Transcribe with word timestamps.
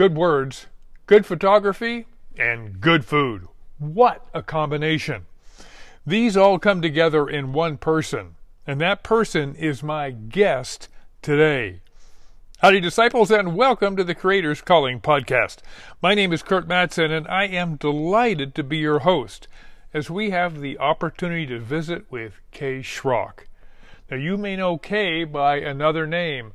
good 0.00 0.16
words, 0.16 0.66
good 1.04 1.26
photography, 1.26 2.06
and 2.38 2.80
good 2.80 3.04
food. 3.04 3.46
What 3.78 4.26
a 4.32 4.42
combination! 4.42 5.26
These 6.06 6.38
all 6.38 6.58
come 6.58 6.80
together 6.80 7.28
in 7.28 7.52
one 7.52 7.76
person, 7.76 8.36
and 8.66 8.80
that 8.80 9.02
person 9.02 9.54
is 9.56 9.82
my 9.82 10.10
guest 10.10 10.88
today. 11.20 11.82
Howdy, 12.62 12.80
disciples, 12.80 13.30
and 13.30 13.54
welcome 13.54 13.94
to 13.94 14.02
the 14.02 14.14
Creators 14.14 14.62
Calling 14.62 15.02
podcast. 15.02 15.58
My 16.00 16.14
name 16.14 16.32
is 16.32 16.42
Curt 16.42 16.66
Mattson, 16.66 17.14
and 17.14 17.28
I 17.28 17.44
am 17.44 17.76
delighted 17.76 18.54
to 18.54 18.62
be 18.62 18.78
your 18.78 19.00
host 19.00 19.48
as 19.92 20.08
we 20.08 20.30
have 20.30 20.62
the 20.62 20.78
opportunity 20.78 21.44
to 21.48 21.58
visit 21.58 22.10
with 22.10 22.40
Kay 22.52 22.78
Schrock. 22.78 23.40
Now, 24.10 24.16
you 24.16 24.38
may 24.38 24.56
know 24.56 24.78
Kay 24.78 25.24
by 25.24 25.58
another 25.58 26.06
name. 26.06 26.54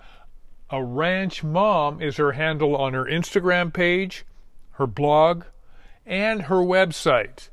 A 0.71 0.83
Ranch 0.83 1.43
Mom 1.43 2.01
is 2.01 2.17
her 2.17 2.31
handle 2.31 2.75
on 2.75 2.95
her 2.95 3.05
Instagram 3.05 3.71
page, 3.71 4.25
her 4.71 4.87
blog, 4.87 5.43
and 6.07 6.43
her 6.43 6.55
website. 6.55 7.49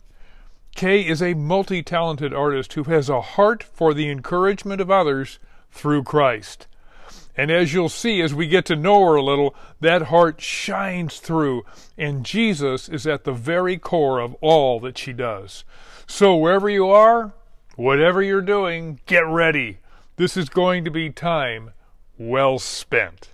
Kay 0.75 1.07
is 1.07 1.20
a 1.20 1.34
multi 1.34 1.83
talented 1.83 2.33
artist 2.33 2.73
who 2.73 2.84
has 2.84 3.11
a 3.11 3.20
heart 3.20 3.62
for 3.62 3.93
the 3.93 4.09
encouragement 4.09 4.80
of 4.80 4.91
others 4.91 5.39
through 5.70 6.05
Christ. 6.05 6.67
And 7.37 7.51
as 7.51 7.75
you'll 7.75 7.91
see 7.91 8.23
as 8.23 8.33
we 8.33 8.47
get 8.47 8.65
to 8.67 8.77
know 8.77 9.05
her 9.05 9.17
a 9.17 9.23
little, 9.23 9.55
that 9.81 10.03
heart 10.03 10.41
shines 10.41 11.19
through, 11.19 11.65
and 11.98 12.25
Jesus 12.25 12.89
is 12.89 13.06
at 13.06 13.25
the 13.25 13.33
very 13.33 13.77
core 13.77 14.20
of 14.20 14.34
all 14.41 14.81
that 14.81 14.97
she 14.97 15.12
does. 15.12 15.65
So, 16.06 16.34
wherever 16.34 16.70
you 16.70 16.89
are, 16.89 17.34
whatever 17.77 18.23
you're 18.23 18.41
doing, 18.41 19.01
get 19.05 19.27
ready. 19.27 19.81
This 20.17 20.34
is 20.34 20.48
going 20.48 20.84
to 20.87 20.91
be 20.91 21.11
time 21.11 21.73
well 22.19 22.59
spent. 22.59 23.30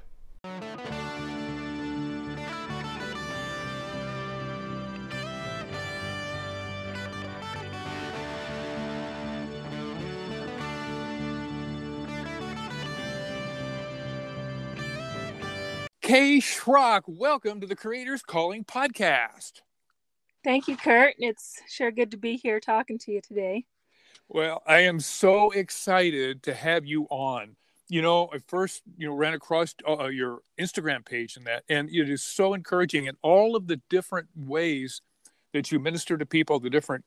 Kay 16.01 16.39
Schrock, 16.39 17.03
welcome 17.07 17.61
to 17.61 17.67
the 17.67 17.77
Creators 17.77 18.23
Calling 18.23 18.65
podcast. 18.65 19.61
Thank 20.43 20.67
you, 20.67 20.77
Curt. 20.77 21.15
It's 21.19 21.61
sure 21.69 21.91
good 21.91 22.13
to 22.13 22.17
be 22.17 22.37
here 22.37 22.61
talking 22.61 22.99
to 23.01 23.13
you 23.13 23.21
today. 23.21 23.67
Well, 24.27 24.63
I 24.67 24.79
am 24.81 25.01
so 25.01 25.51
excited 25.51 26.43
to 26.45 26.55
have 26.55 26.87
you 26.87 27.05
on 27.11 27.57
you 27.89 28.03
know, 28.03 28.29
I 28.33 28.39
first, 28.47 28.83
you 28.97 29.09
know, 29.09 29.15
ran 29.15 29.35
across 29.35 29.75
uh, 29.87 29.97
uh, 29.97 30.09
your 30.09 30.41
Instagram 30.61 31.05
page 31.05 31.37
and 31.37 31.47
that, 31.47 31.65
and 31.69 31.89
it 31.91 32.09
is 32.09 32.23
so 32.23 32.55
encouraging. 32.55 33.09
And 33.09 33.17
all 33.23 33.57
of 33.57 33.67
the 33.67 33.81
different 33.89 34.29
ways 34.37 35.01
that 35.53 35.73
you 35.73 35.79
minister 35.79 36.19
to 36.19 36.27
people, 36.27 36.61
the 36.61 36.71
different 36.71 37.05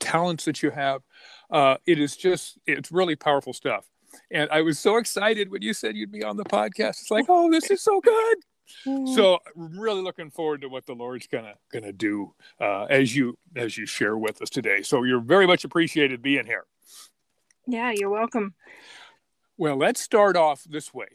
talents 0.00 0.44
that 0.44 0.62
you 0.62 0.70
have, 0.70 1.02
uh, 1.50 1.76
it 1.86 2.00
is 2.00 2.16
just, 2.16 2.58
it's 2.66 2.90
really 2.90 3.16
powerful 3.16 3.52
stuff. 3.52 3.86
And 4.30 4.50
I 4.50 4.62
was 4.62 4.78
so 4.78 4.96
excited 4.96 5.50
when 5.50 5.62
you 5.62 5.72
said 5.72 5.96
you'd 5.96 6.12
be 6.12 6.24
on 6.24 6.36
the 6.36 6.44
podcast. 6.44 7.00
It's 7.00 7.10
like, 7.10 7.26
oh, 7.28 7.50
this 7.50 7.70
is 7.70 7.82
so 7.82 8.00
good. 8.00 8.38
Mm-hmm. 8.86 9.14
So 9.14 9.38
really 9.54 10.02
looking 10.02 10.30
forward 10.30 10.62
to 10.62 10.68
what 10.68 10.86
the 10.86 10.94
Lord's 10.94 11.26
gonna 11.26 11.54
gonna 11.72 11.92
do 11.92 12.34
uh, 12.60 12.84
as 12.84 13.14
you 13.14 13.36
as 13.56 13.76
you 13.76 13.86
share 13.86 14.16
with 14.16 14.40
us 14.40 14.50
today. 14.50 14.82
So 14.82 15.02
you're 15.02 15.20
very 15.20 15.46
much 15.46 15.64
appreciated 15.64 16.22
being 16.22 16.46
here. 16.46 16.64
Yeah, 17.66 17.92
you're 17.94 18.10
welcome. 18.10 18.54
Well, 19.56 19.76
let's 19.76 20.00
start 20.00 20.36
off 20.36 20.64
this 20.64 20.92
way. 20.92 21.06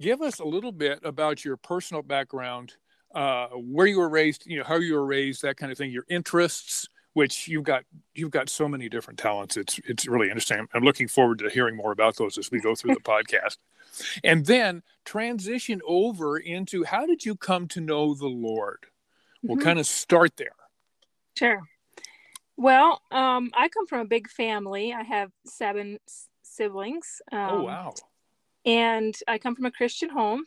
Give 0.00 0.22
us 0.22 0.38
a 0.38 0.44
little 0.44 0.72
bit 0.72 1.00
about 1.04 1.44
your 1.44 1.56
personal 1.56 2.02
background, 2.02 2.74
uh, 3.14 3.48
where 3.48 3.86
you 3.86 3.98
were 3.98 4.08
raised, 4.08 4.46
you 4.46 4.58
know, 4.58 4.64
how 4.64 4.76
you 4.76 4.94
were 4.94 5.04
raised, 5.04 5.42
that 5.42 5.56
kind 5.56 5.72
of 5.72 5.76
thing, 5.76 5.90
your 5.90 6.06
interests, 6.08 6.88
which 7.12 7.48
you've 7.48 7.64
got 7.64 7.84
you've 8.14 8.30
got 8.30 8.48
so 8.48 8.68
many 8.68 8.88
different 8.88 9.18
talents. 9.18 9.56
It's 9.56 9.80
it's 9.84 10.06
really 10.06 10.28
interesting. 10.28 10.66
I'm 10.72 10.84
looking 10.84 11.08
forward 11.08 11.40
to 11.40 11.50
hearing 11.50 11.76
more 11.76 11.92
about 11.92 12.16
those 12.16 12.38
as 12.38 12.50
we 12.50 12.60
go 12.60 12.74
through 12.74 12.94
the 12.94 13.00
podcast. 13.04 13.58
And 14.22 14.46
then 14.46 14.82
transition 15.04 15.80
over 15.86 16.38
into 16.38 16.84
how 16.84 17.06
did 17.06 17.24
you 17.24 17.34
come 17.34 17.66
to 17.68 17.80
know 17.80 18.14
the 18.14 18.28
Lord? 18.28 18.86
We'll 19.42 19.56
mm-hmm. 19.56 19.64
kind 19.64 19.78
of 19.78 19.86
start 19.86 20.36
there. 20.36 20.54
Sure. 21.36 21.60
Well, 22.56 23.02
um, 23.10 23.50
I 23.54 23.68
come 23.68 23.86
from 23.86 24.00
a 24.00 24.04
big 24.04 24.28
family. 24.28 24.92
I 24.92 25.02
have 25.02 25.30
seven 25.46 25.98
siblings. 26.60 27.22
Oh, 27.32 27.38
um, 27.38 27.50
oh 27.52 27.62
wow! 27.62 27.94
And 28.66 29.16
I 29.26 29.38
come 29.38 29.54
from 29.54 29.66
a 29.66 29.70
Christian 29.70 30.10
home, 30.10 30.44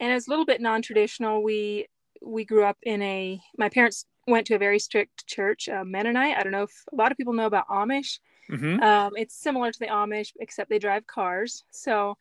and 0.00 0.12
it's 0.12 0.26
a 0.26 0.30
little 0.30 0.44
bit 0.44 0.60
non-traditional. 0.60 1.42
We 1.42 1.86
we 2.22 2.44
grew 2.44 2.64
up 2.64 2.78
in 2.82 3.00
a. 3.02 3.40
My 3.56 3.68
parents 3.68 4.06
went 4.26 4.46
to 4.48 4.54
a 4.54 4.58
very 4.58 4.78
strict 4.78 5.26
church, 5.26 5.68
uh, 5.68 5.84
Mennonite. 5.84 6.36
I 6.36 6.42
don't 6.42 6.52
know 6.52 6.64
if 6.64 6.84
a 6.92 6.96
lot 6.96 7.12
of 7.12 7.18
people 7.18 7.32
know 7.32 7.46
about 7.46 7.68
Amish. 7.68 8.18
Mm-hmm. 8.50 8.82
Um, 8.82 9.12
it's 9.16 9.34
similar 9.34 9.70
to 9.70 9.78
the 9.78 9.86
Amish, 9.86 10.32
except 10.40 10.68
they 10.68 10.78
drive 10.78 11.06
cars. 11.06 11.64
So 11.70 12.16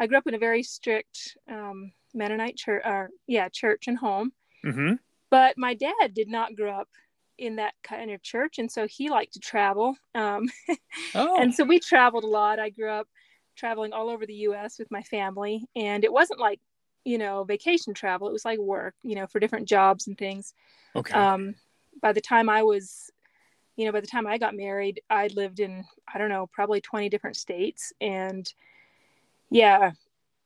I 0.00 0.06
grew 0.06 0.18
up 0.18 0.26
in 0.26 0.34
a 0.34 0.38
very 0.38 0.62
strict 0.62 1.36
um, 1.50 1.92
Mennonite 2.14 2.56
church, 2.56 2.82
or 2.84 3.10
yeah, 3.26 3.48
church 3.48 3.86
and 3.86 3.96
home. 3.96 4.32
Mm-hmm. 4.64 4.94
But 5.30 5.56
my 5.56 5.74
dad 5.74 6.14
did 6.14 6.28
not 6.28 6.56
grow 6.56 6.72
up 6.72 6.88
in 7.38 7.56
that 7.56 7.74
kind 7.82 8.10
of 8.10 8.22
church 8.22 8.58
and 8.58 8.70
so 8.70 8.86
he 8.86 9.10
liked 9.10 9.32
to 9.32 9.40
travel 9.40 9.96
um, 10.14 10.48
oh. 11.14 11.40
and 11.40 11.54
so 11.54 11.64
we 11.64 11.78
traveled 11.78 12.24
a 12.24 12.28
lot. 12.28 12.58
I 12.58 12.70
grew 12.70 12.90
up 12.90 13.06
traveling 13.56 13.92
all 13.92 14.08
over 14.08 14.26
the 14.26 14.34
us 14.34 14.78
with 14.78 14.90
my 14.90 15.02
family 15.02 15.64
and 15.76 16.04
it 16.04 16.12
wasn't 16.12 16.40
like 16.40 16.60
you 17.04 17.18
know 17.18 17.44
vacation 17.44 17.94
travel. 17.94 18.28
It 18.28 18.32
was 18.32 18.44
like 18.44 18.58
work 18.58 18.94
you 19.02 19.14
know 19.14 19.26
for 19.26 19.40
different 19.40 19.68
jobs 19.68 20.06
and 20.06 20.18
things. 20.18 20.52
Okay. 20.96 21.14
Um, 21.14 21.54
by 22.00 22.12
the 22.12 22.20
time 22.20 22.48
i 22.48 22.62
was 22.62 23.10
you 23.76 23.86
know 23.86 23.92
by 23.92 24.00
the 24.00 24.06
time 24.06 24.26
i 24.26 24.38
got 24.38 24.56
married 24.56 25.00
i 25.10 25.28
lived 25.28 25.60
in 25.60 25.84
i 26.12 26.18
don't 26.18 26.28
know 26.28 26.48
probably 26.52 26.80
20 26.80 27.08
different 27.08 27.36
states 27.36 27.92
and 28.00 28.52
yeah 29.50 29.92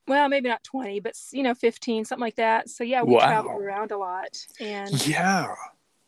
well 0.07 0.29
maybe 0.29 0.49
not 0.49 0.63
20 0.65 1.01
but 1.01 1.15
you 1.33 1.43
know 1.43 1.55
15 1.55 2.05
something 2.05 2.21
like 2.21 2.37
that. 2.37 2.69
So 2.69 2.85
yeah 2.85 3.03
we 3.03 3.15
wow. 3.15 3.21
traveled 3.21 3.63
around 3.63 3.93
a 3.93 3.99
lot 3.99 4.37
and 4.61 5.07
yeah 5.07 5.55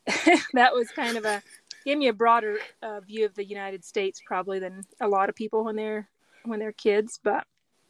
that 0.53 0.73
was 0.73 0.89
kind 0.91 1.17
of 1.17 1.25
a 1.25 1.41
gave 1.85 1.97
me 1.97 2.07
a 2.07 2.13
broader 2.13 2.57
uh, 2.81 2.99
view 3.01 3.25
of 3.25 3.35
the 3.35 3.45
United 3.45 3.85
States 3.85 4.21
probably 4.25 4.59
than 4.59 4.83
a 4.99 5.07
lot 5.07 5.29
of 5.29 5.35
people 5.35 5.63
when 5.63 5.75
they're 5.75 6.09
when 6.43 6.59
they're 6.59 6.71
kids. 6.71 7.19
But 7.23 7.45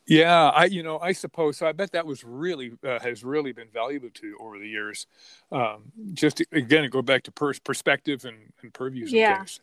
yeah, 0.08 0.50
I 0.50 0.66
you 0.66 0.84
know 0.84 1.00
I 1.00 1.14
suppose 1.14 1.58
so. 1.58 1.68
I 1.68 1.72
bet 1.72 1.92
that 1.94 2.06
was 2.06 2.24
really 2.24 2.74
uh, 2.84 3.00
has 3.00 3.24
really 3.24 3.54
been 3.54 3.70
valuable 3.74 4.10
to 4.14 4.28
you 4.28 4.38
over 4.40 4.60
the 4.60 4.68
years. 4.68 5.08
Um, 5.52 5.92
just 6.14 6.38
to, 6.38 6.46
again, 6.52 6.90
go 6.90 7.02
back 7.02 7.24
to 7.24 7.32
pers- 7.32 7.60
perspective 7.60 8.24
and, 8.26 8.38
and 8.62 8.74
purviews. 8.74 9.12
Yeah. 9.12 9.40
And 9.40 9.60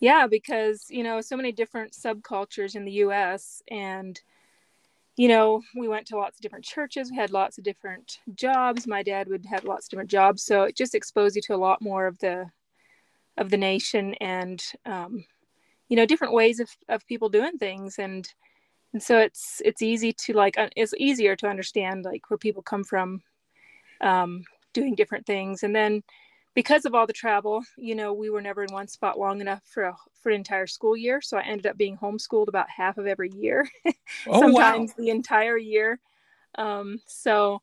yeah, 0.00 0.26
because 0.26 0.86
you 0.90 1.02
know 1.02 1.20
so 1.20 1.36
many 1.36 1.50
different 1.50 1.92
subcultures 1.92 2.76
in 2.76 2.84
the 2.84 2.92
U.S. 2.92 3.62
and 3.70 4.20
you 5.16 5.28
know, 5.28 5.62
we 5.76 5.88
went 5.88 6.06
to 6.08 6.16
lots 6.16 6.38
of 6.38 6.42
different 6.42 6.64
churches. 6.64 7.10
We 7.10 7.16
had 7.16 7.30
lots 7.30 7.56
of 7.58 7.64
different 7.64 8.18
jobs. 8.34 8.86
My 8.86 9.02
dad 9.02 9.28
would 9.28 9.46
have 9.46 9.64
lots 9.64 9.86
of 9.86 9.90
different 9.90 10.10
jobs, 10.10 10.42
so 10.42 10.64
it 10.64 10.76
just 10.76 10.94
exposed 10.94 11.36
you 11.36 11.42
to 11.42 11.54
a 11.54 11.56
lot 11.56 11.80
more 11.80 12.06
of 12.06 12.18
the 12.18 12.50
of 13.36 13.50
the 13.50 13.56
nation 13.56 14.14
and 14.20 14.62
um, 14.86 15.24
you 15.88 15.96
know 15.96 16.06
different 16.06 16.32
ways 16.32 16.60
of, 16.60 16.68
of 16.88 17.06
people 17.06 17.28
doing 17.28 17.58
things 17.58 17.98
and 17.98 18.28
and 18.92 19.02
so 19.02 19.18
it's 19.18 19.60
it's 19.64 19.82
easy 19.82 20.12
to 20.12 20.32
like 20.32 20.54
it's 20.76 20.94
easier 20.98 21.34
to 21.36 21.48
understand 21.48 22.04
like 22.04 22.30
where 22.30 22.38
people 22.38 22.62
come 22.62 22.84
from 22.84 23.22
um, 24.00 24.44
doing 24.72 24.94
different 24.94 25.26
things 25.26 25.62
and 25.62 25.74
then 25.74 26.02
because 26.54 26.84
of 26.84 26.94
all 26.94 27.06
the 27.06 27.12
travel, 27.12 27.64
you 27.76 27.94
know, 27.94 28.12
we 28.12 28.30
were 28.30 28.40
never 28.40 28.62
in 28.62 28.72
one 28.72 28.88
spot 28.88 29.18
long 29.18 29.40
enough 29.40 29.62
for 29.64 29.84
a 29.84 29.96
for 30.22 30.30
an 30.30 30.36
entire 30.36 30.66
school 30.66 30.96
year. 30.96 31.20
So 31.20 31.36
I 31.36 31.42
ended 31.42 31.66
up 31.66 31.76
being 31.76 31.98
homeschooled 31.98 32.48
about 32.48 32.70
half 32.70 32.96
of 32.96 33.06
every 33.06 33.30
year, 33.30 33.68
oh, 34.28 34.40
sometimes 34.40 34.90
wow. 34.90 34.94
the 34.98 35.10
entire 35.10 35.58
year. 35.58 36.00
Um, 36.56 37.00
so 37.06 37.60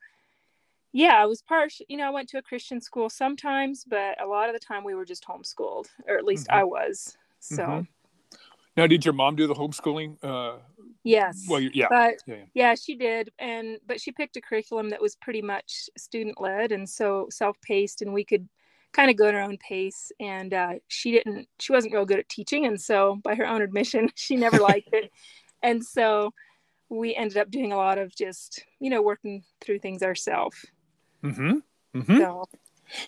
yeah, 0.94 1.16
I 1.16 1.26
was 1.26 1.42
partial. 1.42 1.86
You 1.90 1.98
know, 1.98 2.08
I 2.08 2.10
went 2.10 2.30
to 2.30 2.38
a 2.38 2.42
Christian 2.42 2.82
school 2.82 3.10
sometimes, 3.10 3.86
but 3.86 4.22
a 4.22 4.28
lot 4.28 4.50
of 4.50 4.54
the 4.54 4.60
time 4.60 4.84
we 4.84 4.94
were 4.94 5.06
just 5.06 5.26
homeschooled, 5.26 5.88
or 6.08 6.18
at 6.18 6.26
least 6.26 6.48
mm-hmm. 6.48 6.60
I 6.60 6.64
was. 6.64 7.18
So. 7.40 7.64
Mm-hmm. 7.64 7.82
Now, 8.78 8.88
did 8.88 9.04
your 9.04 9.14
mom 9.14 9.36
do 9.36 9.48
the 9.48 9.54
homeschooling? 9.54 10.18
Uh, 10.24 10.60
yes. 11.04 11.46
Well, 11.50 11.60
yeah. 11.60 11.88
But 11.90 12.16
yeah, 12.26 12.36
yeah. 12.36 12.44
yeah, 12.54 12.76
she 12.76 12.96
did, 12.96 13.32
and 13.38 13.78
but 13.86 14.00
she 14.00 14.12
picked 14.12 14.38
a 14.38 14.42
curriculum 14.42 14.90
that 14.90 15.02
was 15.02 15.16
pretty 15.16 15.42
much 15.42 15.90
student 15.98 16.40
led 16.40 16.72
and 16.72 16.90
so 16.90 17.28
self 17.30 17.60
paced, 17.62 18.02
and 18.02 18.14
we 18.14 18.24
could 18.24 18.48
kind 18.94 19.10
of 19.10 19.16
go 19.16 19.28
at 19.28 19.34
her 19.34 19.42
own 19.42 19.58
pace 19.58 20.12
and 20.20 20.54
uh, 20.54 20.74
she 20.88 21.12
didn't 21.12 21.48
she 21.60 21.72
wasn't 21.72 21.94
real 21.94 22.06
good 22.06 22.20
at 22.20 22.30
teaching 22.30 22.66
and 22.66 22.80
so 22.80 23.18
by 23.24 23.36
her 23.36 23.48
own 23.48 23.62
admission 23.62 24.10
she 24.16 24.36
never 24.36 24.58
liked 24.58 24.90
it 24.94 25.12
and 25.64 25.84
so 25.84 26.34
we 26.90 27.16
ended 27.16 27.38
up 27.38 27.50
doing 27.50 27.72
a 27.72 27.78
lot 27.78 27.98
of 27.98 28.14
just 28.16 28.64
you 28.80 28.90
know 28.90 29.02
working 29.02 29.44
through 29.62 29.80
things 29.80 30.04
ourselves 30.04 30.66
mm-hmm. 31.24 31.58
mm-hmm. 31.96 32.18
so 32.18 32.46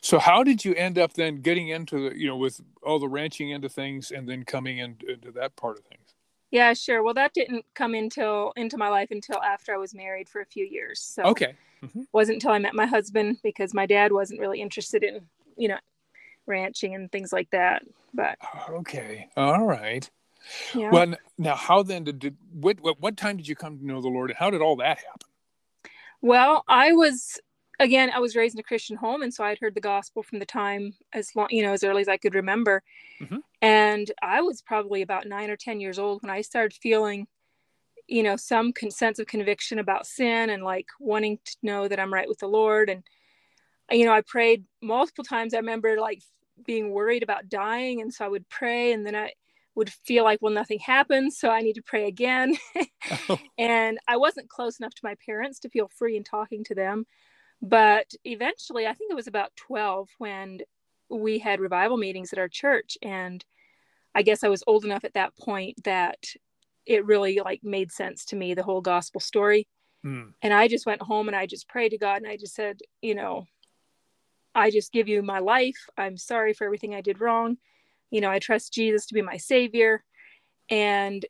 so 0.02 0.20
how 0.20 0.44
did 0.44 0.64
you 0.64 0.74
end 0.76 0.98
up 0.98 1.14
then 1.14 1.42
getting 1.42 1.68
into 1.68 2.10
the 2.10 2.18
you 2.18 2.28
know 2.28 2.38
with 2.38 2.62
all 2.82 3.00
the 3.00 3.10
ranching 3.10 3.50
into 3.50 3.68
things 3.68 4.12
and 4.12 4.28
then 4.28 4.44
coming 4.44 4.78
into, 4.78 5.12
into 5.12 5.32
that 5.32 5.56
part 5.56 5.78
of 5.78 5.86
things 5.86 6.14
Yeah, 6.52 6.74
sure. 6.76 7.02
Well, 7.02 7.16
that 7.16 7.34
didn't 7.34 7.66
come 7.74 7.96
until 7.96 8.54
into 8.56 8.78
my 8.78 8.88
life 8.88 9.10
until 9.10 9.42
after 9.42 9.74
I 9.74 9.78
was 9.78 9.96
married 9.96 10.30
for 10.30 10.40
a 10.40 10.46
few 10.46 10.66
years. 10.66 11.02
So 11.02 11.24
Okay. 11.24 11.56
Mhm. 11.82 12.06
wasn't 12.14 12.36
until 12.36 12.52
I 12.52 12.60
met 12.60 12.76
my 12.76 12.86
husband 12.86 13.40
because 13.42 13.74
my 13.74 13.88
dad 13.88 14.12
wasn't 14.12 14.40
really 14.40 14.62
interested 14.62 15.04
in, 15.04 15.28
you 15.58 15.68
know, 15.68 15.78
ranching 16.46 16.96
and 16.96 17.12
things 17.12 17.32
like 17.32 17.50
that. 17.52 17.84
But 18.14 18.38
Okay. 18.70 19.30
All 19.36 19.66
right. 19.66 20.10
yeah. 20.76 20.92
Well, 20.92 21.16
now 21.38 21.56
how 21.56 21.84
then 21.84 22.04
did, 22.04 22.20
did 22.20 22.38
what, 22.52 22.80
what 22.82 23.00
what 23.00 23.18
time 23.18 23.38
did 23.38 23.48
you 23.48 23.56
come 23.56 23.80
to 23.80 23.86
know 23.86 24.02
the 24.02 24.10
Lord? 24.10 24.30
and 24.30 24.38
How 24.38 24.50
did 24.50 24.62
all 24.62 24.76
that 24.78 24.98
happen? 24.98 25.30
Well, 26.22 26.64
I 26.68 26.94
was 26.94 27.40
again, 27.80 28.12
I 28.14 28.20
was 28.20 28.36
raised 28.36 28.56
in 28.56 28.60
a 28.60 28.64
Christian 28.64 28.96
home, 28.96 29.24
and 29.24 29.34
so 29.34 29.44
I'd 29.44 29.60
heard 29.60 29.76
the 29.76 29.82
gospel 29.82 30.24
from 30.24 30.40
the 30.40 30.46
time 30.46 30.94
as 31.12 31.36
long, 31.36 31.48
you 31.50 31.64
know, 31.64 31.74
as 31.74 31.84
early 31.84 32.02
as 32.02 32.08
I 32.08 32.18
could 32.18 32.36
remember. 32.36 32.84
Mhm. 33.22 33.42
And 33.62 34.12
I 34.22 34.42
was 34.42 34.62
probably 34.62 35.02
about 35.02 35.28
nine 35.28 35.50
or 35.50 35.58
ten 35.58 35.80
years 35.80 35.98
old 36.00 36.22
when 36.22 36.30
I 36.30 36.42
started 36.42 36.74
feeling, 36.74 37.28
you 38.08 38.24
know, 38.24 38.36
some 38.36 38.74
con- 38.74 38.92
sense 38.92 39.20
of 39.20 39.28
conviction 39.28 39.80
about 39.80 40.06
sin 40.06 40.50
and 40.50 40.64
like 40.64 40.88
wanting 41.00 41.40
to 41.46 41.58
know 41.64 41.88
that 41.88 42.00
I'm 42.00 42.14
right 42.14 42.28
with 42.28 42.40
the 42.40 42.48
Lord. 42.48 42.90
And 42.90 43.04
you 43.92 44.06
know, 44.06 44.14
I 44.14 44.22
prayed 44.22 44.66
multiple 44.82 45.24
times. 45.24 45.54
I 45.54 45.58
remember 45.58 46.00
like 46.00 46.22
being 46.66 46.92
worried 46.92 47.24
about 47.24 47.50
dying, 47.50 48.02
and 48.02 48.14
so 48.14 48.26
I 48.26 48.30
would 48.30 48.48
pray, 48.50 48.92
and 48.94 49.06
then 49.06 49.16
I 49.16 49.34
would 49.76 49.92
feel 49.92 50.24
like, 50.24 50.40
well, 50.42 50.54
nothing 50.54 50.80
happens, 50.80 51.38
so 51.38 51.50
I 51.50 51.62
need 51.62 51.74
to 51.74 51.82
pray 51.82 52.08
again. 52.08 52.56
and 53.58 53.98
I 54.08 54.18
wasn't 54.18 54.50
close 54.50 54.80
enough 54.80 54.94
to 54.94 55.02
my 55.04 55.16
parents 55.26 55.60
to 55.60 55.70
feel 55.70 55.88
free 55.88 56.16
in 56.16 56.24
talking 56.24 56.64
to 56.66 56.76
them. 56.76 57.06
But 57.62 58.14
eventually, 58.24 58.86
I 58.86 58.94
think 58.94 59.10
it 59.10 59.16
was 59.16 59.28
about 59.28 59.56
12 59.56 60.10
when 60.18 60.60
we 61.10 61.40
had 61.40 61.60
revival 61.60 61.98
meetings 61.98 62.34
at 62.34 62.40
our 62.40 62.50
church. 62.50 62.98
And 63.02 63.44
I 64.14 64.22
guess 64.22 64.44
I 64.44 64.50
was 64.50 64.64
old 64.68 64.86
enough 64.86 65.06
at 65.06 65.14
that 65.14 65.36
point 65.38 65.84
that 65.86 66.18
it 66.86 67.06
really 67.06 67.40
like 67.44 67.64
made 67.64 67.92
sense 67.92 68.26
to 68.26 68.36
me, 68.36 68.54
the 68.54 68.64
whole 68.64 68.82
gospel 68.82 69.22
story. 69.22 69.68
Hmm. 70.04 70.32
And 70.42 70.54
I 70.54 70.68
just 70.68 70.86
went 70.86 71.02
home 71.02 71.28
and 71.28 71.36
I 71.36 71.46
just 71.46 71.70
prayed 71.70 71.90
to 71.90 71.98
God 71.98 72.18
and 72.18 72.28
I 72.28 72.38
just 72.38 72.54
said, 72.54 72.80
you 73.02 73.16
know, 73.16 73.48
I 74.56 74.70
just 74.70 74.92
give 74.92 75.08
you 75.08 75.22
my 75.22 75.40
life. 75.40 75.90
I'm 75.98 76.18
sorry 76.18 76.54
for 76.54 76.66
everything 76.66 76.94
I 76.96 77.02
did 77.02 77.22
wrong. 77.22 77.58
You 78.12 78.22
know, 78.22 78.30
I 78.30 78.40
trust 78.40 78.74
Jesus 78.74 79.06
to 79.08 79.14
be 79.14 79.22
my 79.22 79.38
savior. 79.38 80.04
And 80.70 81.26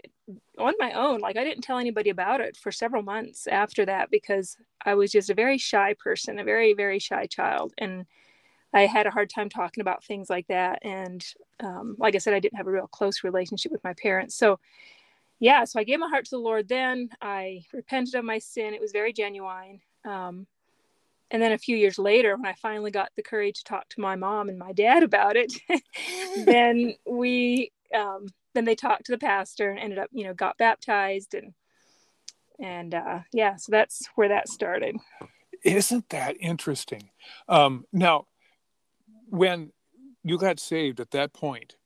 on 0.57 0.73
my 0.79 0.91
own, 0.93 1.19
like 1.19 1.37
I 1.37 1.43
didn't 1.43 1.63
tell 1.63 1.77
anybody 1.77 2.09
about 2.09 2.41
it 2.41 2.57
for 2.57 2.71
several 2.71 3.03
months 3.03 3.47
after 3.47 3.85
that 3.85 4.11
because 4.11 4.57
I 4.85 4.95
was 4.95 5.11
just 5.11 5.29
a 5.29 5.33
very 5.33 5.57
shy 5.57 5.95
person, 5.97 6.39
a 6.39 6.43
very, 6.43 6.73
very 6.73 6.99
shy 6.99 7.25
child. 7.25 7.73
And 7.77 8.05
I 8.73 8.85
had 8.85 9.05
a 9.05 9.11
hard 9.11 9.29
time 9.29 9.49
talking 9.49 9.81
about 9.81 10.03
things 10.03 10.29
like 10.29 10.47
that. 10.47 10.79
And 10.83 11.25
um, 11.59 11.95
like 11.99 12.15
I 12.15 12.17
said, 12.17 12.33
I 12.33 12.39
didn't 12.39 12.57
have 12.57 12.67
a 12.67 12.71
real 12.71 12.87
close 12.87 13.23
relationship 13.23 13.71
with 13.71 13.83
my 13.83 13.93
parents. 13.93 14.35
So, 14.35 14.59
yeah, 15.39 15.63
so 15.65 15.79
I 15.79 15.83
gave 15.83 15.99
my 15.99 16.09
heart 16.09 16.25
to 16.25 16.31
the 16.31 16.39
Lord 16.39 16.67
then. 16.67 17.09
I 17.21 17.63
repented 17.73 18.15
of 18.15 18.25
my 18.25 18.39
sin. 18.39 18.73
It 18.73 18.81
was 18.81 18.91
very 18.91 19.13
genuine. 19.13 19.81
Um, 20.05 20.47
and 21.33 21.41
then 21.41 21.51
a 21.51 21.57
few 21.57 21.75
years 21.75 21.97
later, 21.97 22.37
when 22.37 22.45
I 22.45 22.53
finally 22.53 22.91
got 22.91 23.09
the 23.15 23.23
courage 23.23 23.57
to 23.57 23.63
talk 23.63 23.89
to 23.89 24.01
my 24.01 24.15
mom 24.15 24.49
and 24.49 24.59
my 24.59 24.71
dad 24.71 25.01
about 25.01 25.35
it, 25.35 25.51
then 26.45 26.93
we, 27.09 27.71
um, 27.93 28.27
then 28.53 28.65
they 28.65 28.75
talked 28.75 29.07
to 29.07 29.11
the 29.11 29.17
pastor 29.17 29.71
and 29.71 29.79
ended 29.79 29.97
up, 29.97 30.09
you 30.11 30.25
know, 30.25 30.35
got 30.35 30.59
baptized 30.59 31.33
and, 31.33 31.53
and 32.59 32.93
uh, 32.93 33.19
yeah, 33.33 33.55
so 33.55 33.71
that's 33.71 34.07
where 34.13 34.29
that 34.29 34.47
started. 34.47 34.95
Isn't 35.63 36.07
that 36.09 36.37
interesting? 36.39 37.09
Um, 37.49 37.85
now, 37.91 38.27
when 39.27 39.71
you 40.23 40.37
got 40.37 40.59
saved 40.59 40.99
at 40.99 41.11
that 41.11 41.33
point, 41.33 41.77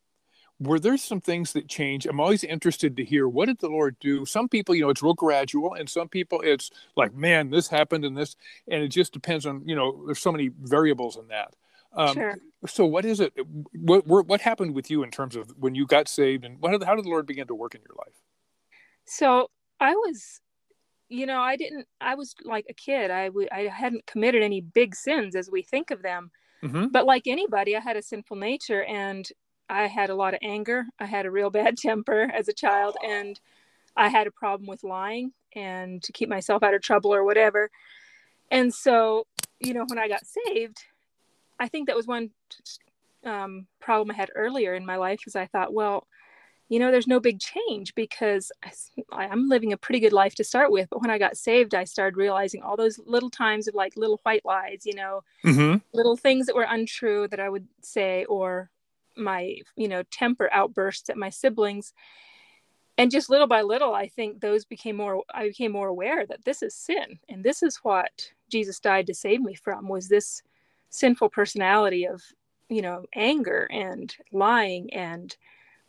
were 0.60 0.80
there 0.80 0.98
some 0.98 1.22
things 1.22 1.54
that 1.54 1.68
changed? 1.68 2.08
I'm 2.08 2.20
always 2.20 2.44
interested 2.44 2.98
to 2.98 3.06
hear 3.06 3.28
what 3.28 3.46
did 3.46 3.60
the 3.60 3.70
Lord 3.70 3.96
do? 4.00 4.26
Some 4.26 4.50
people, 4.50 4.74
you 4.76 4.82
know, 4.82 4.90
it's 4.90 5.04
real 5.04 5.14
gradual, 5.14 5.74
and 5.74 5.90
some 5.90 6.10
people 6.10 6.42
it's 6.42 6.72
like, 6.96 7.14
man, 7.14 7.50
this 7.50 7.68
happened 7.68 8.06
and 8.06 8.18
this, 8.18 8.36
and 8.68 8.84
it 8.84 8.90
just 8.90 9.14
depends 9.14 9.46
on, 9.46 9.62
you 9.66 9.76
know, 9.76 10.04
there's 10.06 10.20
so 10.20 10.32
many 10.32 10.50
variables 10.62 11.18
in 11.18 11.28
that. 11.28 11.54
Um, 11.94 12.14
sure. 12.14 12.36
So, 12.66 12.86
what 12.86 13.06
is 13.06 13.20
it? 13.20 13.34
What, 13.74 14.08
what 14.08 14.42
happened 14.42 14.74
with 14.76 14.90
you 14.90 15.04
in 15.04 15.12
terms 15.12 15.36
of 15.36 15.50
when 15.60 15.76
you 15.76 15.86
got 15.86 16.08
saved, 16.08 16.44
and 16.44 16.60
what, 16.60 16.84
how 16.84 16.96
did 16.96 17.06
the 17.06 17.10
Lord 17.10 17.26
begin 17.28 17.48
to 17.48 17.56
work 17.56 17.76
in 17.76 17.82
your 17.82 17.96
life? 17.98 18.14
So 19.08 19.50
I 19.80 19.94
was, 19.94 20.42
you 21.10 21.26
know, 21.26 21.40
I 21.40 21.56
didn't, 21.56 21.88
I 22.02 22.16
was 22.16 22.36
like 22.44 22.66
a 22.70 22.74
kid. 22.74 23.10
I 23.10 23.28
w- 23.28 23.48
I 23.52 23.62
hadn't 23.62 24.06
committed 24.06 24.44
any 24.44 24.62
big 24.62 24.96
sins 24.96 25.36
as 25.36 25.50
we 25.50 25.62
think 25.62 25.92
of 25.92 26.02
them. 26.02 26.30
Mm-hmm. 26.64 26.88
But 26.88 27.06
like 27.06 27.24
anybody, 27.26 27.76
I 27.76 27.80
had 27.80 27.96
a 27.96 28.02
sinful 28.02 28.38
nature 28.38 28.84
and 28.84 29.28
I 29.70 29.88
had 29.88 30.10
a 30.10 30.16
lot 30.16 30.34
of 30.34 30.40
anger. 30.44 30.86
I 31.00 31.06
had 31.06 31.26
a 31.26 31.32
real 31.32 31.50
bad 31.50 31.78
temper 31.88 32.30
as 32.34 32.48
a 32.48 32.54
child, 32.54 32.96
and 33.06 33.40
I 33.96 34.10
had 34.10 34.28
a 34.28 34.32
problem 34.32 34.68
with 34.68 34.84
lying 34.84 35.34
and 35.56 36.02
to 36.04 36.12
keep 36.12 36.30
myself 36.30 36.64
out 36.64 36.74
of 36.74 36.82
trouble 36.82 37.14
or 37.14 37.24
whatever. 37.24 37.70
And 38.52 38.74
so, 38.74 39.26
you 39.60 39.74
know, 39.74 39.86
when 39.88 39.98
I 39.98 40.08
got 40.08 40.22
saved, 40.26 40.84
I 41.60 41.68
think 41.68 41.88
that 41.88 41.96
was 41.96 42.08
one 42.08 42.30
um, 43.26 43.68
problem 43.80 44.12
I 44.12 44.16
had 44.18 44.30
earlier 44.36 44.76
in 44.76 44.86
my 44.86 44.98
life 44.98 45.22
is 45.26 45.36
I 45.36 45.48
thought, 45.48 45.74
well, 45.74 46.08
you 46.70 46.80
know, 46.80 46.92
there's 46.92 47.08
no 47.08 47.20
big 47.20 47.40
change 47.40 47.96
because 47.96 48.52
I, 48.64 48.72
I'm 49.26 49.48
living 49.50 49.74
a 49.74 49.78
pretty 49.78 50.00
good 50.00 50.14
life 50.14 50.36
to 50.36 50.44
start 50.44 50.70
with. 50.70 50.90
But 50.90 51.02
when 51.02 51.10
I 51.10 51.18
got 51.18 51.38
saved, 51.38 51.74
I 51.74 51.86
started 51.86 52.18
realizing 52.18 52.62
all 52.62 52.76
those 52.78 53.00
little 53.06 53.30
times 53.30 53.68
of 53.68 53.76
like 53.76 53.96
little 53.96 54.20
white 54.24 54.46
lies, 54.46 54.82
you 54.86 54.94
know, 54.94 55.24
Mm-hmm. 55.46 55.78
little 55.94 56.18
things 56.18 56.46
that 56.46 56.56
were 56.56 56.68
untrue 56.70 57.28
that 57.30 57.40
I 57.40 57.48
would 57.50 57.68
say, 57.82 58.26
or 58.26 58.70
my, 59.18 59.58
you 59.76 59.88
know, 59.88 60.04
temper 60.12 60.50
outbursts 60.52 61.10
at 61.10 61.18
my 61.18 61.30
siblings. 61.30 61.94
And 62.98 63.12
just 63.12 63.30
little 63.30 63.48
by 63.48 63.62
little, 63.62 63.94
I 63.94 64.08
think 64.08 64.42
those 64.42 64.66
became 64.66 64.98
more, 64.98 65.24
I 65.34 65.48
became 65.48 65.72
more 65.72 65.88
aware 65.88 66.26
that 66.26 66.46
this 66.46 66.64
is 66.64 66.74
sin. 66.74 67.20
And 67.30 67.44
this 67.44 67.62
is 67.62 67.78
what 67.78 68.32
Jesus 68.50 68.80
died 68.80 69.08
to 69.08 69.14
save 69.14 69.42
me 69.42 69.54
from 69.54 69.88
was 69.88 70.08
this 70.08 70.42
sinful 70.90 71.30
personality 71.30 72.06
of, 72.06 72.24
you 72.70 72.82
know, 72.82 73.06
anger 73.16 73.68
and 73.72 74.16
lying 74.32 74.92
and 74.94 75.36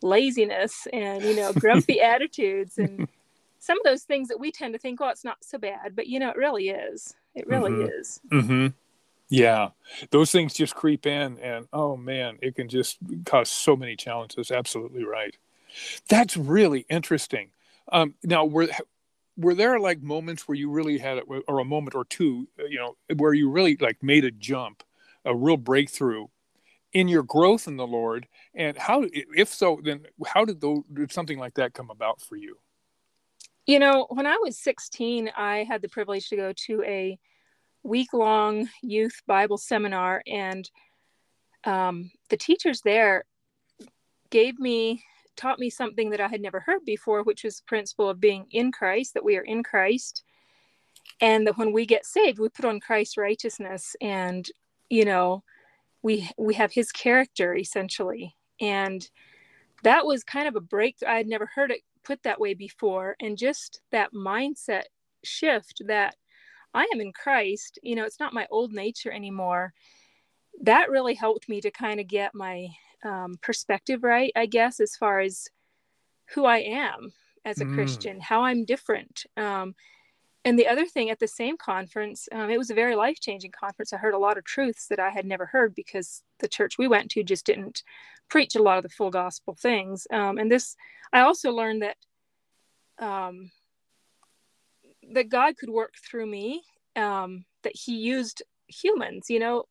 laziness 0.01 0.87
and, 0.93 1.23
you 1.23 1.35
know, 1.35 1.51
grumpy 1.53 1.99
attitudes 2.01 2.77
and 2.77 3.07
some 3.59 3.77
of 3.77 3.83
those 3.83 4.03
things 4.03 4.27
that 4.29 4.39
we 4.39 4.51
tend 4.51 4.73
to 4.73 4.79
think, 4.79 4.99
well, 4.99 5.09
it's 5.09 5.25
not 5.25 5.43
so 5.43 5.57
bad, 5.57 5.95
but, 5.95 6.07
you 6.07 6.19
know, 6.19 6.29
it 6.29 6.37
really 6.37 6.69
is. 6.69 7.13
It 7.35 7.47
really 7.47 7.71
Mhm. 7.71 7.99
is. 7.99 8.21
Mm-hmm. 8.31 8.67
Yeah, 9.29 9.69
those 10.09 10.31
things 10.31 10.55
just 10.55 10.75
creep 10.75 11.05
in, 11.05 11.37
and 11.37 11.67
oh 11.71 11.95
man, 11.95 12.39
it 12.41 12.55
can 12.55 12.67
just 12.67 12.97
cause 13.25 13.49
so 13.49 13.75
many 13.75 13.95
challenges. 13.95 14.49
Absolutely 14.49 15.03
right. 15.03 15.35
That's 16.09 16.35
really 16.35 16.85
interesting. 16.89 17.51
Um, 17.91 18.15
now, 18.23 18.45
were 18.45 18.69
were 19.37 19.55
there 19.55 19.79
like 19.79 20.01
moments 20.01 20.47
where 20.47 20.57
you 20.57 20.69
really 20.69 20.97
had, 20.97 21.19
a, 21.19 21.21
or 21.21 21.59
a 21.59 21.65
moment 21.65 21.95
or 21.95 22.03
two, 22.05 22.47
uh, 22.59 22.65
you 22.65 22.77
know, 22.77 22.97
where 23.15 23.33
you 23.33 23.49
really 23.49 23.77
like 23.79 24.03
made 24.03 24.25
a 24.25 24.31
jump, 24.31 24.83
a 25.23 25.33
real 25.33 25.57
breakthrough 25.57 26.27
in 26.91 27.07
your 27.07 27.23
growth 27.23 27.67
in 27.67 27.77
the 27.77 27.87
Lord? 27.87 28.27
And 28.53 28.77
how, 28.77 29.05
if 29.13 29.47
so, 29.49 29.79
then 29.81 30.05
how 30.27 30.43
did 30.43 30.59
those, 30.59 30.83
did 30.91 31.11
something 31.11 31.39
like 31.39 31.53
that 31.53 31.73
come 31.73 31.89
about 31.89 32.19
for 32.21 32.35
you? 32.35 32.57
You 33.65 33.79
know, 33.79 34.07
when 34.09 34.25
I 34.25 34.37
was 34.41 34.57
16, 34.57 35.31
I 35.37 35.63
had 35.63 35.81
the 35.81 35.89
privilege 35.89 36.27
to 36.29 36.35
go 36.35 36.51
to 36.65 36.83
a 36.83 37.17
week 37.83 38.13
long 38.13 38.69
youth 38.81 39.21
Bible 39.27 39.57
seminar, 39.57 40.21
and 40.27 40.69
um, 41.63 42.11
the 42.29 42.37
teachers 42.37 42.81
there 42.81 43.25
gave 44.29 44.59
me, 44.59 45.03
taught 45.35 45.59
me 45.59 45.69
something 45.69 46.09
that 46.11 46.21
I 46.21 46.27
had 46.27 46.41
never 46.41 46.59
heard 46.59 46.85
before, 46.85 47.23
which 47.23 47.43
was 47.43 47.57
the 47.57 47.65
principle 47.65 48.09
of 48.09 48.19
being 48.19 48.45
in 48.51 48.71
Christ, 48.71 49.13
that 49.13 49.23
we 49.23 49.37
are 49.37 49.43
in 49.43 49.63
Christ, 49.63 50.23
and 51.21 51.47
that 51.47 51.57
when 51.57 51.73
we 51.73 51.85
get 51.85 52.05
saved, 52.05 52.39
we 52.39 52.49
put 52.49 52.65
on 52.65 52.79
Christ's 52.79 53.17
righteousness, 53.17 53.95
and 54.01 54.47
you 54.89 55.05
know, 55.05 55.43
we 56.01 56.29
we 56.37 56.53
have 56.55 56.71
His 56.71 56.91
character 56.91 57.55
essentially, 57.55 58.35
and 58.59 59.07
that 59.83 60.05
was 60.05 60.23
kind 60.23 60.47
of 60.47 60.55
a 60.55 60.61
breakthrough. 60.61 61.09
I 61.09 61.17
had 61.17 61.27
never 61.27 61.49
heard 61.53 61.71
it 61.71 61.81
put 62.03 62.23
that 62.23 62.39
way 62.39 62.53
before, 62.53 63.15
and 63.19 63.37
just 63.37 63.81
that 63.91 64.13
mindset 64.13 64.83
shift 65.23 65.81
that 65.87 66.15
I 66.73 66.87
am 66.93 67.01
in 67.01 67.11
Christ, 67.13 67.79
you 67.81 67.95
know, 67.95 68.05
it's 68.05 68.19
not 68.19 68.33
my 68.33 68.47
old 68.51 68.73
nature 68.73 69.11
anymore. 69.11 69.73
That 70.61 70.89
really 70.89 71.13
helped 71.13 71.49
me 71.49 71.61
to 71.61 71.71
kind 71.71 71.99
of 71.99 72.07
get 72.07 72.35
my 72.35 72.67
um, 73.03 73.39
perspective 73.41 74.03
right, 74.03 74.31
I 74.35 74.45
guess, 74.45 74.79
as 74.79 74.95
far 74.95 75.19
as 75.19 75.47
who 76.33 76.45
I 76.45 76.57
am 76.59 77.13
as 77.45 77.61
a 77.61 77.65
Mm. 77.65 77.73
Christian, 77.73 78.19
how 78.19 78.43
I'm 78.43 78.65
different. 78.65 79.25
Um, 79.37 79.75
and 80.45 80.57
the 80.57 80.67
other 80.67 80.85
thing 80.85 81.09
at 81.09 81.19
the 81.19 81.27
same 81.27 81.57
conference, 81.57 82.29
um, 82.31 82.49
it 82.49 82.57
was 82.57 82.69
a 82.69 82.75
very 82.75 82.95
life 82.95 83.19
changing 83.19 83.51
conference. 83.51 83.91
I 83.91 83.97
heard 83.97 84.13
a 84.13 84.19
lot 84.19 84.37
of 84.37 84.45
truths 84.45 84.87
that 84.87 84.99
I 84.99 85.09
had 85.09 85.25
never 85.25 85.45
heard 85.45 85.75
because 85.75 86.23
the 86.39 86.47
church 86.47 86.77
we 86.77 86.87
went 86.87 87.11
to 87.11 87.23
just 87.23 87.45
didn't 87.45 87.83
preach 88.29 88.55
a 88.55 88.61
lot 88.61 88.77
of 88.77 88.83
the 88.83 88.89
full 88.89 89.09
gospel 89.11 89.55
things. 89.55 90.07
Um, 90.11 90.37
and 90.37 90.51
this, 90.51 90.75
I 91.11 91.21
also 91.21 91.51
learned 91.51 91.81
that 91.81 91.97
um, 92.99 93.51
that 95.13 95.29
God 95.29 95.57
could 95.57 95.69
work 95.69 95.93
through 96.05 96.27
me, 96.27 96.63
um, 96.95 97.45
that 97.63 97.75
He 97.75 97.95
used 97.97 98.43
humans. 98.67 99.29
You 99.29 99.39
know, 99.39 99.65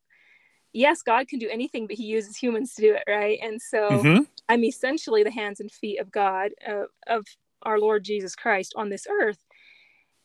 yes, 0.72 1.02
God 1.02 1.28
can 1.28 1.38
do 1.38 1.48
anything, 1.48 1.86
but 1.86 1.96
He 1.96 2.04
uses 2.04 2.36
humans 2.36 2.74
to 2.74 2.82
do 2.82 2.94
it, 2.94 3.04
right? 3.08 3.38
And 3.42 3.60
so 3.60 4.02
Mhm. 4.02 4.26
I'm 4.48 4.64
essentially 4.64 5.22
the 5.22 5.30
hands 5.30 5.60
and 5.60 5.70
feet 5.70 5.98
of 5.98 6.10
God, 6.10 6.52
uh, 6.66 6.86
of 7.06 7.26
our 7.62 7.78
Lord 7.78 8.04
Jesus 8.04 8.34
Christ 8.36 8.72
on 8.76 8.88
this 8.88 9.06
earth. 9.10 9.44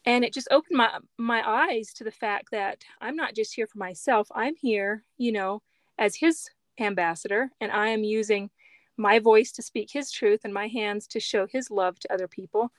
And 0.06 0.26
it 0.26 0.34
just 0.34 0.48
opened 0.52 0.78
my 0.78 1.00
my 1.18 1.42
eyes 1.48 1.94
to 1.94 2.04
the 2.04 2.12
fact 2.12 2.52
that 2.52 2.84
I'm 3.02 3.16
not 3.16 3.36
just 3.36 3.54
here 3.56 3.68
for 3.68 3.78
myself. 3.78 4.28
I'm 4.36 4.56
here, 4.56 5.04
you 5.18 5.32
know, 5.32 5.62
as 5.98 6.16
his 6.16 6.50
ambassador 6.80 7.52
and 7.62 7.72
I 7.72 7.90
am 7.90 8.04
using 8.04 8.50
my 8.98 9.20
voice 9.20 9.52
to 9.54 9.62
speak 9.62 9.90
his 9.92 10.12
truth 10.12 10.42
and 10.44 10.54
my 10.54 10.68
hands 10.68 11.08
to 11.08 11.20
show 11.20 11.48
his 11.48 11.72
love 11.72 12.00
to 12.00 12.14
other 12.14 12.28
people. 12.28 12.72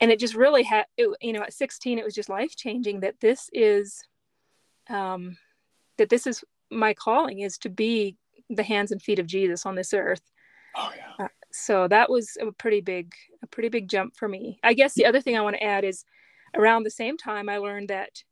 And 0.00 0.10
it 0.10 0.18
just 0.18 0.34
really 0.34 0.62
had 0.62 0.86
you 0.96 1.32
know, 1.32 1.42
at 1.42 1.52
16 1.52 1.98
it 1.98 2.04
was 2.04 2.14
just 2.14 2.28
life 2.28 2.56
changing 2.56 3.00
that 3.00 3.20
this 3.20 3.50
is 3.52 4.02
um 4.88 5.36
that 5.98 6.08
this 6.08 6.26
is 6.26 6.44
my 6.70 6.94
calling 6.94 7.40
is 7.40 7.58
to 7.58 7.68
be 7.68 8.16
the 8.50 8.62
hands 8.62 8.92
and 8.92 9.02
feet 9.02 9.18
of 9.18 9.26
Jesus 9.26 9.66
on 9.66 9.74
this 9.74 9.92
earth. 9.92 10.22
Oh 10.76 10.92
yeah. 10.96 11.24
Uh, 11.26 11.28
so 11.52 11.88
that 11.88 12.10
was 12.10 12.36
a 12.40 12.52
pretty 12.52 12.80
big 12.80 13.12
a 13.42 13.46
pretty 13.46 13.68
big 13.68 13.88
jump 13.88 14.16
for 14.16 14.28
me. 14.28 14.58
I 14.62 14.74
guess 14.74 14.94
the 14.94 15.06
other 15.06 15.20
thing 15.20 15.36
I 15.36 15.42
want 15.42 15.56
to 15.56 15.64
add 15.64 15.84
is 15.84 16.04
around 16.54 16.84
the 16.84 16.90
same 16.90 17.16
time 17.16 17.48
I 17.48 17.58
learned 17.58 17.88
that 17.88 18.22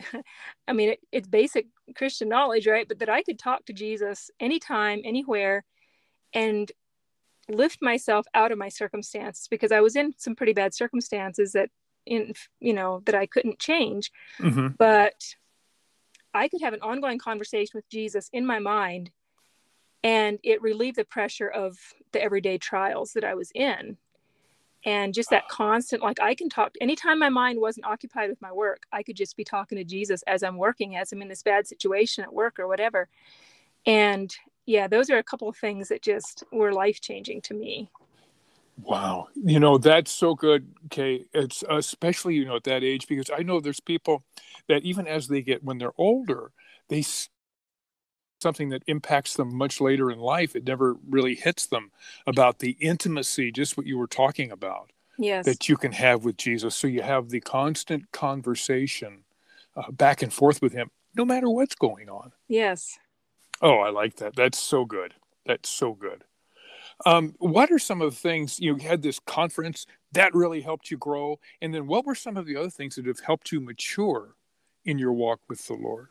I 0.68 0.72
mean 0.72 0.90
it, 0.90 1.00
it's 1.12 1.28
basic 1.28 1.66
Christian 1.96 2.28
knowledge, 2.28 2.66
right? 2.66 2.88
But 2.88 2.98
that 3.00 3.08
I 3.08 3.22
could 3.22 3.38
talk 3.38 3.64
to 3.66 3.72
Jesus 3.72 4.30
anytime, 4.40 5.02
anywhere 5.04 5.64
and 6.34 6.70
lift 7.48 7.82
myself 7.82 8.26
out 8.34 8.52
of 8.52 8.58
my 8.58 8.68
circumstances 8.68 9.48
because 9.48 9.72
I 9.72 9.80
was 9.80 9.96
in 9.96 10.14
some 10.16 10.36
pretty 10.36 10.52
bad 10.52 10.74
circumstances 10.74 11.52
that 11.52 11.70
in 12.06 12.34
you 12.60 12.72
know 12.72 13.02
that 13.06 13.14
I 13.14 13.26
couldn't 13.26 13.58
change. 13.58 14.10
Mm-hmm. 14.38 14.68
But 14.78 15.34
I 16.34 16.48
could 16.48 16.62
have 16.62 16.74
an 16.74 16.82
ongoing 16.82 17.18
conversation 17.18 17.72
with 17.74 17.88
Jesus 17.88 18.30
in 18.32 18.46
my 18.46 18.58
mind 18.58 19.10
and 20.02 20.38
it 20.42 20.62
relieved 20.62 20.96
the 20.96 21.04
pressure 21.04 21.48
of 21.48 21.78
the 22.12 22.22
everyday 22.22 22.58
trials 22.58 23.12
that 23.12 23.24
I 23.24 23.34
was 23.34 23.50
in. 23.54 23.96
And 24.84 25.14
just 25.14 25.30
that 25.30 25.48
constant, 25.48 26.02
like 26.02 26.20
I 26.20 26.34
can 26.34 26.48
talk 26.48 26.72
anytime 26.80 27.20
my 27.20 27.28
mind 27.28 27.60
wasn't 27.60 27.86
occupied 27.86 28.30
with 28.30 28.42
my 28.42 28.50
work, 28.50 28.82
I 28.92 29.04
could 29.04 29.16
just 29.16 29.36
be 29.36 29.44
talking 29.44 29.78
to 29.78 29.84
Jesus 29.84 30.22
as 30.26 30.42
I'm 30.42 30.56
working, 30.56 30.96
as 30.96 31.12
I'm 31.12 31.22
in 31.22 31.28
this 31.28 31.44
bad 31.44 31.68
situation 31.68 32.24
at 32.24 32.32
work 32.32 32.58
or 32.58 32.66
whatever. 32.66 33.08
And 33.86 34.34
yeah, 34.66 34.86
those 34.88 35.10
are 35.10 35.18
a 35.18 35.22
couple 35.22 35.48
of 35.48 35.56
things 35.56 35.88
that 35.88 36.02
just 36.02 36.44
were 36.52 36.72
life 36.72 37.00
changing 37.00 37.40
to 37.42 37.54
me. 37.54 37.90
Wow. 38.82 39.28
You 39.34 39.60
know, 39.60 39.78
that's 39.78 40.10
so 40.10 40.34
good, 40.34 40.66
Kay. 40.90 41.26
It's 41.32 41.62
especially, 41.68 42.34
you 42.34 42.44
know, 42.44 42.56
at 42.56 42.64
that 42.64 42.82
age, 42.82 43.06
because 43.06 43.30
I 43.36 43.42
know 43.42 43.60
there's 43.60 43.80
people 43.80 44.24
that 44.68 44.82
even 44.82 45.06
as 45.06 45.28
they 45.28 45.42
get, 45.42 45.62
when 45.62 45.78
they're 45.78 45.92
older, 45.98 46.52
they 46.88 47.04
something 48.40 48.70
that 48.70 48.82
impacts 48.86 49.34
them 49.34 49.54
much 49.54 49.80
later 49.80 50.10
in 50.10 50.18
life. 50.18 50.56
It 50.56 50.64
never 50.64 50.96
really 51.08 51.36
hits 51.36 51.66
them 51.66 51.92
about 52.26 52.58
the 52.58 52.76
intimacy, 52.80 53.52
just 53.52 53.76
what 53.76 53.86
you 53.86 53.96
were 53.96 54.08
talking 54.08 54.50
about, 54.50 54.90
yes. 55.16 55.46
that 55.46 55.68
you 55.68 55.76
can 55.76 55.92
have 55.92 56.24
with 56.24 56.36
Jesus. 56.36 56.74
So 56.74 56.88
you 56.88 57.02
have 57.02 57.30
the 57.30 57.40
constant 57.40 58.10
conversation 58.10 59.24
uh, 59.76 59.90
back 59.92 60.22
and 60.22 60.32
forth 60.32 60.60
with 60.60 60.72
Him, 60.72 60.90
no 61.14 61.24
matter 61.24 61.48
what's 61.48 61.76
going 61.76 62.08
on. 62.08 62.32
Yes. 62.48 62.98
Oh, 63.62 63.78
I 63.78 63.90
like 63.90 64.16
that. 64.16 64.34
That's 64.34 64.58
so 64.58 64.84
good. 64.84 65.14
That's 65.46 65.68
so 65.68 65.94
good. 65.94 66.24
Um, 67.06 67.34
what 67.38 67.70
are 67.70 67.78
some 67.78 68.02
of 68.02 68.10
the 68.10 68.16
things 68.16 68.60
you 68.60 68.76
had 68.76 69.02
this 69.02 69.20
conference 69.20 69.86
that 70.12 70.34
really 70.34 70.60
helped 70.60 70.90
you 70.90 70.96
grow? 70.98 71.38
And 71.60 71.72
then 71.72 71.86
what 71.86 72.04
were 72.04 72.14
some 72.14 72.36
of 72.36 72.46
the 72.46 72.56
other 72.56 72.70
things 72.70 72.96
that 72.96 73.06
have 73.06 73.20
helped 73.20 73.52
you 73.52 73.60
mature 73.60 74.34
in 74.84 74.98
your 74.98 75.12
walk 75.12 75.40
with 75.48 75.66
the 75.66 75.74
Lord? 75.74 76.08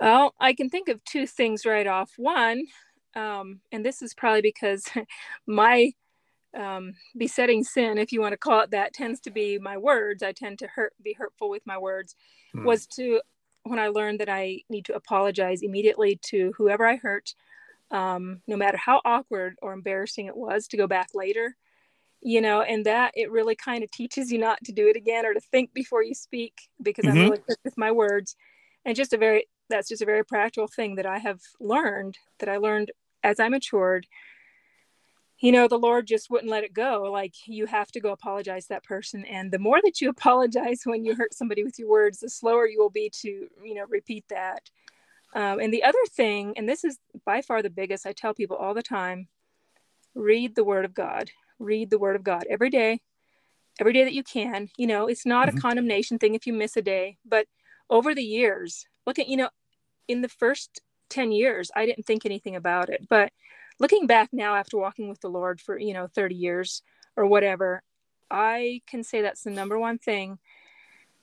Well, 0.00 0.34
I 0.40 0.52
can 0.52 0.68
think 0.68 0.88
of 0.88 1.02
two 1.04 1.26
things 1.26 1.64
right 1.64 1.86
off. 1.86 2.12
One, 2.16 2.66
um, 3.14 3.60
and 3.70 3.84
this 3.84 4.02
is 4.02 4.14
probably 4.14 4.42
because 4.42 4.84
my 5.46 5.92
um, 6.56 6.94
besetting 7.16 7.64
sin, 7.64 7.98
if 7.98 8.12
you 8.12 8.20
want 8.20 8.32
to 8.32 8.38
call 8.38 8.60
it 8.60 8.70
that, 8.72 8.92
tends 8.92 9.20
to 9.20 9.30
be 9.30 9.58
my 9.58 9.76
words. 9.76 10.22
I 10.22 10.32
tend 10.32 10.58
to 10.60 10.66
hurt, 10.66 10.92
be 11.02 11.12
hurtful 11.12 11.48
with 11.48 11.64
my 11.66 11.78
words. 11.78 12.16
Hmm. 12.52 12.64
Was 12.64 12.86
to 12.88 13.20
when 13.64 13.78
I 13.78 13.88
learned 13.88 14.20
that 14.20 14.28
I 14.28 14.60
need 14.68 14.84
to 14.86 14.94
apologize 14.94 15.62
immediately 15.62 16.18
to 16.26 16.52
whoever 16.56 16.86
I 16.86 16.96
hurt, 16.96 17.34
um, 17.90 18.40
no 18.46 18.56
matter 18.56 18.76
how 18.76 19.00
awkward 19.04 19.56
or 19.60 19.72
embarrassing 19.72 20.26
it 20.26 20.36
was, 20.36 20.68
to 20.68 20.76
go 20.76 20.86
back 20.86 21.08
later. 21.14 21.56
You 22.26 22.40
know, 22.40 22.62
and 22.62 22.86
that 22.86 23.12
it 23.14 23.30
really 23.30 23.54
kind 23.54 23.84
of 23.84 23.90
teaches 23.90 24.32
you 24.32 24.38
not 24.38 24.58
to 24.64 24.72
do 24.72 24.88
it 24.88 24.96
again 24.96 25.26
or 25.26 25.34
to 25.34 25.40
think 25.40 25.74
before 25.74 26.02
you 26.02 26.14
speak 26.14 26.54
because 26.82 27.04
mm-hmm. 27.04 27.18
I'm 27.18 27.24
really 27.24 27.42
quick 27.42 27.58
with 27.64 27.76
my 27.76 27.92
words. 27.92 28.34
And 28.86 28.96
just 28.96 29.12
a 29.12 29.18
very 29.18 29.46
that's 29.68 29.88
just 29.88 30.02
a 30.02 30.06
very 30.06 30.24
practical 30.24 30.66
thing 30.66 30.94
that 30.96 31.06
I 31.06 31.18
have 31.18 31.40
learned 31.60 32.18
that 32.38 32.48
I 32.48 32.56
learned 32.56 32.92
as 33.22 33.40
I 33.40 33.48
matured. 33.48 34.06
You 35.44 35.52
know, 35.52 35.68
the 35.68 35.76
Lord 35.78 36.06
just 36.06 36.30
wouldn't 36.30 36.50
let 36.50 36.64
it 36.64 36.72
go. 36.72 37.02
Like 37.12 37.34
you 37.44 37.66
have 37.66 37.92
to 37.92 38.00
go 38.00 38.12
apologize 38.12 38.62
to 38.62 38.68
that 38.70 38.82
person. 38.82 39.26
And 39.26 39.52
the 39.52 39.58
more 39.58 39.78
that 39.84 40.00
you 40.00 40.08
apologize 40.16 40.80
when 40.84 41.04
you 41.04 41.14
hurt 41.14 41.34
somebody 41.34 41.62
with 41.62 41.78
your 41.78 41.90
words, 41.90 42.20
the 42.20 42.30
slower 42.30 42.66
you 42.66 42.80
will 42.80 42.88
be 42.88 43.10
to, 43.20 43.28
you 43.62 43.74
know, 43.74 43.84
repeat 43.86 44.24
that. 44.30 44.62
Um, 45.34 45.60
and 45.60 45.70
the 45.70 45.82
other 45.82 45.98
thing, 46.16 46.54
and 46.56 46.66
this 46.66 46.82
is 46.82 46.98
by 47.26 47.42
far 47.42 47.60
the 47.60 47.68
biggest, 47.68 48.06
I 48.06 48.12
tell 48.12 48.32
people 48.32 48.56
all 48.56 48.72
the 48.72 48.82
time 48.82 49.28
read 50.14 50.54
the 50.54 50.64
Word 50.64 50.86
of 50.86 50.94
God. 50.94 51.30
Read 51.58 51.90
the 51.90 51.98
Word 51.98 52.16
of 52.16 52.24
God 52.24 52.44
every 52.48 52.70
day, 52.70 53.02
every 53.78 53.92
day 53.92 54.04
that 54.04 54.14
you 54.14 54.22
can. 54.22 54.70
You 54.78 54.86
know, 54.86 55.08
it's 55.08 55.26
not 55.26 55.48
mm-hmm. 55.48 55.58
a 55.58 55.60
condemnation 55.60 56.18
thing 56.18 56.34
if 56.34 56.46
you 56.46 56.54
miss 56.54 56.74
a 56.78 56.82
day, 56.82 57.18
but 57.22 57.46
over 57.90 58.14
the 58.14 58.24
years, 58.24 58.86
look 59.06 59.18
at, 59.18 59.28
you 59.28 59.36
know, 59.36 59.50
in 60.08 60.22
the 60.22 60.28
first 60.30 60.80
10 61.10 61.32
years, 61.32 61.70
I 61.76 61.84
didn't 61.84 62.06
think 62.06 62.24
anything 62.24 62.56
about 62.56 62.88
it. 62.88 63.06
But 63.10 63.30
looking 63.78 64.06
back 64.06 64.30
now 64.32 64.54
after 64.54 64.78
walking 64.78 65.08
with 65.08 65.20
the 65.20 65.28
Lord 65.28 65.60
for, 65.60 65.78
you 65.78 65.94
know, 65.94 66.06
30 66.06 66.34
years 66.34 66.82
or 67.16 67.26
whatever, 67.26 67.82
I 68.30 68.82
can 68.86 69.02
say 69.02 69.22
that's 69.22 69.42
the 69.42 69.50
number 69.50 69.78
one 69.78 69.98
thing 69.98 70.38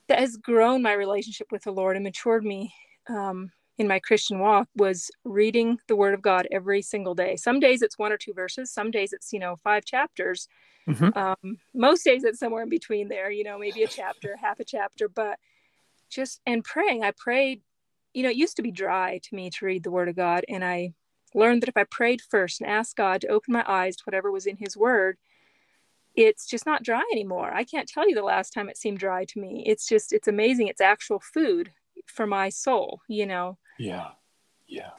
that 0.08 0.18
has 0.18 0.36
grown 0.36 0.82
my 0.82 0.92
relationship 0.92 1.48
with 1.50 1.62
the 1.62 1.72
Lord 1.72 1.96
and 1.96 2.04
matured 2.04 2.44
me 2.44 2.74
um, 3.08 3.50
in 3.78 3.88
my 3.88 3.98
Christian 3.98 4.38
walk 4.38 4.68
was 4.76 5.10
reading 5.24 5.78
the 5.88 5.96
Word 5.96 6.14
of 6.14 6.22
God 6.22 6.46
every 6.50 6.82
single 6.82 7.14
day. 7.14 7.36
Some 7.36 7.60
days 7.60 7.82
it's 7.82 7.98
one 7.98 8.12
or 8.12 8.18
two 8.18 8.32
verses, 8.32 8.72
some 8.72 8.90
days 8.90 9.12
it's, 9.12 9.32
you 9.32 9.38
know, 9.38 9.56
five 9.56 9.84
chapters. 9.84 10.48
Mm-hmm. 10.88 11.16
Um, 11.16 11.58
most 11.74 12.04
days 12.04 12.24
it's 12.24 12.38
somewhere 12.38 12.64
in 12.64 12.68
between 12.68 13.08
there, 13.08 13.30
you 13.30 13.44
know, 13.44 13.58
maybe 13.58 13.82
a 13.82 13.88
chapter, 13.88 14.36
half 14.36 14.60
a 14.60 14.64
chapter, 14.64 15.08
but 15.08 15.38
just 16.10 16.40
and 16.46 16.62
praying. 16.62 17.02
I 17.02 17.12
prayed 17.12 17.62
you 18.14 18.22
know, 18.22 18.30
it 18.30 18.36
used 18.36 18.56
to 18.56 18.62
be 18.62 18.70
dry 18.70 19.20
to 19.22 19.34
me 19.34 19.50
to 19.50 19.64
read 19.64 19.82
the 19.82 19.90
Word 19.90 20.08
of 20.08 20.16
God. 20.16 20.44
And 20.48 20.64
I 20.64 20.92
learned 21.34 21.62
that 21.62 21.68
if 21.68 21.76
I 21.76 21.84
prayed 21.84 22.20
first 22.20 22.60
and 22.60 22.68
asked 22.68 22.96
God 22.96 23.20
to 23.22 23.28
open 23.28 23.52
my 23.52 23.64
eyes 23.66 23.96
to 23.96 24.04
whatever 24.04 24.30
was 24.30 24.46
in 24.46 24.56
His 24.56 24.76
Word, 24.76 25.16
it's 26.14 26.46
just 26.46 26.66
not 26.66 26.82
dry 26.82 27.02
anymore. 27.12 27.52
I 27.52 27.64
can't 27.64 27.88
tell 27.88 28.08
you 28.08 28.14
the 28.14 28.22
last 28.22 28.52
time 28.52 28.68
it 28.68 28.76
seemed 28.76 28.98
dry 28.98 29.24
to 29.24 29.40
me. 29.40 29.64
It's 29.66 29.86
just, 29.88 30.12
it's 30.12 30.28
amazing. 30.28 30.68
It's 30.68 30.80
actual 30.80 31.20
food 31.20 31.70
for 32.06 32.26
my 32.26 32.48
soul, 32.48 33.00
you 33.08 33.26
know? 33.26 33.58
Yeah. 33.78 34.08
Yeah. 34.66 34.90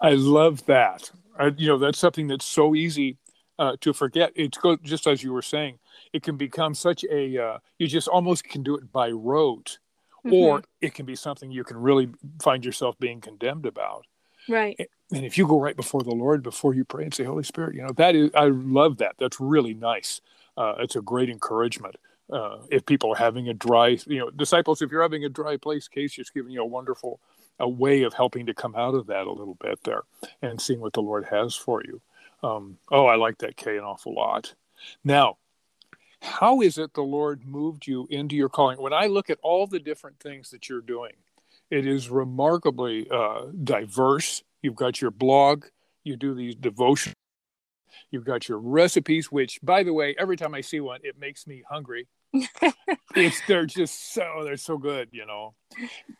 I 0.00 0.10
love 0.12 0.64
that. 0.66 1.10
I, 1.38 1.52
you 1.56 1.68
know, 1.68 1.78
that's 1.78 1.98
something 1.98 2.28
that's 2.28 2.46
so 2.46 2.74
easy 2.74 3.18
uh, 3.58 3.76
to 3.80 3.92
forget. 3.92 4.32
It's 4.34 4.56
go, 4.56 4.76
just 4.76 5.06
as 5.06 5.22
you 5.22 5.32
were 5.32 5.42
saying, 5.42 5.78
it 6.12 6.22
can 6.22 6.36
become 6.36 6.74
such 6.74 7.04
a, 7.10 7.38
uh, 7.38 7.58
you 7.78 7.86
just 7.86 8.08
almost 8.08 8.44
can 8.44 8.62
do 8.62 8.76
it 8.76 8.90
by 8.90 9.10
rote 9.10 9.78
mm-hmm. 10.24 10.32
or 10.32 10.62
it 10.80 10.94
can 10.94 11.06
be 11.06 11.16
something 11.16 11.50
you 11.50 11.64
can 11.64 11.76
really 11.76 12.08
find 12.42 12.64
yourself 12.64 12.98
being 12.98 13.20
condemned 13.20 13.66
about. 13.66 14.06
Right. 14.48 14.88
And 15.12 15.24
if 15.24 15.38
you 15.38 15.46
go 15.46 15.60
right 15.60 15.76
before 15.76 16.02
the 16.02 16.14
Lord 16.14 16.42
before 16.42 16.74
you 16.74 16.84
pray 16.84 17.04
and 17.04 17.14
say, 17.14 17.24
Holy 17.24 17.42
Spirit, 17.42 17.74
you 17.74 17.82
know, 17.82 17.92
that 17.96 18.14
is, 18.14 18.30
I 18.34 18.46
love 18.46 18.98
that. 18.98 19.14
That's 19.18 19.40
really 19.40 19.74
nice. 19.74 20.20
Uh, 20.56 20.74
it's 20.78 20.96
a 20.96 21.00
great 21.00 21.30
encouragement. 21.30 21.96
Uh, 22.30 22.58
if 22.70 22.84
people 22.84 23.12
are 23.12 23.16
having 23.16 23.48
a 23.48 23.54
dry, 23.54 23.98
you 24.06 24.18
know, 24.18 24.30
disciples, 24.30 24.82
if 24.82 24.90
you're 24.90 25.02
having 25.02 25.24
a 25.24 25.28
dry 25.28 25.56
place 25.56 25.88
case, 25.88 26.12
just 26.12 26.34
giving 26.34 26.52
you 26.52 26.60
a 26.60 26.66
wonderful 26.66 27.20
a 27.58 27.68
way 27.68 28.02
of 28.02 28.14
helping 28.14 28.46
to 28.46 28.54
come 28.54 28.74
out 28.76 28.94
of 28.94 29.06
that 29.06 29.26
a 29.26 29.32
little 29.32 29.56
bit 29.60 29.82
there 29.84 30.02
and 30.42 30.60
seeing 30.60 30.80
what 30.80 30.92
the 30.92 31.02
Lord 31.02 31.24
has 31.26 31.54
for 31.54 31.82
you. 31.84 32.00
Um, 32.42 32.78
oh, 32.90 33.06
I 33.06 33.16
like 33.16 33.38
that 33.38 33.56
Kay 33.56 33.78
an 33.78 33.84
awful 33.84 34.14
lot. 34.14 34.54
Now, 35.02 35.38
how 36.20 36.60
is 36.60 36.78
it 36.78 36.94
the 36.94 37.02
Lord 37.02 37.44
moved 37.46 37.86
you 37.86 38.06
into 38.10 38.36
your 38.36 38.48
calling? 38.48 38.80
When 38.80 38.92
I 38.92 39.06
look 39.06 39.30
at 39.30 39.38
all 39.42 39.66
the 39.66 39.80
different 39.80 40.20
things 40.20 40.50
that 40.50 40.68
you're 40.68 40.80
doing, 40.80 41.12
it 41.70 41.86
is 41.86 42.10
remarkably 42.10 43.08
uh, 43.10 43.46
diverse. 43.62 44.42
You've 44.62 44.76
got 44.76 45.00
your 45.00 45.10
blog, 45.10 45.66
you 46.04 46.16
do 46.16 46.34
these 46.34 46.54
devotions, 46.54 47.14
you've 48.10 48.24
got 48.24 48.48
your 48.48 48.58
recipes, 48.58 49.30
which, 49.30 49.60
by 49.62 49.82
the 49.82 49.92
way, 49.92 50.14
every 50.18 50.36
time 50.36 50.54
I 50.54 50.62
see 50.62 50.80
one, 50.80 51.00
it 51.02 51.18
makes 51.18 51.46
me 51.46 51.62
hungry. 51.68 52.08
it's 53.14 53.40
they're 53.46 53.66
just 53.66 54.12
so 54.12 54.42
they're 54.44 54.56
so 54.56 54.76
good, 54.76 55.08
you 55.12 55.24
know. 55.24 55.54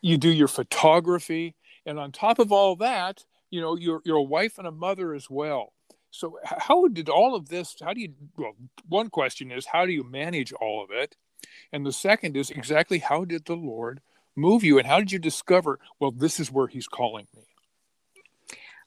You 0.01 0.17
do 0.17 0.29
your 0.29 0.47
photography, 0.47 1.55
and 1.85 1.99
on 1.99 2.11
top 2.11 2.39
of 2.39 2.51
all 2.51 2.75
that, 2.77 3.25
you 3.51 3.61
know, 3.61 3.75
you're 3.75 4.01
you're 4.05 4.17
a 4.17 4.23
wife 4.23 4.57
and 4.57 4.67
a 4.67 4.71
mother 4.71 5.13
as 5.13 5.29
well. 5.29 5.73
So, 6.11 6.39
how 6.43 6.87
did 6.87 7.09
all 7.09 7.35
of 7.35 7.49
this? 7.49 7.75
How 7.79 7.93
do 7.93 8.01
you? 8.01 8.13
Well, 8.37 8.53
one 8.87 9.09
question 9.09 9.51
is 9.51 9.67
how 9.67 9.85
do 9.85 9.91
you 9.91 10.03
manage 10.03 10.51
all 10.53 10.83
of 10.83 10.89
it, 10.91 11.15
and 11.71 11.85
the 11.85 11.91
second 11.91 12.35
is 12.35 12.49
exactly 12.49 12.99
how 12.99 13.23
did 13.25 13.45
the 13.45 13.55
Lord 13.55 14.01
move 14.35 14.63
you, 14.63 14.77
and 14.77 14.87
how 14.87 14.99
did 14.99 15.11
you 15.11 15.19
discover? 15.19 15.79
Well, 15.99 16.11
this 16.11 16.39
is 16.39 16.51
where 16.51 16.67
He's 16.67 16.87
calling 16.87 17.27
me. 17.35 17.43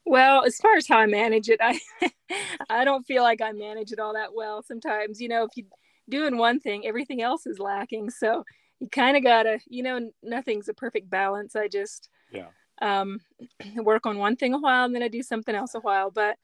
Well, 0.05 0.43
as 0.43 0.57
far 0.57 0.75
as 0.75 0.87
how 0.87 0.97
I 0.97 1.05
manage 1.05 1.49
it, 1.49 1.59
I 1.61 1.79
I 2.69 2.85
don't 2.85 3.05
feel 3.05 3.23
like 3.23 3.41
I 3.41 3.51
manage 3.51 3.91
it 3.91 3.99
all 3.99 4.13
that 4.13 4.35
well 4.35 4.61
sometimes. 4.63 5.21
You 5.21 5.29
know, 5.29 5.43
if 5.43 5.51
you're 5.55 5.67
doing 6.09 6.37
one 6.37 6.59
thing, 6.59 6.85
everything 6.85 7.21
else 7.21 7.45
is 7.45 7.59
lacking. 7.59 8.09
So 8.09 8.43
you 8.79 8.89
kind 8.89 9.15
of 9.15 9.23
gotta, 9.23 9.59
you 9.67 9.83
know, 9.83 10.11
nothing's 10.21 10.67
a 10.67 10.73
perfect 10.73 11.09
balance. 11.09 11.55
I 11.55 11.67
just 11.67 12.09
yeah 12.31 12.47
um, 12.81 13.19
work 13.77 14.05
on 14.05 14.17
one 14.17 14.35
thing 14.35 14.53
a 14.53 14.59
while 14.59 14.85
and 14.85 14.93
then 14.93 15.03
I 15.03 15.07
do 15.07 15.23
something 15.23 15.55
else 15.55 15.75
a 15.75 15.79
while. 15.79 16.11
But 16.11 16.37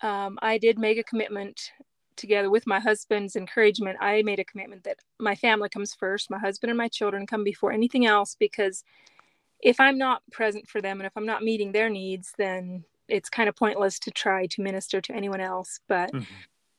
um, 0.00 0.38
I 0.42 0.58
did 0.58 0.78
make 0.78 0.98
a 0.98 1.04
commitment 1.04 1.70
together 2.16 2.50
with 2.50 2.66
my 2.66 2.80
husband's 2.80 3.36
encouragement. 3.36 3.98
I 4.00 4.22
made 4.22 4.38
a 4.38 4.44
commitment 4.44 4.84
that 4.84 4.98
my 5.18 5.34
family 5.34 5.68
comes 5.68 5.94
first, 5.94 6.30
my 6.30 6.38
husband 6.38 6.70
and 6.70 6.78
my 6.78 6.88
children 6.88 7.26
come 7.26 7.44
before 7.44 7.72
anything 7.72 8.06
else 8.06 8.36
because 8.38 8.84
if 9.60 9.78
I'm 9.78 9.96
not 9.96 10.22
present 10.30 10.68
for 10.68 10.80
them 10.80 11.00
and 11.00 11.06
if 11.06 11.12
I'm 11.16 11.26
not 11.26 11.44
meeting 11.44 11.72
their 11.72 11.88
needs, 11.88 12.32
then 12.36 12.84
it's 13.08 13.30
kind 13.30 13.48
of 13.48 13.56
pointless 13.56 13.98
to 14.00 14.10
try 14.10 14.46
to 14.46 14.62
minister 14.62 15.00
to 15.00 15.14
anyone 15.14 15.40
else. 15.40 15.80
But 15.88 16.12
mm-hmm. 16.12 16.24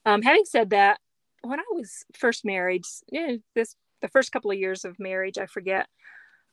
um, 0.05 0.21
having 0.21 0.45
said 0.45 0.71
that, 0.71 0.99
when 1.41 1.59
I 1.59 1.65
was 1.71 2.05
first 2.13 2.45
married, 2.45 2.85
you 3.11 3.27
know, 3.27 3.37
this 3.55 3.75
the 4.01 4.07
first 4.09 4.31
couple 4.31 4.51
of 4.51 4.57
years 4.57 4.85
of 4.85 4.99
marriage, 4.99 5.37
I 5.37 5.45
forget, 5.45 5.87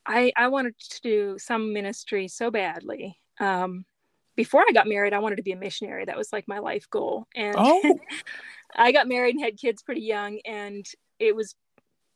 I 0.06 0.32
I 0.36 0.48
wanted 0.48 0.78
to 0.78 1.00
do 1.00 1.36
some 1.38 1.72
ministry 1.72 2.28
so 2.28 2.50
badly. 2.50 3.18
Um, 3.38 3.84
before 4.36 4.64
I 4.66 4.72
got 4.72 4.88
married, 4.88 5.12
I 5.12 5.18
wanted 5.18 5.36
to 5.36 5.42
be 5.42 5.52
a 5.52 5.56
missionary. 5.56 6.04
That 6.04 6.16
was 6.16 6.32
like 6.32 6.48
my 6.48 6.58
life 6.58 6.88
goal. 6.90 7.26
And 7.34 7.54
oh. 7.58 7.98
I 8.76 8.92
got 8.92 9.08
married 9.08 9.34
and 9.34 9.44
had 9.44 9.58
kids 9.58 9.82
pretty 9.82 10.02
young, 10.02 10.40
and 10.44 10.86
it 11.18 11.34
was 11.34 11.54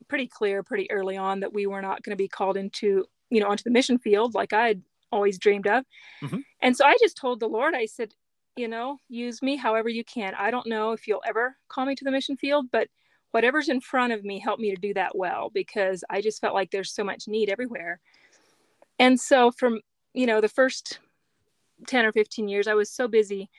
pretty 0.08 0.26
clear 0.26 0.62
pretty 0.62 0.90
early 0.90 1.16
on 1.16 1.40
that 1.40 1.52
we 1.52 1.66
were 1.66 1.82
not 1.82 2.02
going 2.02 2.10
to 2.10 2.22
be 2.22 2.28
called 2.28 2.56
into 2.58 3.06
you 3.30 3.40
know 3.40 3.48
onto 3.48 3.64
the 3.64 3.70
mission 3.70 3.98
field 3.98 4.34
like 4.34 4.52
I'd 4.52 4.82
always 5.14 5.38
dreamed 5.38 5.66
of. 5.66 5.84
Mm-hmm. 6.22 6.40
And 6.60 6.76
so 6.76 6.84
I 6.84 6.96
just 7.00 7.16
told 7.16 7.40
the 7.40 7.46
Lord, 7.46 7.74
I 7.74 7.86
said, 7.86 8.12
you 8.56 8.68
know, 8.68 8.98
use 9.08 9.42
me 9.42 9.56
however 9.56 9.88
you 9.88 10.04
can. 10.04 10.34
I 10.36 10.50
don't 10.50 10.66
know 10.66 10.92
if 10.92 11.06
you'll 11.06 11.22
ever 11.26 11.56
call 11.68 11.86
me 11.86 11.94
to 11.94 12.04
the 12.04 12.10
mission 12.10 12.36
field, 12.36 12.66
but 12.72 12.88
whatever's 13.30 13.68
in 13.68 13.80
front 13.80 14.12
of 14.12 14.24
me, 14.24 14.38
help 14.38 14.58
me 14.58 14.74
to 14.74 14.80
do 14.80 14.92
that 14.94 15.16
well 15.16 15.50
because 15.54 16.04
I 16.10 16.20
just 16.20 16.40
felt 16.40 16.54
like 16.54 16.70
there's 16.70 16.92
so 16.92 17.04
much 17.04 17.28
need 17.28 17.48
everywhere. 17.48 18.00
And 18.98 19.18
so 19.18 19.50
from, 19.50 19.80
you 20.12 20.26
know, 20.26 20.40
the 20.40 20.48
first 20.48 20.98
10 21.86 22.04
or 22.04 22.12
15 22.12 22.48
years, 22.48 22.68
I 22.68 22.74
was 22.74 22.90
so 22.90 23.08
busy 23.08 23.50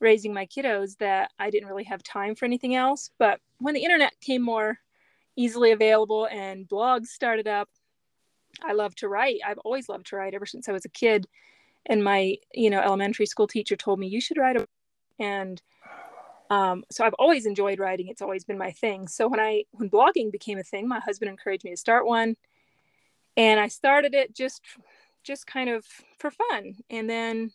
raising 0.00 0.34
my 0.34 0.46
kiddos 0.46 0.96
that 0.98 1.30
I 1.38 1.50
didn't 1.50 1.68
really 1.68 1.84
have 1.84 2.02
time 2.02 2.34
for 2.34 2.44
anything 2.44 2.74
else. 2.74 3.10
But 3.18 3.40
when 3.58 3.74
the 3.74 3.84
internet 3.84 4.12
came 4.20 4.42
more 4.42 4.78
easily 5.36 5.72
available 5.72 6.26
and 6.30 6.68
blogs 6.68 7.06
started 7.06 7.46
up, 7.46 7.68
I 8.62 8.72
love 8.72 8.94
to 8.96 9.08
write. 9.08 9.40
I've 9.46 9.58
always 9.58 9.88
loved 9.88 10.06
to 10.08 10.16
write 10.16 10.34
ever 10.34 10.46
since 10.46 10.68
I 10.68 10.72
was 10.72 10.84
a 10.84 10.90
kid. 10.90 11.26
And 11.86 12.02
my, 12.02 12.36
you 12.52 12.70
know, 12.70 12.80
elementary 12.80 13.26
school 13.26 13.46
teacher 13.46 13.76
told 13.76 13.98
me 13.98 14.08
you 14.08 14.20
should 14.20 14.38
write 14.38 14.56
a 14.56 14.66
and 15.18 15.62
um, 16.50 16.84
so 16.90 17.04
I've 17.04 17.14
always 17.14 17.46
enjoyed 17.46 17.78
writing. 17.78 18.08
It's 18.08 18.22
always 18.22 18.44
been 18.44 18.58
my 18.58 18.70
thing. 18.70 19.08
So 19.08 19.26
when 19.26 19.40
I 19.40 19.64
when 19.72 19.90
blogging 19.90 20.30
became 20.30 20.58
a 20.58 20.62
thing, 20.62 20.86
my 20.86 21.00
husband 21.00 21.30
encouraged 21.30 21.64
me 21.64 21.72
to 21.72 21.76
start 21.76 22.06
one, 22.06 22.36
and 23.36 23.58
I 23.58 23.68
started 23.68 24.14
it 24.14 24.34
just 24.34 24.62
just 25.24 25.46
kind 25.46 25.68
of 25.68 25.84
for 26.18 26.30
fun. 26.30 26.76
And 26.88 27.10
then 27.10 27.50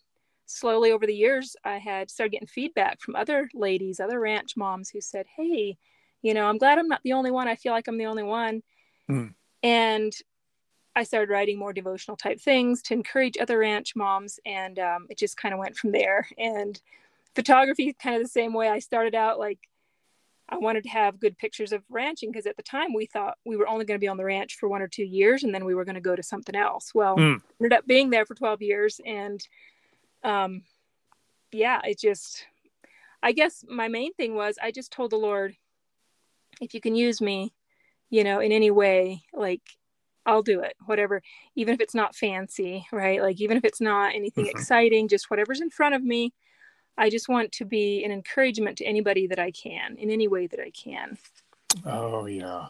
slowly 0.52 0.92
over 0.92 1.06
the 1.06 1.14
years, 1.14 1.56
I 1.64 1.78
had 1.78 2.10
started 2.10 2.32
getting 2.32 2.48
feedback 2.48 3.00
from 3.00 3.16
other 3.16 3.48
ladies, 3.54 4.00
other 4.00 4.20
ranch 4.20 4.56
moms 4.56 4.90
who 4.90 5.00
said, 5.00 5.26
"Hey, 5.36 5.78
you 6.22 6.34
know, 6.34 6.46
I'm 6.46 6.58
glad 6.58 6.78
I'm 6.78 6.88
not 6.88 7.02
the 7.02 7.14
only 7.14 7.30
one. 7.30 7.48
I 7.48 7.56
feel 7.56 7.72
like 7.72 7.88
I'm 7.88 7.98
the 7.98 8.06
only 8.06 8.22
one." 8.22 8.62
Mm. 9.10 9.34
And 9.62 10.12
I 10.94 11.04
started 11.04 11.30
writing 11.30 11.58
more 11.58 11.72
devotional 11.72 12.16
type 12.16 12.40
things 12.40 12.82
to 12.82 12.94
encourage 12.94 13.38
other 13.38 13.58
ranch 13.58 13.96
moms, 13.96 14.38
and 14.44 14.78
um, 14.78 15.06
it 15.08 15.18
just 15.18 15.36
kind 15.36 15.54
of 15.54 15.58
went 15.58 15.76
from 15.76 15.92
there. 15.92 16.28
And 16.38 16.80
photography 17.34 17.94
kind 17.94 18.16
of 18.16 18.22
the 18.22 18.28
same 18.28 18.52
way. 18.52 18.68
I 18.68 18.78
started 18.78 19.14
out 19.14 19.38
like 19.38 19.58
I 20.48 20.58
wanted 20.58 20.82
to 20.84 20.90
have 20.90 21.18
good 21.18 21.38
pictures 21.38 21.72
of 21.72 21.82
ranching 21.88 22.30
because 22.30 22.46
at 22.46 22.56
the 22.56 22.62
time 22.62 22.92
we 22.92 23.06
thought 23.06 23.38
we 23.44 23.56
were 23.56 23.68
only 23.68 23.84
going 23.84 23.98
to 23.98 24.04
be 24.04 24.08
on 24.08 24.18
the 24.18 24.24
ranch 24.24 24.56
for 24.56 24.68
one 24.68 24.82
or 24.82 24.88
two 24.88 25.04
years 25.04 25.44
and 25.44 25.54
then 25.54 25.64
we 25.64 25.74
were 25.74 25.84
going 25.84 25.94
to 25.94 26.00
go 26.00 26.14
to 26.14 26.22
something 26.22 26.54
else. 26.54 26.94
Well, 26.94 27.16
mm. 27.16 27.40
ended 27.58 27.72
up 27.72 27.86
being 27.86 28.10
there 28.10 28.26
for 28.26 28.34
12 28.34 28.60
years 28.60 29.00
and 29.06 29.46
um 30.24 30.62
yeah, 31.52 31.80
it 31.84 31.98
just 31.98 32.46
I 33.22 33.32
guess 33.32 33.64
my 33.68 33.88
main 33.88 34.12
thing 34.14 34.34
was 34.34 34.58
I 34.62 34.70
just 34.70 34.92
told 34.92 35.10
the 35.10 35.16
Lord 35.16 35.56
if 36.60 36.74
you 36.74 36.80
can 36.80 36.94
use 36.94 37.20
me, 37.20 37.52
you 38.10 38.24
know, 38.24 38.40
in 38.40 38.52
any 38.52 38.70
way, 38.70 39.22
like 39.32 39.62
I'll 40.24 40.42
do 40.42 40.60
it, 40.60 40.74
whatever, 40.86 41.22
even 41.56 41.74
if 41.74 41.80
it's 41.80 41.94
not 41.94 42.14
fancy, 42.14 42.86
right? 42.92 43.20
Like, 43.20 43.40
even 43.40 43.56
if 43.56 43.64
it's 43.64 43.80
not 43.80 44.14
anything 44.14 44.44
mm-hmm. 44.44 44.56
exciting, 44.56 45.08
just 45.08 45.30
whatever's 45.30 45.60
in 45.60 45.70
front 45.70 45.94
of 45.94 46.02
me, 46.02 46.32
I 46.96 47.10
just 47.10 47.28
want 47.28 47.52
to 47.52 47.64
be 47.64 48.04
an 48.04 48.12
encouragement 48.12 48.78
to 48.78 48.84
anybody 48.84 49.26
that 49.28 49.38
I 49.38 49.50
can 49.50 49.96
in 49.96 50.10
any 50.10 50.28
way 50.28 50.46
that 50.46 50.60
I 50.60 50.70
can. 50.70 51.18
Oh 51.86 52.26
yeah. 52.26 52.66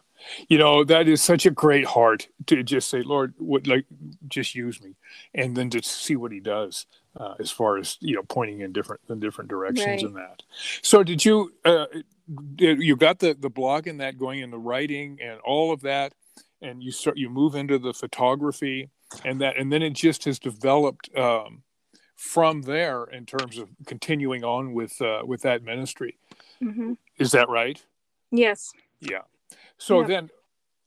You 0.48 0.58
know, 0.58 0.84
that 0.84 1.08
is 1.08 1.20
such 1.20 1.44
a 1.44 1.50
great 1.50 1.84
heart 1.84 2.28
to 2.46 2.62
just 2.62 2.88
say, 2.88 3.02
Lord, 3.02 3.34
what 3.38 3.66
like 3.66 3.84
just 4.28 4.54
use 4.54 4.80
me 4.80 4.94
and 5.34 5.56
then 5.56 5.70
to 5.70 5.82
see 5.82 6.14
what 6.14 6.30
he 6.30 6.38
does 6.38 6.86
uh, 7.16 7.34
as 7.38 7.50
far 7.50 7.78
as, 7.78 7.98
you 8.00 8.14
know, 8.14 8.22
pointing 8.22 8.60
in 8.60 8.72
different 8.72 9.00
in 9.08 9.20
different 9.20 9.50
directions 9.50 9.86
right. 9.86 10.02
in 10.02 10.14
that. 10.14 10.42
So 10.82 11.02
did 11.02 11.24
you 11.24 11.52
uh, 11.64 11.86
you 12.58 12.96
got 12.96 13.18
the 13.18 13.34
the 13.34 13.50
blog 13.50 13.86
and 13.86 14.00
that 14.00 14.18
going 14.18 14.40
in 14.40 14.50
the 14.50 14.58
writing 14.58 15.18
and 15.22 15.40
all 15.40 15.72
of 15.72 15.82
that 15.82 16.14
and 16.62 16.82
you 16.82 16.90
start 16.90 17.16
you 17.16 17.28
move 17.28 17.54
into 17.54 17.78
the 17.78 17.92
photography 17.92 18.88
and 19.24 19.40
that 19.40 19.58
and 19.58 19.72
then 19.72 19.82
it 19.82 19.92
just 19.92 20.24
has 20.24 20.38
developed 20.38 21.14
um, 21.16 21.62
from 22.16 22.62
there 22.62 23.04
in 23.04 23.26
terms 23.26 23.58
of 23.58 23.68
continuing 23.84 24.44
on 24.44 24.72
with 24.72 25.00
uh, 25.02 25.22
with 25.24 25.42
that 25.42 25.62
ministry. 25.62 26.16
Mm-hmm. 26.62 26.92
Is 27.18 27.32
that 27.32 27.48
right? 27.48 27.82
Yes. 28.30 28.72
Yeah. 29.00 29.22
So 29.76 30.00
yeah. 30.00 30.06
then, 30.06 30.30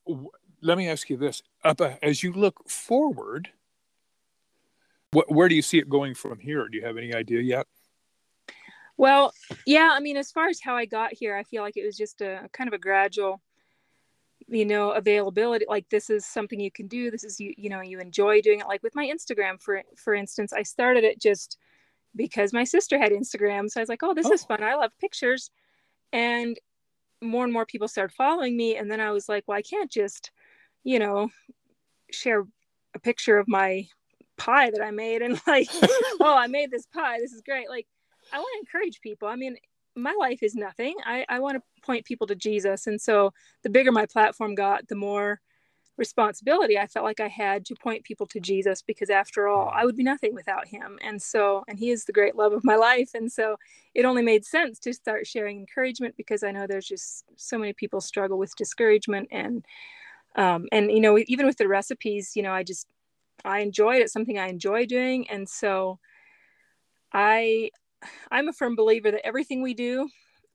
w- 0.07 0.31
let 0.61 0.77
me 0.77 0.87
ask 0.87 1.09
you 1.09 1.17
this: 1.17 1.43
Up 1.63 1.81
as 2.01 2.23
you 2.23 2.31
look 2.31 2.69
forward, 2.69 3.49
wh- 5.15 5.31
where 5.31 5.47
do 5.47 5.55
you 5.55 5.61
see 5.61 5.77
it 5.77 5.89
going 5.89 6.13
from 6.13 6.39
here? 6.39 6.67
Do 6.67 6.77
you 6.77 6.85
have 6.85 6.97
any 6.97 7.13
idea 7.13 7.41
yet? 7.41 7.67
Well, 8.97 9.33
yeah. 9.65 9.91
I 9.93 9.99
mean, 9.99 10.17
as 10.17 10.31
far 10.31 10.47
as 10.47 10.59
how 10.61 10.75
I 10.75 10.85
got 10.85 11.13
here, 11.13 11.35
I 11.35 11.43
feel 11.43 11.63
like 11.63 11.77
it 11.77 11.85
was 11.85 11.97
just 11.97 12.21
a 12.21 12.49
kind 12.53 12.67
of 12.67 12.73
a 12.73 12.77
gradual 12.77 13.41
you 14.47 14.65
know 14.65 14.91
availability 14.91 15.65
like 15.67 15.89
this 15.89 16.09
is 16.09 16.25
something 16.25 16.59
you 16.59 16.69
can 16.69 16.87
do 16.87 17.09
this 17.09 17.23
is 17.23 17.39
you 17.39 17.51
you 17.57 17.67
know 17.67 17.81
you 17.81 17.99
enjoy 17.99 18.41
doing 18.41 18.59
it 18.59 18.67
like 18.67 18.83
with 18.83 18.93
my 18.93 19.05
instagram 19.05 19.59
for 19.59 19.81
for 19.95 20.13
instance 20.13 20.53
i 20.53 20.61
started 20.61 21.03
it 21.03 21.19
just 21.19 21.57
because 22.15 22.53
my 22.53 22.63
sister 22.63 22.99
had 22.99 23.11
instagram 23.11 23.67
so 23.67 23.79
i 23.79 23.81
was 23.81 23.89
like 23.89 24.03
oh 24.03 24.13
this 24.13 24.27
oh. 24.27 24.33
is 24.33 24.43
fun 24.43 24.61
i 24.61 24.75
love 24.75 24.91
pictures 24.99 25.49
and 26.13 26.59
more 27.23 27.43
and 27.43 27.53
more 27.53 27.65
people 27.65 27.87
started 27.87 28.13
following 28.13 28.55
me 28.55 28.75
and 28.75 28.91
then 28.91 28.99
i 28.99 29.09
was 29.09 29.27
like 29.27 29.43
well 29.47 29.57
i 29.57 29.63
can't 29.63 29.89
just 29.89 30.29
you 30.83 30.99
know 30.99 31.27
share 32.11 32.45
a 32.93 32.99
picture 32.99 33.39
of 33.39 33.47
my 33.47 33.87
pie 34.37 34.69
that 34.69 34.81
i 34.81 34.91
made 34.91 35.21
and 35.21 35.39
like 35.47 35.67
oh 36.19 36.35
i 36.35 36.47
made 36.47 36.71
this 36.71 36.85
pie 36.87 37.19
this 37.19 37.31
is 37.31 37.41
great 37.41 37.69
like 37.69 37.87
i 38.33 38.37
want 38.37 38.49
to 38.53 38.59
encourage 38.59 39.01
people 39.01 39.27
i 39.27 39.35
mean 39.35 39.55
my 39.95 40.15
life 40.19 40.43
is 40.43 40.55
nothing. 40.55 40.95
I, 41.05 41.25
I 41.29 41.39
want 41.39 41.57
to 41.57 41.81
point 41.81 42.05
people 42.05 42.27
to 42.27 42.35
Jesus. 42.35 42.87
And 42.87 42.99
so 42.99 43.33
the 43.63 43.69
bigger 43.69 43.91
my 43.91 44.05
platform 44.05 44.55
got, 44.55 44.87
the 44.87 44.95
more 44.95 45.39
responsibility 45.97 46.77
I 46.77 46.87
felt 46.87 47.05
like 47.05 47.21
I 47.21 47.29
had 47.29 47.65
to 47.67 47.75
point 47.75 48.03
people 48.03 48.25
to 48.27 48.39
Jesus 48.41 48.81
because 48.81 49.09
after 49.09 49.47
all, 49.47 49.71
I 49.73 49.85
would 49.85 49.95
be 49.95 50.03
nothing 50.03 50.33
without 50.33 50.67
him. 50.67 50.99
And 51.01 51.21
so, 51.21 51.63
and 51.69 51.79
he 51.79 51.89
is 51.89 52.03
the 52.03 52.11
great 52.11 52.35
love 52.35 52.51
of 52.51 52.65
my 52.65 52.75
life. 52.75 53.11
And 53.13 53.31
so 53.31 53.55
it 53.93 54.03
only 54.03 54.21
made 54.21 54.43
sense 54.43 54.77
to 54.79 54.93
start 54.93 55.25
sharing 55.25 55.57
encouragement 55.57 56.15
because 56.17 56.43
I 56.43 56.51
know 56.51 56.67
there's 56.67 56.87
just 56.87 57.23
so 57.37 57.57
many 57.57 57.71
people 57.71 58.01
struggle 58.01 58.37
with 58.37 58.55
discouragement 58.57 59.29
and, 59.31 59.65
um, 60.35 60.67
and, 60.73 60.91
you 60.91 60.99
know, 60.99 61.17
even 61.27 61.45
with 61.45 61.57
the 61.57 61.69
recipes, 61.69 62.33
you 62.35 62.43
know, 62.43 62.51
I 62.51 62.63
just, 62.63 62.87
I 63.43 63.59
enjoy 63.59 63.97
it, 63.97 64.01
It's 64.01 64.13
something 64.13 64.39
I 64.39 64.47
enjoy 64.47 64.85
doing. 64.85 65.29
And 65.29 65.47
so 65.47 65.99
I, 67.13 67.71
I'm 68.31 68.47
a 68.47 68.53
firm 68.53 68.75
believer 68.75 69.11
that 69.11 69.25
everything 69.25 69.61
we 69.61 69.73
do, 69.73 70.09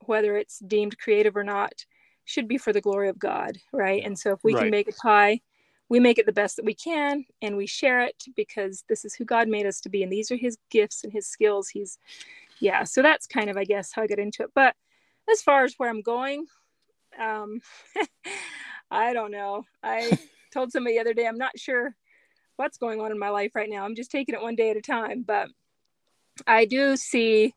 whether 0.05 0.35
it's 0.37 0.59
deemed 0.59 0.97
creative 0.97 1.35
or 1.35 1.43
not, 1.43 1.85
should 2.25 2.47
be 2.47 2.57
for 2.57 2.73
the 2.73 2.81
glory 2.81 3.09
of 3.09 3.19
God, 3.19 3.57
right? 3.71 4.03
And 4.03 4.17
so 4.17 4.31
if 4.31 4.43
we 4.43 4.53
right. 4.53 4.61
can 4.61 4.71
make 4.71 4.89
a 4.89 4.93
pie, 4.93 5.41
we 5.89 5.99
make 5.99 6.17
it 6.17 6.25
the 6.25 6.31
best 6.31 6.55
that 6.55 6.65
we 6.65 6.73
can 6.73 7.25
and 7.41 7.57
we 7.57 7.67
share 7.67 7.99
it 7.99 8.23
because 8.37 8.85
this 8.87 9.03
is 9.03 9.13
who 9.13 9.25
God 9.25 9.49
made 9.49 9.65
us 9.65 9.81
to 9.81 9.89
be 9.89 10.03
and 10.03 10.11
these 10.11 10.31
are 10.31 10.37
his 10.37 10.57
gifts 10.69 11.03
and 11.03 11.11
his 11.11 11.27
skills. 11.27 11.67
He's 11.67 11.97
yeah, 12.59 12.83
so 12.85 13.01
that's 13.01 13.27
kind 13.27 13.49
of 13.49 13.57
I 13.57 13.65
guess 13.65 13.91
how 13.91 14.03
I 14.03 14.07
got 14.07 14.17
into 14.17 14.43
it. 14.43 14.51
But 14.55 14.75
as 15.29 15.41
far 15.41 15.65
as 15.65 15.73
where 15.75 15.89
I'm 15.89 16.01
going, 16.01 16.45
um 17.19 17.59
I 18.91 19.11
don't 19.11 19.31
know. 19.31 19.65
I 19.83 20.17
told 20.53 20.71
somebody 20.71 20.95
the 20.95 21.01
other 21.01 21.13
day 21.13 21.27
I'm 21.27 21.37
not 21.37 21.59
sure 21.59 21.93
what's 22.55 22.77
going 22.77 23.01
on 23.01 23.11
in 23.11 23.19
my 23.19 23.29
life 23.29 23.51
right 23.55 23.69
now. 23.69 23.85
I'm 23.85 23.95
just 23.95 24.11
taking 24.11 24.35
it 24.35 24.41
one 24.41 24.55
day 24.55 24.69
at 24.69 24.77
a 24.77 24.81
time, 24.81 25.23
but 25.23 25.49
I 26.47 26.65
do 26.65 26.95
see 26.95 27.53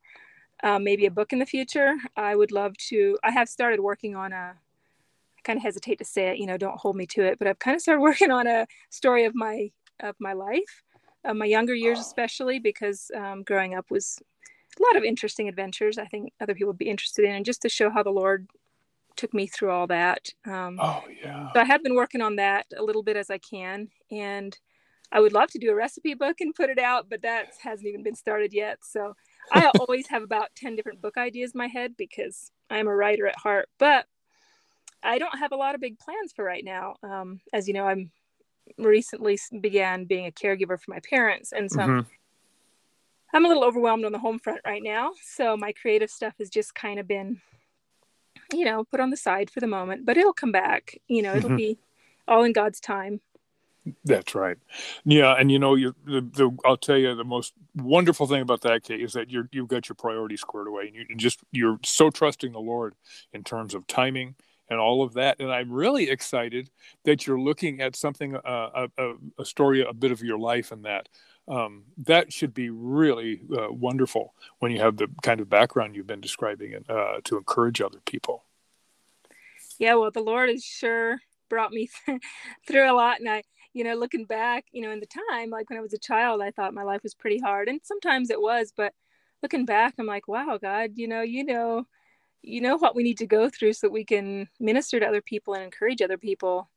uh, 0.63 0.79
maybe 0.79 1.07
a 1.07 1.11
book 1.11 1.33
in 1.33 1.39
the 1.39 1.47
future. 1.47 1.95
I 2.17 2.35
would 2.35 2.53
love 2.53 2.77
to. 2.89 3.19
I 3.23 3.31
have 3.31 3.49
started 3.49 3.81
working 3.81 4.17
on 4.17 4.33
a. 4.33 4.55
I 4.57 5.41
kind 5.45 5.59
of 5.59 5.63
hesitate 5.63 5.99
to 5.99 6.05
say 6.05 6.29
it, 6.29 6.39
you 6.39 6.47
know, 6.47 6.57
don't 6.57 6.81
hold 6.81 6.97
me 6.97 7.07
to 7.07 7.23
it, 7.23 7.39
but 7.39 7.47
I've 7.47 7.59
kind 7.59 7.75
of 7.75 7.83
started 7.83 8.01
working 8.11 8.31
on 8.31 8.47
a 8.47 8.67
story 8.91 9.25
of 9.25 9.35
my 9.35 9.71
of 10.01 10.17
my 10.19 10.33
life 10.33 10.83
uh, 11.25 11.35
my 11.35 11.47
younger 11.47 11.75
years, 11.75 11.99
especially 11.99 12.59
because 12.59 13.11
um, 13.17 13.43
growing 13.43 13.75
up 13.75 13.91
was 13.91 14.19
a 14.79 14.83
lot 14.83 14.97
of 14.97 15.05
interesting 15.05 15.49
adventures. 15.49 15.99
I 15.99 16.05
think 16.07 16.33
other 16.41 16.55
people 16.55 16.69
would 16.69 16.79
be 16.79 16.91
interested 16.91 17.25
in, 17.25 17.33
and 17.33 17.45
just 17.45 17.63
to 17.63 17.69
show 17.69 17.91
how 17.91 18.03
the 18.03 18.11
Lord 18.11 18.49
took 19.17 19.33
me 19.33 19.47
through 19.47 19.71
all 19.71 19.87
that. 19.87 20.29
Um, 20.45 20.79
oh 20.81 21.05
yeah. 21.23 21.53
So 21.55 21.61
I 21.61 21.65
have 21.65 21.83
been 21.83 21.95
working 21.95 22.21
on 22.21 22.37
that 22.37 22.67
a 22.77 22.83
little 22.83 23.03
bit 23.03 23.17
as 23.17 23.31
I 23.31 23.39
can, 23.39 23.89
and 24.11 24.57
I 25.15 25.21
would 25.21 25.33
love 25.33 25.51
to 25.53 25.59
do 25.59 25.71
a 25.71 25.75
recipe 25.75 26.15
book 26.15 26.41
and 26.41 26.55
put 26.55 26.69
it 26.69 26.79
out, 26.79 27.09
but 27.09 27.23
that 27.23 27.55
hasn't 27.63 27.89
even 27.89 28.03
been 28.03 28.15
started 28.15 28.53
yet. 28.53 28.79
So 28.83 29.15
I 29.53 29.71
always 29.81 30.09
have 30.09 30.23
about 30.23 30.49
ten 30.57 30.77
different 30.77 31.01
book 31.01 31.17
ideas 31.17 31.53
in 31.55 31.59
my 31.59 31.69
head 31.69 31.97
because 31.97 32.51
I'm 32.69 32.89
a 32.89 32.95
writer 32.95 33.27
at 33.27 33.37
heart, 33.37 33.69
but 33.79 34.07
I 35.03 35.19
don't 35.19 35.39
have 35.39 35.53
a 35.53 35.57
lot 35.57 35.75
of 35.75 35.81
big 35.81 35.99
plans 35.99 36.33
for 36.35 36.45
right 36.45 36.65
now. 36.65 36.97
Um, 37.03 37.41
as 37.53 37.67
you 37.69 37.75
know, 37.75 37.87
I'm 37.87 38.11
recently 38.77 39.39
began 39.61 40.05
being 40.05 40.27
a 40.27 40.33
caregiver 40.33 40.79
for 40.81 40.91
my 40.91 41.01
parents, 41.01 41.53
and 41.53 41.71
so. 41.71 41.79
Mm-hmm. 41.79 42.09
I'm 43.33 43.45
a 43.45 43.49
little 43.49 43.65
overwhelmed 43.65 44.05
on 44.05 44.13
the 44.13 44.21
home 44.21 44.39
front 44.39 44.61
right 44.65 44.81
now. 44.81 45.11
So 45.21 45.57
my 45.57 45.73
creative 45.73 46.09
stuff 46.09 46.35
has 46.39 46.49
just 46.49 46.73
kind 46.73 47.01
of 47.01 47.09
been 47.09 47.41
you 48.53 48.65
know, 48.65 48.85
put 48.85 49.01
on 49.01 49.11
the 49.11 49.17
side 49.17 49.51
for 49.51 49.61
the 49.61 49.67
moment, 49.67 50.05
but 50.05 50.17
it'll 50.17 50.33
come 50.33 50.53
back. 50.53 50.99
You 51.09 51.23
know, 51.23 51.35
it'll 51.35 51.51
mm-hmm. 51.51 51.57
be 51.57 51.79
all 52.29 52.45
in 52.45 52.53
God's 52.53 52.81
time. 52.81 53.21
That's 54.05 54.35
right. 54.35 54.57
Yeah, 55.05 55.35
and 55.39 55.51
you 55.51 55.59
know, 55.59 55.75
you 55.75 55.95
the, 56.07 56.21
the 56.21 56.57
I'll 56.65 56.77
tell 56.77 56.97
you 56.97 57.15
the 57.15 57.25
most 57.25 57.53
wonderful 57.75 58.27
thing 58.27 58.41
about 58.41 58.63
that 58.63 58.83
Kay 58.83 58.97
is 58.97 59.13
that 59.13 59.31
you're 59.31 59.49
you've 59.53 59.69
got 59.69 59.89
your 59.89 59.97
priorities 59.97 60.41
squared 60.41 60.69
away, 60.69 60.87
and 60.87 60.95
you 60.95 61.05
and 61.11 61.21
just 61.21 61.41
you're 61.53 61.79
so 61.85 62.11
trusting 62.11 62.53
the 62.53 62.61
Lord 62.61 62.95
in 63.33 63.45
terms 63.45 63.75
of 63.75 63.87
timing 63.87 64.37
and 64.71 64.81
all 64.81 65.03
of 65.03 65.13
that. 65.15 65.39
And 65.39 65.53
I'm 65.53 65.71
really 65.71 66.09
excited 66.09 66.71
that 67.05 67.27
you're 67.27 67.41
looking 67.41 67.83
at 67.83 67.95
something, 67.95 68.35
uh, 68.37 68.89
a, 68.97 69.13
a 69.39 69.45
story, 69.45 69.83
a 69.83 69.93
bit 69.93 70.11
of 70.11 70.23
your 70.23 70.39
life, 70.39 70.73
and 70.73 70.87
that 70.87 71.11
um, 71.47 71.85
that 71.99 72.33
should 72.33 72.55
be 72.55 72.71
really 72.71 73.43
uh, 73.57 73.71
wonderful 73.71 74.35
when 74.61 74.73
you 74.73 74.81
have 74.81 74.97
the 74.97 75.09
kind 75.23 75.41
of 75.41 75.49
background 75.49 75.95
you've 75.95 76.07
been 76.07 76.21
describing 76.21 76.75
and 76.75 76.89
uh, 76.89 77.21
to 77.25 77.37
encourage 77.37 77.81
other 77.81 78.01
people 78.07 78.45
yeah 79.79 79.95
well 79.95 80.11
the 80.11 80.21
lord 80.21 80.49
has 80.49 80.65
sure 80.65 81.19
brought 81.51 81.73
me 81.73 81.89
through 82.67 82.91
a 82.91 82.95
lot 82.95 83.21
and 83.21 83.29
i 83.29 83.43
you 83.75 83.85
know 83.85 83.95
looking 83.95 84.25
back 84.25 84.65
you 84.73 84.81
know 84.81 84.91
in 84.91 85.01
the 85.01 85.07
time 85.31 85.51
like 85.51 85.69
when 85.69 85.79
i 85.79 85.83
was 85.83 85.93
a 85.93 85.99
child 85.99 86.41
i 86.41 86.51
thought 86.51 86.73
my 86.73 86.83
life 86.83 87.03
was 87.03 87.15
pretty 87.15 87.39
hard 87.39 87.69
and 87.69 87.81
sometimes 87.83 88.31
it 88.31 88.41
was 88.41 88.73
but 88.77 88.95
looking 89.43 89.67
back 89.67 89.95
i'm 89.99 90.07
like 90.07 90.27
wow 90.27 90.59
god 90.61 90.93
you 90.95 91.07
know 91.07 91.21
you 91.21 91.45
know 91.45 91.87
you 92.43 92.61
know 92.61 92.77
what 92.77 92.95
we 92.95 93.03
need 93.03 93.19
to 93.19 93.27
go 93.27 93.49
through 93.49 93.73
so 93.73 93.87
that 93.87 93.93
we 93.93 94.05
can 94.05 94.49
minister 94.59 94.99
to 94.99 95.07
other 95.07 95.23
people 95.23 95.55
and 95.55 95.63
encourage 95.63 96.01
other 96.01 96.19
people 96.19 96.71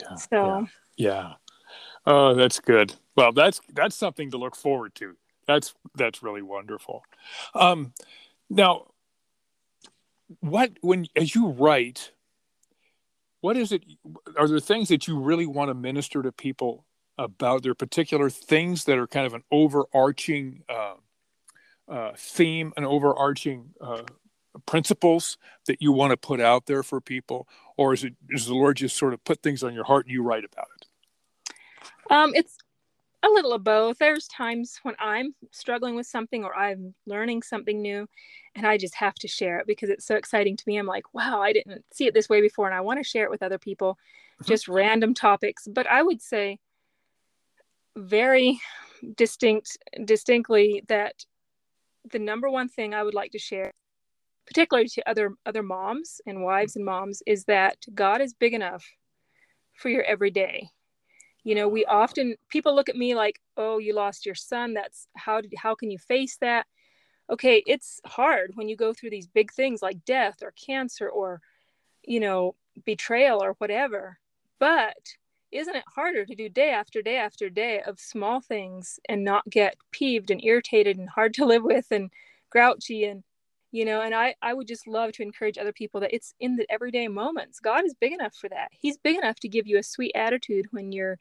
yeah 0.00 0.14
so 0.14 0.66
yeah, 0.96 1.08
yeah. 1.08 1.32
Oh, 2.06 2.34
that's 2.34 2.60
good. 2.60 2.94
Well, 3.16 3.32
that's 3.32 3.60
that's 3.72 3.96
something 3.96 4.30
to 4.30 4.38
look 4.38 4.56
forward 4.56 4.94
to. 4.96 5.16
That's 5.46 5.74
that's 5.94 6.22
really 6.22 6.42
wonderful. 6.42 7.02
Um, 7.54 7.92
now, 8.50 8.88
what 10.40 10.72
when 10.80 11.06
as 11.16 11.34
you 11.34 11.48
write, 11.48 12.12
what 13.44 13.58
is 13.58 13.72
it? 13.72 13.84
Are 14.38 14.48
there 14.48 14.58
things 14.58 14.88
that 14.88 15.06
you 15.06 15.18
really 15.18 15.44
want 15.44 15.68
to 15.68 15.74
minister 15.74 16.22
to 16.22 16.32
people 16.32 16.86
about? 17.18 17.62
There 17.62 17.74
particular 17.74 18.30
things 18.30 18.84
that 18.84 18.96
are 18.96 19.06
kind 19.06 19.26
of 19.26 19.34
an 19.34 19.42
overarching 19.52 20.62
uh, 20.66 20.94
uh, 21.86 22.12
theme, 22.16 22.72
an 22.78 22.86
overarching 22.86 23.74
uh, 23.82 24.04
principles 24.64 25.36
that 25.66 25.82
you 25.82 25.92
want 25.92 26.12
to 26.12 26.16
put 26.16 26.40
out 26.40 26.64
there 26.64 26.82
for 26.82 27.02
people, 27.02 27.46
or 27.76 27.92
is 27.92 28.02
it 28.02 28.14
does 28.30 28.46
the 28.46 28.54
Lord 28.54 28.78
just 28.78 28.96
sort 28.96 29.12
of 29.12 29.22
put 29.24 29.42
things 29.42 29.62
on 29.62 29.74
your 29.74 29.84
heart 29.84 30.06
and 30.06 30.14
you 30.14 30.22
write 30.22 30.46
about 30.46 30.68
it? 30.80 30.88
Um, 32.10 32.34
it's 32.34 32.56
a 33.24 33.32
little 33.32 33.52
of 33.52 33.64
both. 33.64 33.98
There's 33.98 34.26
times 34.28 34.78
when 34.82 34.94
I'm 34.98 35.34
struggling 35.50 35.96
with 35.96 36.06
something 36.06 36.44
or 36.44 36.56
I'm 36.56 36.94
learning 37.06 37.42
something 37.42 37.80
new 37.80 38.06
and 38.54 38.66
I 38.66 38.76
just 38.76 38.94
have 38.96 39.14
to 39.16 39.28
share 39.28 39.58
it 39.58 39.66
because 39.66 39.90
it's 39.90 40.06
so 40.06 40.16
exciting 40.16 40.56
to 40.56 40.64
me. 40.66 40.76
I'm 40.76 40.86
like, 40.86 41.12
wow, 41.14 41.40
I 41.40 41.52
didn't 41.52 41.84
see 41.92 42.06
it 42.06 42.14
this 42.14 42.28
way 42.28 42.40
before 42.40 42.66
and 42.66 42.74
I 42.74 42.80
want 42.80 43.00
to 43.00 43.08
share 43.08 43.24
it 43.24 43.30
with 43.30 43.42
other 43.42 43.58
people, 43.58 43.94
mm-hmm. 43.94 44.48
just 44.48 44.68
random 44.68 45.14
topics. 45.14 45.66
But 45.66 45.86
I 45.86 46.02
would 46.02 46.22
say 46.22 46.58
very 47.96 48.60
distinct 49.16 49.76
distinctly 50.04 50.82
that 50.88 51.24
the 52.10 52.18
number 52.18 52.50
one 52.50 52.68
thing 52.68 52.94
I 52.94 53.02
would 53.02 53.14
like 53.14 53.32
to 53.32 53.38
share 53.38 53.70
particularly 54.46 54.88
to 54.88 55.08
other 55.08 55.34
other 55.46 55.62
moms 55.62 56.20
and 56.26 56.42
wives 56.42 56.76
and 56.76 56.84
moms 56.84 57.22
is 57.26 57.44
that 57.44 57.76
God 57.94 58.20
is 58.20 58.34
big 58.34 58.54
enough 58.54 58.84
for 59.74 59.88
your 59.88 60.02
everyday 60.02 60.70
you 61.44 61.54
know 61.54 61.68
we 61.68 61.84
often 61.84 62.36
people 62.48 62.74
look 62.74 62.88
at 62.88 62.96
me 62.96 63.14
like 63.14 63.40
oh 63.56 63.78
you 63.78 63.94
lost 63.94 64.26
your 64.26 64.34
son. 64.34 64.74
That's 64.74 65.06
how 65.16 65.40
did 65.40 65.52
how 65.56 65.74
can 65.74 65.90
you 65.90 65.98
face 65.98 66.36
that? 66.40 66.66
Okay 67.30 67.62
it's 67.66 68.00
hard 68.04 68.52
when 68.54 68.68
you 68.68 68.76
go 68.76 68.92
through 68.92 69.10
these 69.10 69.26
big 69.26 69.52
things 69.52 69.82
like 69.82 70.04
death 70.04 70.42
or 70.42 70.52
cancer 70.52 71.08
or 71.08 71.40
you 72.02 72.20
know 72.20 72.54
betrayal 72.84 73.42
or 73.42 73.54
whatever. 73.58 74.18
But 74.58 74.96
isn't 75.52 75.76
it 75.76 75.84
harder 75.94 76.24
to 76.24 76.34
do 76.34 76.48
day 76.48 76.70
after 76.70 77.00
day 77.00 77.16
after 77.16 77.48
day 77.48 77.80
of 77.82 78.00
small 78.00 78.40
things 78.40 78.98
and 79.08 79.22
not 79.22 79.48
get 79.48 79.76
peeved 79.92 80.30
and 80.30 80.42
irritated 80.42 80.98
and 80.98 81.08
hard 81.08 81.32
to 81.34 81.46
live 81.46 81.62
with 81.62 81.86
and 81.92 82.10
grouchy 82.50 83.04
and 83.04 83.22
you 83.74 83.84
know 83.84 84.02
and 84.02 84.14
i 84.14 84.32
i 84.40 84.54
would 84.54 84.68
just 84.68 84.86
love 84.86 85.10
to 85.10 85.22
encourage 85.22 85.58
other 85.58 85.72
people 85.72 86.00
that 86.00 86.14
it's 86.14 86.32
in 86.38 86.54
the 86.54 86.64
everyday 86.70 87.08
moments. 87.08 87.58
God 87.58 87.84
is 87.84 87.92
big 87.92 88.12
enough 88.12 88.34
for 88.36 88.48
that. 88.48 88.68
He's 88.70 88.96
big 88.96 89.18
enough 89.18 89.40
to 89.40 89.48
give 89.48 89.66
you 89.66 89.78
a 89.78 89.82
sweet 89.82 90.12
attitude 90.14 90.66
when 90.70 90.92
you're 90.92 91.18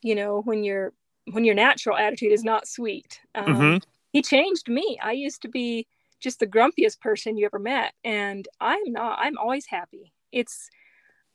you 0.00 0.14
know 0.14 0.40
when 0.40 0.64
your 0.64 0.94
when 1.30 1.44
your 1.44 1.54
natural 1.54 1.98
attitude 1.98 2.32
is 2.32 2.42
not 2.42 2.66
sweet. 2.66 3.20
Um, 3.34 3.44
mm-hmm. 3.44 3.76
he 4.12 4.22
changed 4.22 4.68
me. 4.68 4.98
I 5.02 5.12
used 5.12 5.42
to 5.42 5.48
be 5.48 5.86
just 6.20 6.40
the 6.40 6.46
grumpiest 6.46 7.00
person 7.00 7.36
you 7.36 7.44
ever 7.46 7.58
met 7.58 7.92
and 8.02 8.48
i'm 8.60 8.84
not 8.86 9.18
i'm 9.20 9.36
always 9.36 9.66
happy. 9.66 10.14
It's 10.32 10.70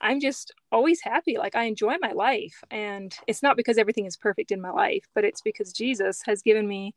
i'm 0.01 0.19
just 0.19 0.51
always 0.71 0.99
happy. 0.99 1.37
Like 1.37 1.55
i 1.55 1.65
enjoy 1.65 1.97
my 2.01 2.11
life 2.11 2.63
and 2.71 3.15
it's 3.27 3.43
not 3.43 3.55
because 3.55 3.77
everything 3.77 4.07
is 4.07 4.17
perfect 4.17 4.51
in 4.51 4.61
my 4.61 4.71
life 4.71 5.05
but 5.13 5.23
it's 5.23 5.41
because 5.41 5.71
jesus 5.71 6.21
has 6.25 6.41
given 6.41 6.67
me 6.67 6.95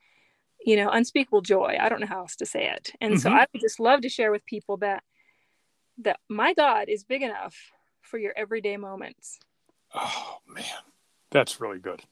you 0.65 0.77
know 0.77 0.91
unspeakable 0.91 1.41
joy 1.41 1.77
i 1.81 1.89
don't 1.89 2.01
know 2.01 2.07
how 2.07 2.21
else 2.21 2.37
to 2.37 2.47
say 2.47 2.69
it 2.69 2.93
and 3.01 3.15
mm-hmm. 3.15 3.21
so 3.21 3.31
i 3.31 3.47
would 3.53 3.61
just 3.61 3.81
love 3.81 4.01
to 4.01 4.09
share 4.09 4.31
with 4.31 4.45
people 4.45 4.77
that 4.77 5.03
that 5.99 6.19
my 6.29 6.55
god 6.55 6.89
is 6.89 7.05
big 7.05 7.23
enough 7.23 7.57
for 8.03 8.19
your 8.19 8.33
everyday 8.37 8.77
moments 8.77 9.39
oh 9.95 10.39
man 10.47 10.65
that's 11.31 11.61
really 11.61 11.79
good. 11.79 12.03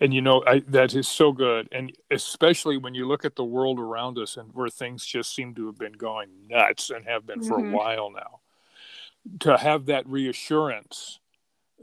And 0.00 0.12
you 0.12 0.20
know, 0.20 0.42
I, 0.46 0.60
that 0.68 0.94
is 0.94 1.06
so 1.06 1.32
good. 1.32 1.68
And 1.70 1.92
especially 2.10 2.76
when 2.76 2.94
you 2.94 3.06
look 3.06 3.24
at 3.24 3.36
the 3.36 3.44
world 3.44 3.78
around 3.78 4.18
us 4.18 4.36
and 4.36 4.52
where 4.52 4.68
things 4.68 5.06
just 5.06 5.34
seem 5.34 5.54
to 5.54 5.66
have 5.66 5.78
been 5.78 5.92
going 5.92 6.30
nuts 6.48 6.90
and 6.90 7.06
have 7.06 7.26
been 7.26 7.40
mm-hmm. 7.40 7.48
for 7.48 7.58
a 7.58 7.62
mm-hmm. 7.62 7.72
while 7.72 8.10
now, 8.10 8.40
to 9.40 9.56
have 9.56 9.86
that 9.86 10.06
reassurance 10.08 11.20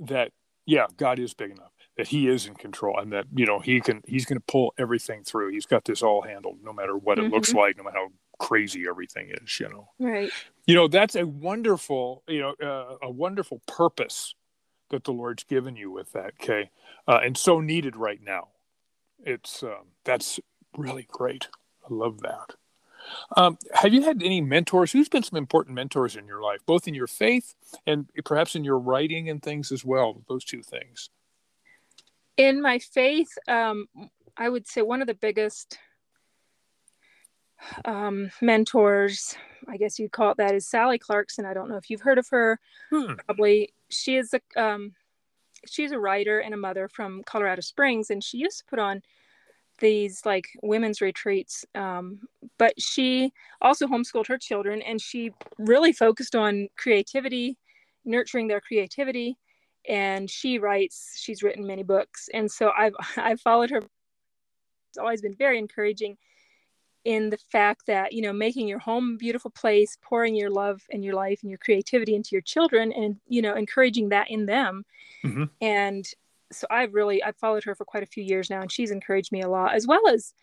that, 0.01 0.31
yeah, 0.65 0.87
God 0.97 1.19
is 1.19 1.33
big 1.33 1.51
enough, 1.51 1.71
that 1.99 2.07
He 2.07 2.29
is 2.29 2.47
in 2.47 2.55
control, 2.55 2.97
and 2.97 3.11
that, 3.11 3.25
you 3.35 3.45
know, 3.45 3.59
He 3.59 3.81
can, 3.81 4.01
He's 4.07 4.23
going 4.23 4.39
to 4.39 4.45
pull 4.47 4.73
everything 4.77 5.25
through. 5.25 5.51
He's 5.51 5.65
got 5.65 5.83
this 5.83 6.01
all 6.01 6.21
handled, 6.21 6.59
no 6.63 6.71
matter 6.71 6.97
what 6.97 7.17
mm-hmm. 7.17 7.27
it 7.27 7.33
looks 7.33 7.49
mm-hmm. 7.49 7.57
like, 7.57 7.77
no 7.77 7.83
matter 7.83 7.97
how 7.97 8.07
crazy 8.39 8.85
everything 8.89 9.31
is, 9.31 9.59
you 9.59 9.67
know. 9.67 9.89
Right. 9.99 10.31
You 10.65 10.75
know, 10.75 10.87
that's 10.87 11.15
a 11.15 11.27
wonderful, 11.27 12.23
you 12.25 12.39
know, 12.39 12.55
uh, 12.65 13.05
a 13.05 13.11
wonderful 13.11 13.61
purpose 13.67 14.33
that 14.91 15.03
the 15.03 15.11
Lord's 15.11 15.43
given 15.43 15.75
you 15.75 15.91
with 15.91 16.13
that, 16.13 16.39
Kay, 16.39 16.71
uh, 17.05 17.19
and 17.21 17.37
so 17.37 17.59
needed 17.59 17.97
right 17.97 18.21
now. 18.23 18.47
It's 19.25 19.61
um, 19.61 19.91
that's 20.05 20.39
really 20.77 21.05
great. 21.11 21.49
I 21.83 21.93
love 21.93 22.21
that. 22.21 22.55
Um, 23.35 23.57
have 23.73 23.93
you 23.93 24.03
had 24.03 24.23
any 24.23 24.39
mentors? 24.39 24.93
Who's 24.93 25.09
been 25.09 25.23
some 25.23 25.37
important 25.37 25.75
mentors 25.75 26.15
in 26.15 26.27
your 26.27 26.41
life, 26.41 26.59
both 26.65 26.87
in 26.87 26.93
your 26.93 27.07
faith 27.07 27.55
and 27.85 28.07
perhaps 28.23 28.55
in 28.55 28.63
your 28.63 28.79
writing 28.79 29.29
and 29.29 29.43
things 29.43 29.69
as 29.73 29.83
well? 29.83 30.23
Those 30.29 30.45
two 30.45 30.61
things. 30.61 31.09
In 32.39 32.61
my 32.61 32.79
faith, 32.79 33.37
um, 33.49 33.87
I 34.37 34.47
would 34.47 34.65
say 34.65 34.81
one 34.81 35.01
of 35.01 35.07
the 35.07 35.13
biggest 35.13 35.77
um, 37.83 38.31
mentors, 38.41 39.35
I 39.67 39.75
guess 39.75 39.99
you'd 39.99 40.13
call 40.13 40.31
it 40.31 40.37
that, 40.37 40.55
is 40.55 40.65
Sally 40.65 40.97
Clarkson. 40.97 41.45
I 41.45 41.53
don't 41.53 41.67
know 41.67 41.75
if 41.75 41.89
you've 41.89 41.99
heard 41.99 42.17
of 42.17 42.29
her. 42.29 42.57
Hmm. 42.91 43.15
Probably 43.25 43.73
she 43.89 44.15
is 44.15 44.33
a 44.33 44.39
um, 44.55 44.93
she's 45.67 45.91
a 45.91 45.99
writer 45.99 46.39
and 46.39 46.53
a 46.53 46.57
mother 46.57 46.87
from 46.87 47.23
Colorado 47.25 47.59
Springs, 47.59 48.09
and 48.09 48.23
she 48.23 48.37
used 48.37 48.59
to 48.59 48.65
put 48.69 48.79
on 48.79 49.01
these 49.79 50.25
like 50.25 50.47
women's 50.63 51.01
retreats. 51.01 51.65
Um, 51.75 52.21
but 52.57 52.73
she 52.81 53.33
also 53.61 53.85
homeschooled 53.85 54.27
her 54.27 54.37
children, 54.37 54.81
and 54.81 55.01
she 55.01 55.33
really 55.57 55.91
focused 55.91 56.37
on 56.37 56.69
creativity, 56.77 57.57
nurturing 58.05 58.47
their 58.47 58.61
creativity. 58.61 59.37
And 59.89 60.29
she 60.29 60.59
writes. 60.59 61.15
She's 61.17 61.43
written 61.43 61.67
many 61.67 61.83
books, 61.83 62.29
and 62.33 62.49
so 62.49 62.71
I've 62.77 62.93
I've 63.17 63.41
followed 63.41 63.71
her. 63.71 63.79
It's 63.79 64.97
always 64.97 65.21
been 65.21 65.35
very 65.35 65.59
encouraging 65.59 66.17
in 67.05 67.29
the 67.29 67.37
fact 67.37 67.87
that 67.87 68.13
you 68.13 68.21
know 68.21 68.33
making 68.33 68.67
your 68.67 68.79
home 68.79 69.13
a 69.13 69.17
beautiful 69.17 69.51
place 69.51 69.97
pouring 70.01 70.35
your 70.35 70.49
love 70.49 70.81
and 70.91 71.03
your 71.03 71.13
life 71.13 71.39
and 71.41 71.49
your 71.49 71.57
creativity 71.57 72.13
into 72.13 72.29
your 72.33 72.41
children 72.41 72.91
and 72.91 73.15
you 73.25 73.41
know 73.41 73.55
encouraging 73.55 74.09
that 74.09 74.29
in 74.29 74.45
them 74.45 74.83
mm-hmm. 75.23 75.45
and 75.61 76.05
so 76.51 76.67
I've 76.69 76.93
really 76.93 77.23
I've 77.23 77.37
followed 77.37 77.63
her 77.63 77.75
for 77.75 77.85
quite 77.85 78.03
a 78.03 78.07
few 78.07 78.23
years 78.23 78.49
now, 78.49 78.61
and 78.61 78.71
she's 78.71 78.91
encouraged 78.91 79.31
me 79.31 79.41
a 79.41 79.49
lot, 79.49 79.73
as 79.73 79.87
well 79.87 80.07
as 80.07 80.33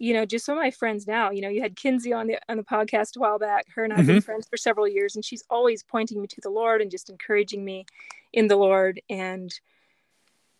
you 0.00 0.14
know 0.14 0.24
just 0.24 0.44
some 0.46 0.56
of 0.56 0.62
my 0.62 0.70
friends 0.70 1.06
now. 1.06 1.30
You 1.30 1.42
know, 1.42 1.48
you 1.48 1.60
had 1.60 1.76
Kinsey 1.76 2.12
on 2.12 2.26
the 2.26 2.38
on 2.48 2.56
the 2.56 2.64
podcast 2.64 3.16
a 3.16 3.20
while 3.20 3.38
back. 3.38 3.66
Her 3.74 3.84
and 3.84 3.92
I've 3.92 4.00
mm-hmm. 4.00 4.14
been 4.14 4.20
friends 4.22 4.48
for 4.48 4.56
several 4.56 4.88
years, 4.88 5.14
and 5.14 5.24
she's 5.24 5.44
always 5.48 5.82
pointing 5.82 6.20
me 6.20 6.26
to 6.28 6.40
the 6.40 6.48
Lord 6.48 6.80
and 6.80 6.90
just 6.90 7.10
encouraging 7.10 7.64
me 7.64 7.84
in 8.32 8.48
the 8.48 8.56
Lord. 8.56 9.00
And 9.08 9.52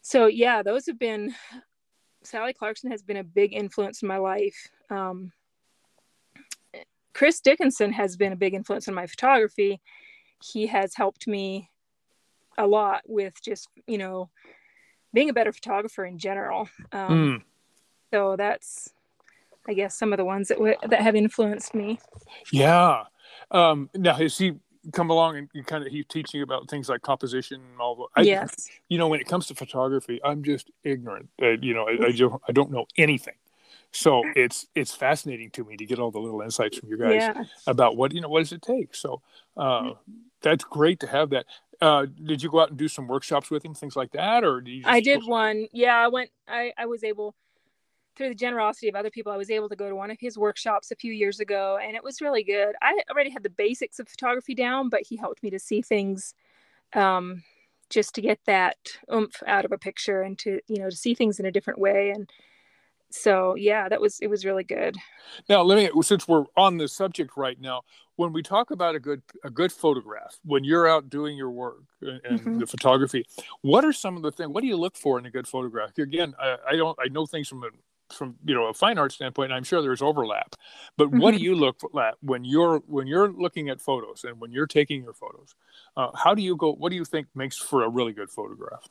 so 0.02 0.26
yeah, 0.26 0.62
those 0.62 0.86
have 0.86 0.98
been 0.98 1.34
Sally 2.22 2.52
Clarkson 2.52 2.90
has 2.90 3.02
been 3.02 3.16
a 3.16 3.24
big 3.24 3.54
influence 3.54 4.02
in 4.02 4.08
my 4.08 4.18
life. 4.18 4.68
Um, 4.90 5.32
Chris 7.14 7.40
Dickinson 7.40 7.92
has 7.92 8.16
been 8.16 8.32
a 8.32 8.36
big 8.36 8.54
influence 8.54 8.88
on 8.88 8.94
my 8.94 9.06
photography. 9.06 9.80
He 10.42 10.66
has 10.66 10.94
helped 10.94 11.26
me 11.26 11.70
a 12.58 12.66
lot 12.66 13.02
with 13.06 13.42
just 13.42 13.68
you 13.86 13.96
know 13.96 14.28
being 15.14 15.30
a 15.30 15.32
better 15.32 15.52
photographer 15.52 16.04
in 16.04 16.18
general. 16.18 16.68
Um, 16.92 17.08
mm. 17.08 17.42
So 18.12 18.36
that's, 18.36 18.90
I 19.68 19.74
guess, 19.74 19.96
some 19.96 20.12
of 20.12 20.16
the 20.16 20.24
ones 20.24 20.48
that 20.48 20.58
w- 20.58 20.76
that 20.88 21.00
have 21.00 21.14
influenced 21.14 21.74
me. 21.74 21.98
Yeah. 22.52 23.04
Um, 23.50 23.90
now 23.94 24.14
has 24.14 24.38
he 24.38 24.54
come 24.92 25.10
along 25.10 25.36
and 25.36 25.48
you 25.52 25.62
kind 25.62 25.84
of 25.84 25.92
he's 25.92 26.06
teaching 26.06 26.38
you 26.38 26.44
about 26.44 26.70
things 26.70 26.88
like 26.88 27.02
composition 27.02 27.60
and 27.72 27.80
all 27.80 28.08
that? 28.16 28.24
yes. 28.24 28.68
You 28.88 28.98
know, 28.98 29.08
when 29.08 29.20
it 29.20 29.26
comes 29.26 29.46
to 29.48 29.54
photography, 29.54 30.20
I'm 30.24 30.42
just 30.42 30.70
ignorant. 30.84 31.28
Uh, 31.40 31.50
you 31.60 31.74
know, 31.74 31.88
I, 31.88 32.06
I, 32.06 32.12
don't 32.12 32.42
I 32.48 32.52
don't 32.52 32.70
know 32.70 32.86
anything. 32.96 33.34
So 33.92 34.22
it's 34.36 34.66
it's 34.74 34.94
fascinating 34.94 35.50
to 35.50 35.64
me 35.64 35.76
to 35.76 35.84
get 35.84 35.98
all 35.98 36.12
the 36.12 36.20
little 36.20 36.42
insights 36.42 36.78
from 36.78 36.88
you 36.88 36.96
guys 36.96 37.14
yeah. 37.14 37.42
about 37.66 37.96
what 37.96 38.14
you 38.14 38.20
know 38.20 38.28
what 38.28 38.40
does 38.40 38.52
it 38.52 38.62
take. 38.62 38.94
So 38.94 39.20
uh, 39.56 39.92
that's 40.42 40.64
great 40.64 41.00
to 41.00 41.08
have 41.08 41.30
that 41.30 41.46
uh, 41.80 42.06
did 42.24 42.42
you 42.42 42.50
go 42.50 42.60
out 42.60 42.68
and 42.70 42.78
do 42.78 42.88
some 42.88 43.08
workshops 43.08 43.50
with 43.50 43.64
him, 43.64 43.74
things 43.74 43.96
like 43.96 44.12
that, 44.12 44.44
or 44.44 44.60
did 44.60 44.72
you 44.72 44.82
I 44.84 45.00
did 45.00 45.24
one. 45.24 45.66
Yeah, 45.72 45.96
I 45.96 46.08
went. 46.08 46.30
I 46.46 46.72
I 46.76 46.86
was 46.86 47.02
able 47.04 47.34
through 48.16 48.28
the 48.28 48.34
generosity 48.34 48.88
of 48.88 48.94
other 48.94 49.10
people. 49.10 49.32
I 49.32 49.36
was 49.36 49.50
able 49.50 49.68
to 49.68 49.76
go 49.76 49.88
to 49.88 49.94
one 49.94 50.10
of 50.10 50.18
his 50.20 50.36
workshops 50.36 50.90
a 50.90 50.96
few 50.96 51.12
years 51.12 51.40
ago, 51.40 51.78
and 51.82 51.96
it 51.96 52.04
was 52.04 52.20
really 52.20 52.44
good. 52.44 52.74
I 52.82 53.00
already 53.10 53.30
had 53.30 53.42
the 53.42 53.50
basics 53.50 53.98
of 53.98 54.08
photography 54.08 54.54
down, 54.54 54.88
but 54.88 55.02
he 55.08 55.16
helped 55.16 55.42
me 55.42 55.50
to 55.50 55.58
see 55.58 55.82
things, 55.82 56.34
um, 56.92 57.42
just 57.90 58.14
to 58.14 58.20
get 58.20 58.38
that 58.46 58.76
oomph 59.12 59.42
out 59.46 59.64
of 59.64 59.72
a 59.72 59.78
picture 59.78 60.22
and 60.22 60.38
to 60.38 60.60
you 60.68 60.78
know 60.78 60.88
to 60.88 60.96
see 60.96 61.14
things 61.14 61.38
in 61.38 61.46
a 61.46 61.52
different 61.52 61.78
way 61.78 62.10
and 62.10 62.30
so 63.10 63.56
yeah 63.56 63.88
that 63.88 64.00
was 64.00 64.20
it 64.20 64.28
was 64.28 64.44
really 64.44 64.62
good 64.62 64.96
now 65.48 65.62
let 65.62 65.76
me 65.76 65.90
since 66.02 66.28
we're 66.28 66.44
on 66.56 66.78
the 66.78 66.86
subject 66.86 67.36
right 67.36 67.60
now 67.60 67.82
when 68.16 68.32
we 68.32 68.42
talk 68.42 68.70
about 68.70 68.94
a 68.94 69.00
good 69.00 69.20
a 69.44 69.50
good 69.50 69.72
photograph 69.72 70.38
when 70.44 70.62
you're 70.62 70.88
out 70.88 71.10
doing 71.10 71.36
your 71.36 71.50
work 71.50 71.82
and, 72.00 72.20
mm-hmm. 72.40 72.58
the 72.58 72.66
photography 72.66 73.26
what 73.62 73.84
are 73.84 73.92
some 73.92 74.16
of 74.16 74.22
the 74.22 74.30
things 74.30 74.50
what 74.50 74.60
do 74.60 74.68
you 74.68 74.76
look 74.76 74.96
for 74.96 75.18
in 75.18 75.26
a 75.26 75.30
good 75.30 75.48
photograph 75.48 75.96
again 75.98 76.32
i, 76.40 76.56
I 76.70 76.76
don't 76.76 76.96
i 77.04 77.08
know 77.08 77.26
things 77.26 77.48
from 77.48 77.64
a 77.64 77.68
from 78.12 78.36
you 78.44 78.54
know 78.54 78.66
a 78.66 78.74
fine 78.74 78.98
art 78.98 79.12
standpoint 79.12 79.52
i'm 79.52 79.64
sure 79.64 79.82
there's 79.82 80.02
overlap 80.02 80.54
but 80.96 81.10
what 81.10 81.30
do 81.30 81.36
mm-hmm. 81.36 81.44
you 81.44 81.54
look 81.54 81.80
at 81.98 82.14
when 82.20 82.44
you're 82.44 82.78
when 82.86 83.06
you're 83.06 83.32
looking 83.32 83.68
at 83.68 83.80
photos 83.80 84.24
and 84.24 84.40
when 84.40 84.50
you're 84.50 84.66
taking 84.66 85.02
your 85.02 85.12
photos 85.12 85.54
uh, 85.96 86.08
how 86.14 86.34
do 86.34 86.42
you 86.42 86.56
go 86.56 86.72
what 86.72 86.90
do 86.90 86.96
you 86.96 87.04
think 87.04 87.26
makes 87.34 87.56
for 87.56 87.84
a 87.84 87.88
really 87.88 88.12
good 88.12 88.30
photograph? 88.30 88.88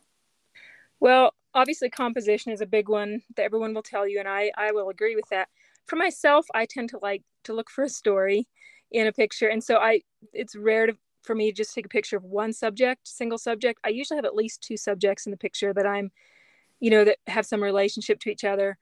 Well 0.99 1.33
obviously 1.53 1.89
composition 1.89 2.51
is 2.51 2.61
a 2.61 2.65
big 2.65 2.89
one 2.89 3.21
that 3.35 3.43
everyone 3.43 3.73
will 3.73 3.83
tell 3.83 4.07
you 4.07 4.19
and 4.19 4.27
i 4.27 4.51
i 4.57 4.71
will 4.71 4.89
agree 4.89 5.15
with 5.15 5.27
that. 5.29 5.49
For 5.85 5.95
myself 5.95 6.45
i 6.53 6.65
tend 6.65 6.89
to 6.89 6.99
like 7.01 7.23
to 7.45 7.53
look 7.53 7.69
for 7.69 7.83
a 7.83 7.89
story 7.89 8.47
in 8.91 9.07
a 9.07 9.11
picture 9.11 9.47
and 9.47 9.63
so 9.63 9.77
i 9.77 10.01
it's 10.33 10.55
rare 10.55 10.87
to, 10.87 10.93
for 11.23 11.35
me 11.35 11.51
to 11.51 11.55
just 11.55 11.73
take 11.73 11.85
a 11.85 11.89
picture 11.89 12.17
of 12.17 12.23
one 12.23 12.53
subject 12.53 13.07
single 13.07 13.37
subject. 13.37 13.79
I 13.83 13.89
usually 13.89 14.17
have 14.17 14.25
at 14.25 14.35
least 14.35 14.61
two 14.61 14.77
subjects 14.77 15.25
in 15.25 15.31
the 15.31 15.37
picture 15.37 15.73
that 15.73 15.85
i'm 15.85 16.11
you 16.79 16.89
know 16.89 17.03
that 17.03 17.17
have 17.27 17.45
some 17.45 17.61
relationship 17.61 18.19
to 18.21 18.29
each 18.29 18.43
other 18.43 18.77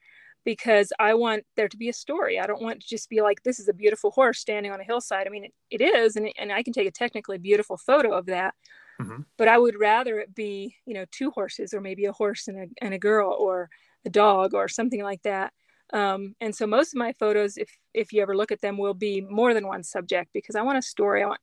because 0.48 0.94
i 0.98 1.14
want 1.14 1.44
there 1.58 1.68
to 1.68 1.76
be 1.76 1.90
a 1.90 1.94
story 1.94 2.40
i 2.40 2.48
don't 2.48 2.62
want 2.62 2.80
to 2.82 2.88
just 2.88 3.10
be 3.10 3.22
like 3.22 3.44
this 3.44 3.60
is 3.60 3.68
a 3.68 3.74
beautiful 3.74 4.12
horse 4.12 4.40
standing 4.40 4.72
on 4.72 4.80
a 4.80 4.84
hillside 4.84 5.28
i 5.28 5.30
mean 5.30 5.44
it, 5.44 5.54
it 5.70 5.82
is 5.82 6.16
and, 6.16 6.32
and 6.40 6.54
i 6.54 6.64
can 6.64 6.72
take 6.72 6.88
a 6.88 6.92
technically 6.92 7.38
beautiful 7.38 7.76
photo 7.76 8.14
of 8.14 8.26
that 8.26 8.54
Mm-hmm. 9.02 9.22
But 9.38 9.48
I 9.48 9.58
would 9.58 9.80
rather 9.80 10.20
it 10.20 10.34
be, 10.34 10.76
you 10.86 10.94
know, 10.94 11.06
two 11.12 11.32
horses 11.32 11.74
or 11.74 11.82
maybe 11.82 12.06
a 12.06 12.12
horse 12.12 12.48
and 12.48 12.58
a, 12.58 12.68
and 12.84 12.94
a 12.94 13.00
girl 13.00 13.36
or 13.40 13.70
a 14.06 14.10
dog 14.10 14.54
or 14.54 14.68
something 14.68 15.04
like 15.04 15.22
that. 15.24 15.54
Um, 15.94 16.36
and 16.42 16.56
so 16.56 16.68
most 16.68 16.94
of 16.94 16.98
my 16.98 17.14
photos, 17.14 17.58
if 17.58 17.70
if 17.94 18.12
you 18.12 18.22
ever 18.22 18.36
look 18.36 18.52
at 18.52 18.62
them, 18.62 18.78
will 18.78 18.94
be 18.94 19.22
more 19.22 19.54
than 19.54 19.68
one 19.68 19.84
subject 19.84 20.32
because 20.34 20.56
I 20.56 20.62
want 20.62 20.78
a 20.78 20.82
story. 20.82 21.24
I 21.24 21.28
want 21.28 21.42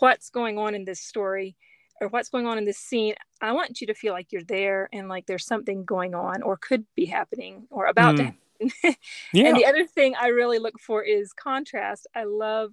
what's 0.00 0.30
going 0.30 0.58
on 0.58 0.74
in 0.74 0.84
this 0.84 1.00
story 1.00 1.56
or 2.00 2.08
what's 2.08 2.28
going 2.28 2.46
on 2.46 2.58
in 2.58 2.64
this 2.64 2.78
scene. 2.78 3.14
I 3.40 3.52
want 3.52 3.80
you 3.80 3.86
to 3.88 3.94
feel 3.94 4.12
like 4.12 4.32
you're 4.32 4.42
there 4.42 4.88
and 4.92 5.08
like 5.08 5.26
there's 5.26 5.46
something 5.46 5.84
going 5.84 6.14
on 6.14 6.42
or 6.42 6.56
could 6.56 6.84
be 6.94 7.06
happening 7.06 7.66
or 7.70 7.86
about 7.86 8.14
mm. 8.14 8.16
to 8.18 8.24
happen. 8.24 8.96
yeah. 9.32 9.48
And 9.48 9.56
the 9.56 9.66
other 9.66 9.86
thing 9.86 10.14
I 10.18 10.28
really 10.28 10.58
look 10.58 10.78
for 10.80 11.02
is 11.02 11.32
contrast. 11.32 12.06
I 12.14 12.24
love 12.24 12.72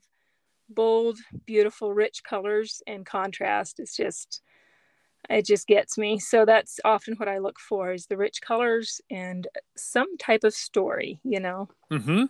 bold, 0.70 1.20
beautiful, 1.46 1.94
rich 1.94 2.24
colors 2.24 2.82
and 2.88 3.06
contrast. 3.06 3.80
It's 3.80 3.96
just, 3.96 4.42
it 5.30 5.46
just 5.46 5.68
gets 5.68 5.98
me. 5.98 6.20
So 6.20 6.46
that's 6.46 6.80
often 6.86 7.16
what 7.16 7.28
I 7.28 7.40
look 7.40 7.60
for 7.60 7.94
is 7.94 8.08
the 8.08 8.18
rich 8.18 8.42
colors 8.42 9.02
and 9.10 9.48
some 9.76 10.18
type 10.18 10.44
of 10.44 10.54
story, 10.54 11.20
you 11.24 11.40
know? 11.40 11.70
Mm-hmm. 11.92 12.26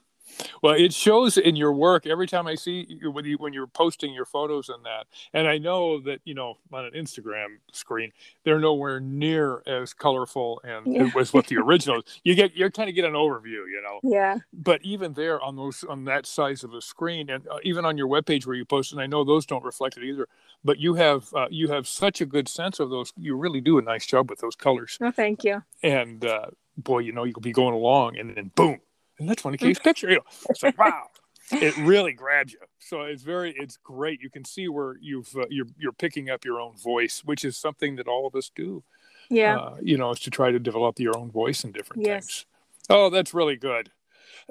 Well, 0.62 0.76
it 0.76 0.94
shows 0.94 1.38
in 1.38 1.56
your 1.56 1.74
work 1.74 2.06
every 2.06 2.28
time 2.28 2.48
I 2.48 2.56
see 2.56 2.86
you 2.90 3.12
when 3.12 3.26
you 3.26 3.38
when 3.38 3.54
you're 3.54 3.68
posting 3.68 4.14
your 4.14 4.26
photos 4.26 4.70
and 4.70 4.86
that. 4.86 5.08
And 5.34 5.48
I 5.48 5.58
know 5.58 6.00
that 6.02 6.20
you 6.24 6.34
know 6.34 6.58
on 6.72 6.86
an 6.86 6.92
Instagram 6.94 7.58
screen 7.72 8.12
they're 8.44 8.60
nowhere 8.60 9.00
near 9.00 9.62
as 9.66 9.94
colorful 9.94 10.62
and 10.64 10.94
yeah. 10.94 11.10
as 11.20 11.34
what 11.34 11.48
the 11.48 11.58
original. 11.58 12.02
you 12.24 12.36
get 12.36 12.56
you're 12.56 12.72
kind 12.72 12.90
of 12.90 12.96
get 12.96 13.06
an 13.06 13.14
overview, 13.14 13.66
you 13.70 13.82
know. 13.84 14.00
Yeah. 14.04 14.38
But 14.54 14.82
even 14.84 15.14
there 15.14 15.42
on 15.42 15.56
those 15.56 15.84
on 15.84 16.06
that 16.06 16.26
size 16.26 16.64
of 16.64 16.74
a 16.74 16.82
screen, 16.82 17.30
and 17.30 17.48
uh, 17.48 17.58
even 17.64 17.86
on 17.86 17.98
your 17.98 18.08
webpage 18.08 18.46
where 18.46 18.56
you 18.56 18.66
post, 18.66 18.92
and 18.92 19.02
I 19.02 19.08
know 19.08 19.24
those 19.24 19.46
don't 19.46 19.64
reflect 19.64 19.98
it 19.98 20.04
either. 20.04 20.28
But 20.64 20.80
you 20.80 20.96
have 20.96 21.34
uh, 21.34 21.48
you 21.50 21.70
have 21.70 21.88
such 21.88 22.22
a 22.22 22.26
good 22.26 22.48
sense 22.48 22.80
of 22.80 22.90
those. 22.90 23.14
You 23.18 23.36
really 23.36 23.62
do 23.62 23.78
a 23.78 23.82
nice 23.82 24.06
job 24.06 24.30
with 24.30 24.40
those 24.40 24.56
colors. 24.56 24.98
Oh, 25.02 25.12
thank 25.12 25.44
you. 25.44 25.64
And 25.84 26.24
uh, 26.26 26.48
boy, 26.78 27.00
you 27.00 27.12
know 27.12 27.24
you'll 27.24 27.42
be 27.42 27.52
going 27.52 27.74
along, 27.74 28.18
and 28.18 28.36
then 28.36 28.52
boom 28.56 28.80
and 29.22 29.30
that's 29.30 29.44
one 29.44 29.56
Kay's 29.56 29.80
picture. 29.80 30.10
You 30.10 30.16
know, 30.18 30.24
it's 30.50 30.64
like 30.64 30.78
wow, 30.78 31.08
it 31.52 31.78
really 31.78 32.12
grabs 32.12 32.54
you. 32.54 32.60
So 32.80 33.02
it's 33.02 33.24
very, 33.24 33.54
it's 33.56 33.78
great. 33.78 34.22
You 34.22 34.30
can 34.30 34.44
see 34.44 34.68
where 34.68 34.98
you've 35.00 35.34
uh, 35.36 35.46
you're 35.50 35.68
you're 35.78 35.92
picking 35.92 36.30
up 36.30 36.44
your 36.44 36.60
own 36.60 36.76
voice, 36.76 37.22
which 37.24 37.46
is 37.46 37.56
something 37.56 37.96
that 37.98 38.08
all 38.08 38.28
of 38.28 38.36
us 38.36 38.52
do. 38.54 38.84
Yeah, 39.30 39.58
uh, 39.58 39.78
you 39.82 39.98
know, 39.98 40.10
is 40.12 40.20
to 40.22 40.32
try 40.32 40.52
to 40.52 40.60
develop 40.60 41.00
your 41.00 41.18
own 41.18 41.32
voice 41.32 41.64
in 41.64 41.72
different 41.72 42.06
yes. 42.06 42.26
things. 42.26 42.46
Oh, 42.90 43.10
that's 43.10 43.34
really 43.34 43.56
good. 43.56 43.92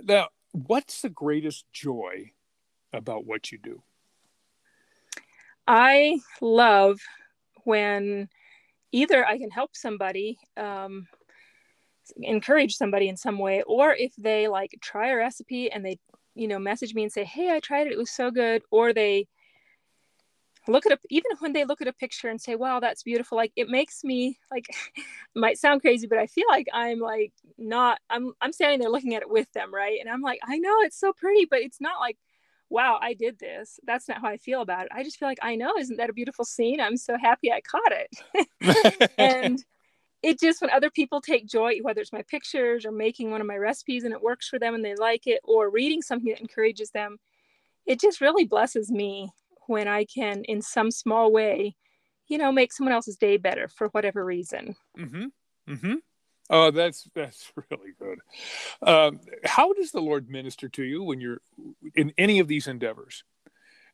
Now, 0.03 0.29
what's 0.53 1.03
the 1.03 1.11
greatest 1.11 1.65
joy 1.73 2.31
about 2.93 3.27
what 3.27 3.51
you 3.51 3.59
do? 3.59 3.83
I 5.67 6.21
love 6.41 7.01
when 7.65 8.29
either 8.93 9.27
I 9.27 9.37
can 9.37 9.51
help 9.51 9.77
somebody 9.77 10.39
um, 10.57 11.07
encourage 12.23 12.77
somebody 12.77 13.09
in 13.09 13.17
some 13.17 13.39
way 13.39 13.63
or 13.67 13.95
if 13.95 14.15
they 14.17 14.49
like 14.49 14.77
try 14.81 15.09
a 15.09 15.17
recipe 15.17 15.71
and 15.71 15.85
they 15.85 15.99
you 16.35 16.49
know 16.49 16.59
message 16.59 16.95
me 16.95 17.03
and 17.03 17.13
say 17.13 17.25
hey 17.25 17.51
i 17.51 17.61
tried 17.61 17.87
it 17.87 17.93
it 17.93 17.99
was 17.99 18.11
so 18.11 18.31
good 18.31 18.63
or 18.71 18.93
they 18.93 19.27
look 20.69 20.87
at 20.87 20.93
a 20.93 20.99
even 21.09 21.31
when 21.39 21.53
they 21.53 21.65
look 21.65 21.81
at 21.81 21.89
a 21.89 21.93
picture 21.93 22.29
and 22.29 22.41
say 22.41 22.55
wow 22.55 22.81
that's 22.81 23.03
beautiful 23.03 23.37
like 23.37 23.53
it 23.57 23.69
makes 23.69 24.05
me 24.05 24.39
like 24.51 24.67
might 25.35 25.59
sound 25.59 25.81
crazy 25.81 26.07
but 26.07 26.19
i 26.19 26.27
feel 26.27 26.47
like 26.49 26.67
i'm 26.73 26.99
like 26.99 27.33
not 27.59 27.99
i'm 28.11 28.33
i'm 28.41 28.53
standing 28.53 28.79
there 28.79 28.91
looking 28.91 29.15
at 29.15 29.23
it 29.23 29.31
with 29.31 29.51
them 29.53 29.73
right? 29.75 29.99
And 30.01 30.09
i'm 30.09 30.23
like 30.23 30.41
i 30.45 30.59
know 30.59 30.81
it's 30.81 30.99
so 30.99 31.13
pretty 31.13 31.47
but 31.47 31.61
it's 31.61 31.81
not 31.81 32.01
like 32.01 32.19
wow 32.69 32.99
i 33.03 33.15
did 33.15 33.39
this. 33.39 33.81
That's 33.85 34.09
not 34.09 34.21
how 34.21 34.29
i 34.29 34.37
feel 34.37 34.63
about 34.63 34.87
it. 34.87 34.93
I 34.95 35.03
just 35.03 35.19
feel 35.19 35.29
like 35.29 35.41
i 35.43 35.57
know 35.57 35.73
isn't 35.79 35.97
that 35.97 36.11
a 36.11 36.15
beautiful 36.15 36.45
scene? 36.45 36.81
I'm 36.81 36.97
so 36.97 37.17
happy 37.19 37.51
i 37.53 37.61
caught 37.61 37.93
it. 37.93 39.11
And 39.19 39.65
it 40.23 40.39
just 40.39 40.61
when 40.61 40.71
other 40.71 40.91
people 40.91 41.21
take 41.21 41.47
joy 41.47 41.79
whether 41.83 42.01
it's 42.01 42.13
my 42.13 42.23
pictures 42.23 42.85
or 42.85 42.93
making 42.93 43.31
one 43.31 43.41
of 43.41 43.47
my 43.47 43.57
recipes 43.57 44.05
and 44.05 44.13
it 44.13 44.23
works 44.23 44.49
for 44.49 44.59
them 44.59 44.75
and 44.75 44.85
they 44.85 44.95
like 44.97 45.27
it 45.27 45.41
or 45.45 45.71
reading 45.71 46.03
something 46.03 46.31
that 46.31 46.41
encourages 46.41 46.91
them 46.91 47.19
it 47.87 48.01
just 48.01 48.21
really 48.21 48.45
blesses 48.45 48.91
me 48.91 49.31
when 49.67 49.89
i 49.89 50.05
can 50.05 50.43
in 50.45 50.61
some 50.61 50.91
small 50.91 51.33
way 51.33 51.75
you 52.31 52.39
know 52.39 52.53
make 52.53 52.73
someone 52.73 52.95
else's 52.95 53.17
day 53.17 53.37
better 53.37 53.69
for 53.69 53.89
whatever 53.89 54.25
reason. 54.25 54.77
Mm-hmm. 54.97 55.25
Mm-hmm. 55.69 55.95
Oh 56.49 56.71
that's 56.71 57.07
that's 57.15 57.53
really 57.71 57.93
good. 57.99 58.21
Um, 58.89 59.21
how 59.45 59.75
does 59.75 59.91
the 59.91 60.01
lord 60.01 60.31
minister 60.31 60.69
to 60.71 60.83
you 60.83 61.03
when 61.03 61.21
you're 61.21 61.43
in 61.95 62.15
any 62.17 62.39
of 62.39 62.49
these 62.49 62.67
endeavors? 62.67 63.25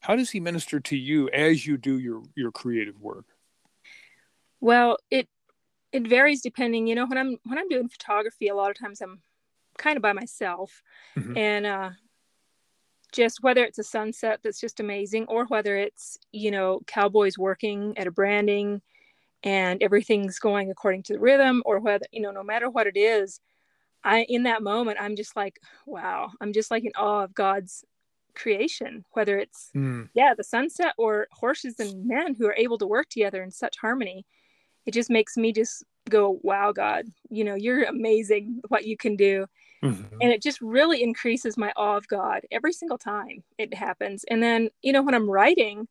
How 0.00 0.14
does 0.14 0.30
he 0.30 0.38
minister 0.38 0.78
to 0.78 0.96
you 0.96 1.28
as 1.30 1.66
you 1.66 1.78
do 1.78 1.98
your 1.98 2.22
your 2.36 2.52
creative 2.52 3.00
work? 3.00 3.24
Well 4.60 4.98
it 5.10 5.28
it 5.96 6.06
varies 6.06 6.42
depending 6.42 6.86
you 6.86 6.94
know 6.94 7.06
when 7.06 7.18
i'm 7.18 7.38
when 7.44 7.58
i'm 7.58 7.68
doing 7.68 7.88
photography 7.88 8.48
a 8.48 8.54
lot 8.54 8.70
of 8.70 8.78
times 8.78 9.00
i'm 9.00 9.20
kind 9.78 9.96
of 9.96 10.02
by 10.02 10.12
myself 10.12 10.82
mm-hmm. 11.16 11.36
and 11.36 11.66
uh 11.66 11.90
just 13.12 13.42
whether 13.42 13.64
it's 13.64 13.78
a 13.78 13.84
sunset 13.84 14.40
that's 14.42 14.60
just 14.60 14.80
amazing 14.80 15.24
or 15.26 15.46
whether 15.46 15.76
it's 15.76 16.18
you 16.32 16.50
know 16.50 16.80
cowboys 16.86 17.38
working 17.38 17.96
at 17.96 18.06
a 18.06 18.10
branding 18.10 18.82
and 19.42 19.82
everything's 19.82 20.38
going 20.38 20.70
according 20.70 21.02
to 21.02 21.14
the 21.14 21.18
rhythm 21.18 21.62
or 21.64 21.78
whether 21.78 22.04
you 22.12 22.20
know 22.20 22.30
no 22.30 22.42
matter 22.42 22.68
what 22.68 22.86
it 22.86 22.96
is 22.96 23.40
i 24.04 24.26
in 24.28 24.42
that 24.42 24.62
moment 24.62 24.98
i'm 25.00 25.16
just 25.16 25.34
like 25.34 25.58
wow 25.86 26.30
i'm 26.40 26.52
just 26.52 26.70
like 26.70 26.84
in 26.84 26.92
awe 26.96 27.24
of 27.24 27.34
god's 27.34 27.84
creation 28.34 29.02
whether 29.12 29.38
it's 29.38 29.70
mm. 29.74 30.06
yeah 30.12 30.34
the 30.34 30.44
sunset 30.44 30.92
or 30.98 31.26
horses 31.32 31.80
and 31.80 32.04
men 32.04 32.34
who 32.34 32.46
are 32.46 32.56
able 32.58 32.76
to 32.76 32.86
work 32.86 33.08
together 33.08 33.42
in 33.42 33.50
such 33.50 33.78
harmony 33.78 34.26
it 34.86 34.94
just 34.94 35.10
makes 35.10 35.36
me 35.36 35.52
just 35.52 35.84
go 36.08 36.38
wow 36.42 36.72
god 36.72 37.06
you 37.30 37.44
know 37.44 37.54
you're 37.54 37.84
amazing 37.84 38.60
what 38.68 38.86
you 38.86 38.96
can 38.96 39.16
do 39.16 39.46
mm-hmm. 39.82 40.16
and 40.20 40.32
it 40.32 40.42
just 40.42 40.60
really 40.60 41.02
increases 41.02 41.56
my 41.56 41.72
awe 41.76 41.96
of 41.96 42.08
god 42.08 42.42
every 42.50 42.72
single 42.72 42.98
time 42.98 43.42
it 43.58 43.74
happens 43.74 44.24
and 44.30 44.42
then 44.42 44.70
you 44.82 44.92
know 44.92 45.02
when 45.02 45.14
i'm 45.14 45.28
writing 45.28 45.86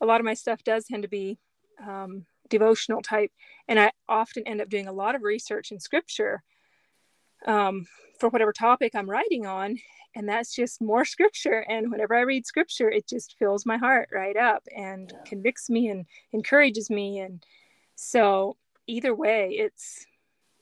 a 0.00 0.06
lot 0.06 0.20
of 0.20 0.26
my 0.26 0.34
stuff 0.34 0.62
does 0.62 0.84
tend 0.84 1.02
to 1.02 1.08
be 1.08 1.38
um, 1.86 2.24
devotional 2.48 3.02
type 3.02 3.30
and 3.68 3.80
i 3.80 3.90
often 4.08 4.46
end 4.46 4.60
up 4.60 4.68
doing 4.68 4.88
a 4.88 4.92
lot 4.92 5.14
of 5.14 5.22
research 5.22 5.72
in 5.72 5.80
scripture 5.80 6.42
um, 7.46 7.86
for 8.20 8.28
whatever 8.28 8.52
topic 8.52 8.94
i'm 8.94 9.10
writing 9.10 9.46
on 9.46 9.78
and 10.14 10.28
that's 10.28 10.54
just 10.54 10.82
more 10.82 11.04
scripture 11.14 11.64
and 11.68 11.90
whenever 11.90 12.14
i 12.14 12.20
read 12.20 12.46
scripture 12.46 12.90
it 12.90 13.08
just 13.08 13.36
fills 13.38 13.64
my 13.64 13.76
heart 13.76 14.08
right 14.12 14.36
up 14.36 14.62
and 14.76 15.12
yeah. 15.12 15.20
convicts 15.26 15.70
me 15.70 15.88
and 15.88 16.04
encourages 16.32 16.90
me 16.90 17.20
and 17.20 17.44
so 17.96 18.56
either 18.86 19.14
way 19.14 19.48
it's 19.50 20.06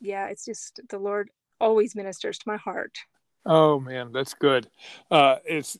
yeah 0.00 0.28
it's 0.28 0.44
just 0.44 0.80
the 0.88 0.98
lord 0.98 1.28
always 1.60 1.94
ministers 1.94 2.38
to 2.38 2.48
my 2.48 2.56
heart 2.56 2.96
oh 3.44 3.78
man 3.78 4.12
that's 4.12 4.34
good 4.34 4.68
uh 5.10 5.36
it's 5.44 5.76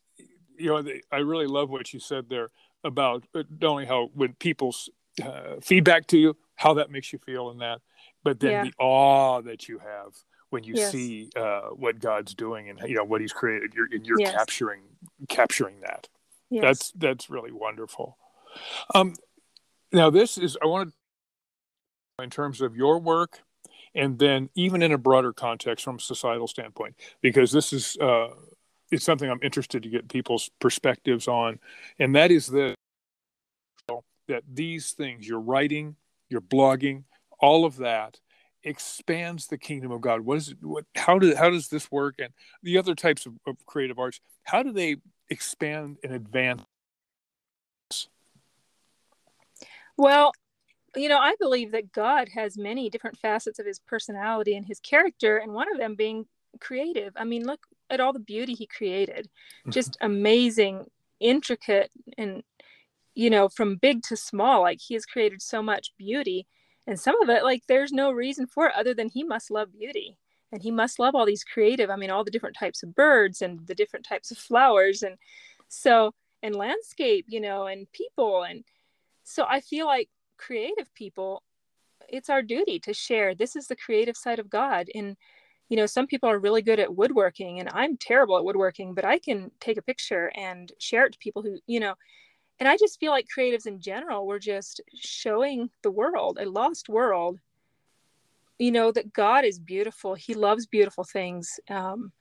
you 0.59 0.67
know 0.67 0.85
i 1.11 1.19
really 1.19 1.47
love 1.47 1.71
what 1.71 1.93
you 1.95 2.01
said 2.01 2.29
there 2.29 2.51
about 2.83 3.25
uh, 3.35 3.43
not 3.61 3.69
only 3.69 3.87
how 3.87 4.11
when 4.15 4.35
people's 4.35 4.91
uh, 5.25 5.55
feedback 5.63 6.07
to 6.07 6.19
you 6.19 6.37
how 6.57 6.75
that 6.75 6.91
makes 6.91 7.13
you 7.13 7.19
feel 7.21 7.51
in 7.51 7.59
that 7.59 7.81
but 8.25 8.41
then 8.41 8.51
yeah. 8.51 8.65
the 8.65 8.73
awe 8.79 9.41
that 9.41 9.69
you 9.69 9.79
have 9.79 10.13
when 10.51 10.65
you 10.65 10.75
yes. 10.77 10.93
see 10.93 11.31
uh, 11.37 11.69
what 11.75 11.99
god's 11.99 12.35
doing 12.35 12.69
and 12.69 12.81
you 12.81 12.95
know 12.95 13.05
what 13.05 13.21
he's 13.21 13.33
created 13.33 13.73
you're, 13.75 13.89
and 13.91 14.07
you're 14.07 14.21
yes. 14.21 14.33
capturing 14.33 14.83
capturing 15.29 15.81
that 15.81 16.09
yes. 16.51 16.63
that's 16.63 16.93
that's 16.97 17.31
really 17.31 17.53
wonderful 17.53 18.19
um 18.95 19.15
now 19.93 20.11
this 20.11 20.37
is 20.37 20.57
i 20.63 20.67
want 20.67 20.89
to 20.89 20.95
in 22.23 22.31
terms 22.31 22.61
of 22.61 22.77
your 22.77 22.99
work 22.99 23.41
and 23.95 24.19
then 24.19 24.49
even 24.55 24.83
in 24.83 24.93
a 24.93 24.99
broader 24.99 25.33
context 25.33 25.85
from 25.85 25.97
a 25.97 26.01
societal 26.01 26.47
standpoint 26.47 26.95
because 27.21 27.51
this 27.51 27.73
is 27.73 27.97
uh, 28.01 28.29
it's 28.91 29.05
something 29.05 29.29
i'm 29.29 29.41
interested 29.43 29.83
to 29.83 29.89
get 29.89 30.09
people's 30.09 30.51
perspectives 30.61 31.27
on. 31.29 31.59
And 31.99 32.15
that 32.15 32.31
is 32.31 32.47
the 32.47 32.75
that 34.29 34.43
these 34.51 34.93
things 34.93 35.29
your 35.29 35.41
writing 35.41 35.97
your 36.31 36.41
blogging 36.41 37.05
all 37.39 37.65
of 37.65 37.77
that 37.77 38.21
expands 38.63 39.49
the 39.49 39.59
kingdom 39.59 39.91
of 39.91 40.01
god. 40.01 40.21
What 40.21 40.39
is 40.39 40.51
it 40.51 40.59
what 40.63 40.85
how 40.95 41.19
do 41.19 41.35
how 41.35 41.51
does 41.51 41.69
this 41.69 41.91
work? 41.91 42.15
And 42.19 42.33
the 42.63 42.79
other 42.79 42.95
types 42.95 43.27
of, 43.27 43.35
of 43.47 43.57
creative 43.67 43.99
arts 43.99 44.21
how 44.45 44.63
do 44.63 44.73
they 44.73 44.97
expand 45.31 45.99
and 46.05 46.13
advance? 46.13 46.63
Well 49.97 50.33
you 50.97 51.09
know, 51.09 51.19
I 51.19 51.35
believe 51.41 51.73
that 51.73 51.93
God 51.93 52.29
has 52.35 52.57
many 52.57 52.91
different 52.91 53.19
facets 53.19 53.59
of 53.59 53.67
his 53.67 53.79
personality 53.79 54.57
and 54.57 54.67
his 54.67 54.81
character, 54.81 55.39
and 55.39 55.53
one 55.53 55.71
of 55.73 55.79
them 55.79 55.95
being 55.95 56.27
creative. 56.61 57.13
I 57.17 57.25
mean, 57.25 57.45
look 57.45 57.67
at 57.91 58.01
all 58.01 58.13
the 58.13 58.19
beauty 58.19 58.55
he 58.55 58.67
created. 58.67 59.27
Mm-hmm. 59.61 59.71
Just 59.71 59.97
amazing, 60.01 60.87
intricate, 61.21 61.91
and, 62.17 62.43
you 63.15 63.31
know, 63.31 63.49
from 63.49 63.77
big 63.77 64.03
to 64.05 64.17
small. 64.17 64.63
Like, 64.63 64.81
he 64.81 64.95
has 64.95 65.07
created 65.07 65.43
so 65.43 65.63
much 65.63 65.93
beauty. 65.99 66.47
And 66.87 67.01
some 67.01 67.21
of 67.23 67.29
it, 67.29 67.45
like, 67.45 67.63
there's 67.67 67.93
no 67.93 68.13
reason 68.13 68.47
for 68.47 68.67
it 68.67 68.75
other 68.77 68.95
than 68.95 69.09
he 69.09 69.25
must 69.25 69.51
love 69.51 69.73
beauty. 69.73 70.19
And 70.53 70.63
he 70.63 70.71
must 70.71 70.99
love 70.99 71.15
all 71.15 71.27
these 71.27 71.43
creative, 71.43 71.91
I 71.91 71.97
mean, 71.97 72.11
all 72.11 72.23
the 72.23 72.31
different 72.31 72.57
types 72.57 72.83
of 72.83 72.95
birds 72.95 73.43
and 73.43 73.67
the 73.67 73.75
different 73.75 74.07
types 74.07 74.31
of 74.31 74.39
flowers. 74.39 75.03
And 75.03 75.17
so, 75.69 76.15
and 76.43 76.55
landscape, 76.55 77.25
you 77.29 77.41
know, 77.41 77.67
and 77.67 77.91
people. 77.91 78.45
And 78.45 78.65
so 79.25 79.47
I 79.49 79.61
feel 79.61 79.87
like 79.87 80.09
creative 80.47 80.93
people 80.95 81.43
it's 82.09 82.29
our 82.29 82.43
duty 82.43 82.79
to 82.81 82.93
share. 82.93 83.35
This 83.35 83.57
is 83.57 83.67
the 83.67 83.77
creative 83.77 84.17
side 84.17 84.39
of 84.39 84.51
god. 84.51 84.89
And 84.95 85.17
you 85.71 85.77
know 85.77 85.87
some 85.87 86.07
people 86.07 86.29
are 86.29 86.39
really 86.39 86.63
good 86.63 86.79
at 86.79 86.95
woodworking 86.95 87.59
and 87.59 87.71
i'm 87.73 87.97
terrible 87.97 88.37
at 88.37 88.45
woodworking 88.45 88.93
but 88.95 89.05
i 89.05 89.19
can 89.19 89.51
take 89.61 89.79
a 89.79 89.83
picture 89.83 90.31
and 90.37 90.71
share 90.79 91.07
it 91.07 91.13
to 91.13 91.19
people 91.19 91.43
who 91.43 91.57
you 91.67 91.81
know 91.81 91.95
and 92.61 92.69
i 92.69 92.77
just 92.77 93.01
feel 93.01 93.11
like 93.11 93.27
creatives 93.35 93.67
in 93.67 93.81
general 93.81 94.27
we're 94.27 94.39
just 94.39 94.83
showing 94.95 95.71
the 95.83 95.91
world 95.91 96.37
a 96.39 96.45
lost 96.45 96.91
world 96.91 97.41
you 98.59 98.71
know 98.71 98.93
that 98.93 99.13
god 99.13 99.45
is 99.45 99.59
beautiful. 99.59 100.15
He 100.15 100.35
loves 100.35 100.67
beautiful 100.67 101.05
things. 101.05 101.59
Um, 101.69 102.13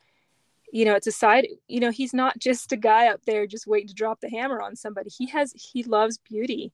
you 0.72 0.86
know 0.86 0.96
it's 0.96 1.06
a 1.06 1.12
side 1.12 1.48
you 1.68 1.80
know 1.80 1.92
he's 1.92 2.14
not 2.14 2.40
just 2.40 2.72
a 2.72 2.78
guy 2.78 3.08
up 3.08 3.22
there 3.26 3.46
just 3.46 3.68
waiting 3.68 3.90
to 3.90 3.94
drop 3.94 4.20
the 4.22 4.30
hammer 4.30 4.62
on 4.62 4.76
somebody. 4.76 5.10
He 5.16 5.28
has 5.28 5.54
he 5.54 5.84
loves 5.84 6.18
beauty 6.18 6.74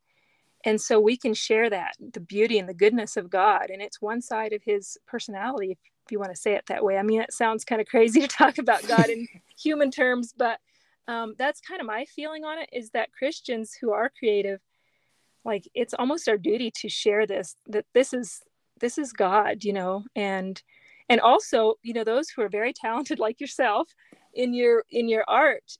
and 0.65 0.79
so 0.79 0.99
we 0.99 1.15
can 1.17 1.33
share 1.33 1.69
that 1.69 1.93
the 1.99 2.19
beauty 2.19 2.59
and 2.59 2.67
the 2.67 2.73
goodness 2.73 3.17
of 3.17 3.29
god 3.29 3.69
and 3.69 3.81
it's 3.81 4.01
one 4.01 4.21
side 4.21 4.53
of 4.53 4.61
his 4.63 4.97
personality 5.07 5.77
if 6.05 6.11
you 6.11 6.19
want 6.19 6.33
to 6.33 6.41
say 6.41 6.55
it 6.55 6.65
that 6.67 6.83
way. 6.83 6.97
I 6.97 7.03
mean 7.03 7.21
it 7.21 7.31
sounds 7.31 7.63
kind 7.63 7.79
of 7.79 7.87
crazy 7.87 8.21
to 8.21 8.27
talk 8.27 8.57
about 8.57 8.87
god 8.87 9.09
in 9.09 9.27
human 9.57 9.91
terms 9.91 10.33
but 10.35 10.59
um, 11.07 11.33
that's 11.39 11.59
kind 11.59 11.81
of 11.81 11.87
my 11.87 12.05
feeling 12.05 12.45
on 12.45 12.59
it 12.59 12.69
is 12.71 12.91
that 12.91 13.11
christians 13.11 13.73
who 13.79 13.91
are 13.91 14.11
creative 14.17 14.59
like 15.45 15.67
it's 15.73 15.93
almost 15.93 16.27
our 16.27 16.37
duty 16.37 16.71
to 16.81 16.89
share 16.89 17.25
this 17.25 17.55
that 17.67 17.85
this 17.93 18.13
is 18.13 18.41
this 18.79 18.97
is 18.97 19.13
god 19.13 19.63
you 19.63 19.73
know? 19.73 20.03
And 20.15 20.61
and 21.09 21.19
also 21.19 21.75
you 21.81 21.93
know 21.93 22.03
those 22.03 22.29
who 22.29 22.41
are 22.41 22.49
very 22.49 22.71
talented 22.73 23.19
like 23.19 23.41
yourself 23.41 23.89
in 24.33 24.53
your 24.53 24.83
in 24.91 25.09
your 25.09 25.25
art 25.27 25.77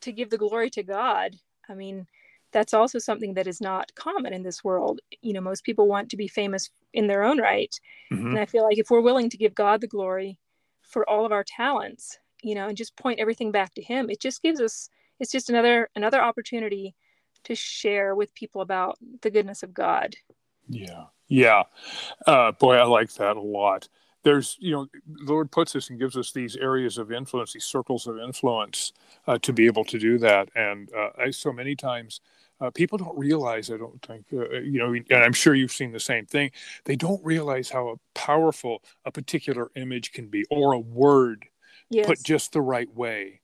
to 0.00 0.12
give 0.12 0.30
the 0.30 0.38
glory 0.38 0.68
to 0.70 0.82
god 0.82 1.36
i 1.68 1.74
mean 1.74 2.06
that's 2.54 2.72
also 2.72 2.98
something 2.98 3.34
that 3.34 3.48
is 3.48 3.60
not 3.60 3.94
common 3.96 4.32
in 4.32 4.44
this 4.44 4.62
world. 4.62 5.00
You 5.20 5.34
know, 5.34 5.40
most 5.40 5.64
people 5.64 5.88
want 5.88 6.08
to 6.10 6.16
be 6.16 6.28
famous 6.28 6.70
in 6.94 7.08
their 7.08 7.24
own 7.24 7.38
right. 7.38 7.74
Mm-hmm. 8.12 8.28
And 8.28 8.38
I 8.38 8.46
feel 8.46 8.62
like 8.62 8.78
if 8.78 8.90
we're 8.90 9.00
willing 9.00 9.28
to 9.30 9.36
give 9.36 9.54
God 9.54 9.80
the 9.80 9.88
glory 9.88 10.38
for 10.80 11.06
all 11.10 11.26
of 11.26 11.32
our 11.32 11.44
talents, 11.44 12.16
you 12.42 12.54
know, 12.54 12.68
and 12.68 12.76
just 12.76 12.96
point 12.96 13.18
everything 13.18 13.50
back 13.50 13.74
to 13.74 13.82
him, 13.82 14.08
it 14.08 14.20
just 14.20 14.40
gives 14.40 14.60
us 14.60 14.88
it's 15.18 15.32
just 15.32 15.50
another 15.50 15.90
another 15.96 16.22
opportunity 16.22 16.94
to 17.42 17.56
share 17.56 18.14
with 18.14 18.34
people 18.34 18.60
about 18.62 18.98
the 19.22 19.30
goodness 19.30 19.64
of 19.64 19.74
God. 19.74 20.14
Yeah. 20.68 21.06
Yeah. 21.26 21.64
Uh, 22.26 22.52
boy, 22.52 22.76
I 22.76 22.84
like 22.84 23.12
that 23.14 23.36
a 23.36 23.40
lot 23.40 23.88
there's 24.24 24.56
you 24.58 24.72
know 24.72 24.86
the 25.06 25.32
lord 25.32 25.50
puts 25.52 25.76
us 25.76 25.90
and 25.90 26.00
gives 26.00 26.16
us 26.16 26.32
these 26.32 26.56
areas 26.56 26.98
of 26.98 27.12
influence 27.12 27.52
these 27.52 27.64
circles 27.64 28.06
of 28.06 28.18
influence 28.18 28.92
uh, 29.28 29.38
to 29.38 29.52
be 29.52 29.66
able 29.66 29.84
to 29.84 29.98
do 29.98 30.18
that 30.18 30.48
and 30.56 30.92
uh, 30.94 31.10
i 31.18 31.30
so 31.30 31.52
many 31.52 31.76
times 31.76 32.20
uh, 32.60 32.70
people 32.70 32.98
don't 32.98 33.16
realize 33.18 33.70
i 33.70 33.76
don't 33.76 34.00
think 34.02 34.24
uh, 34.32 34.38
uh, 34.38 34.60
you 34.60 34.78
know 34.78 34.92
and 34.92 35.24
i'm 35.24 35.32
sure 35.32 35.54
you've 35.54 35.72
seen 35.72 35.92
the 35.92 36.00
same 36.00 36.26
thing 36.26 36.50
they 36.84 36.96
don't 36.96 37.24
realize 37.24 37.70
how 37.70 37.98
powerful 38.14 38.82
a 39.04 39.10
particular 39.10 39.70
image 39.76 40.12
can 40.12 40.28
be 40.28 40.44
or 40.50 40.72
a 40.72 40.78
word 40.78 41.46
yes. 41.90 42.06
put 42.06 42.22
just 42.22 42.52
the 42.52 42.60
right 42.60 42.92
way 42.94 43.40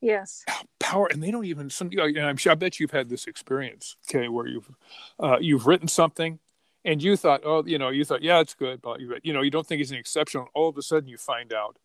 yes 0.00 0.44
power 0.78 1.08
and 1.10 1.22
they 1.22 1.30
don't 1.30 1.46
even 1.46 1.70
some 1.70 1.90
and 1.92 2.20
i'm 2.20 2.36
sure 2.36 2.52
i 2.52 2.54
bet 2.54 2.78
you've 2.78 2.90
had 2.90 3.08
this 3.08 3.26
experience 3.26 3.96
okay 4.08 4.28
where 4.28 4.46
you've 4.46 4.70
uh, 5.18 5.38
you've 5.40 5.66
written 5.66 5.88
something 5.88 6.38
and 6.84 7.02
you 7.02 7.16
thought 7.16 7.40
oh 7.44 7.64
you 7.64 7.78
know 7.78 7.88
you 7.88 8.04
thought 8.04 8.22
yeah 8.22 8.40
it's 8.40 8.54
good 8.54 8.82
but 8.82 9.00
you, 9.00 9.16
you 9.22 9.32
know 9.32 9.42
you 9.42 9.50
don't 9.50 9.66
think 9.66 9.80
it's 9.80 9.90
an 9.90 9.96
exception 9.96 10.44
all 10.54 10.68
of 10.68 10.76
a 10.76 10.82
sudden 10.82 11.08
you 11.08 11.16
find 11.16 11.52
out 11.52 11.78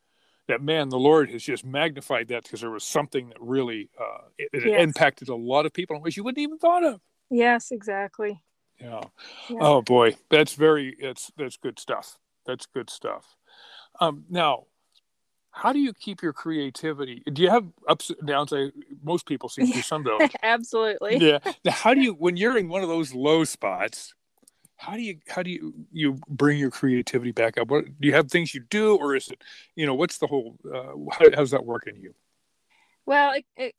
that 0.49 0.63
man, 0.63 0.89
the 0.89 0.99
Lord 0.99 1.29
has 1.29 1.43
just 1.43 1.63
magnified 1.63 2.27
that 2.29 2.43
because 2.43 2.61
there 2.61 2.71
was 2.71 2.83
something 2.83 3.29
that 3.29 3.37
really 3.39 3.89
uh, 3.99 4.25
it, 4.37 4.49
it 4.51 4.65
yes. 4.65 4.81
impacted 4.81 5.29
a 5.29 5.35
lot 5.35 5.65
of 5.65 5.73
people 5.73 5.95
in 5.95 6.01
ways 6.01 6.17
you 6.17 6.23
wouldn't 6.23 6.41
even 6.41 6.57
thought 6.57 6.83
of. 6.83 6.99
Yes, 7.29 7.71
exactly. 7.71 8.41
Yeah. 8.81 9.01
yeah. 9.49 9.57
Oh 9.61 9.81
boy, 9.83 10.17
that's 10.29 10.53
very 10.55 10.97
that's 10.99 11.31
that's 11.37 11.57
good 11.57 11.79
stuff. 11.79 12.17
That's 12.45 12.65
good 12.65 12.89
stuff. 12.89 13.35
Um, 13.99 14.25
now, 14.27 14.65
how 15.51 15.71
do 15.71 15.79
you 15.79 15.93
keep 15.93 16.23
your 16.23 16.33
creativity? 16.33 17.21
Do 17.31 17.43
you 17.43 17.49
have 17.51 17.67
ups 17.87 18.09
and 18.09 18.27
downs? 18.27 18.51
I, 18.51 18.71
most 19.03 19.27
people 19.27 19.49
seem 19.49 19.71
to. 19.71 19.83
Some 19.83 20.03
don't. 20.03 20.33
Absolutely. 20.41 21.17
Yeah. 21.17 21.39
Now, 21.63 21.71
how 21.71 21.93
do 21.93 22.01
you 22.01 22.13
when 22.13 22.37
you're 22.37 22.57
in 22.57 22.69
one 22.69 22.81
of 22.81 22.89
those 22.89 23.13
low 23.13 23.43
spots? 23.43 24.15
How 24.79 24.93
do 24.93 25.01
you 25.01 25.17
how 25.27 25.43
do 25.43 25.51
you 25.51 25.73
you 25.91 26.17
bring 26.29 26.57
your 26.57 26.71
creativity 26.71 27.31
back 27.31 27.57
up? 27.57 27.67
What 27.67 27.85
do 27.99 28.07
you 28.07 28.13
have 28.13 28.31
things 28.31 28.53
you 28.53 28.61
do 28.69 28.95
or 28.95 29.13
is 29.15 29.27
it 29.27 29.43
you 29.75 29.85
know 29.85 29.93
what's 29.93 30.17
the 30.17 30.27
whole 30.27 30.55
uh, 30.73 30.93
how, 31.11 31.25
how's 31.35 31.51
that 31.51 31.65
working 31.65 31.97
you? 31.97 32.15
Well 33.05 33.33
it, 33.33 33.45
it, 33.57 33.75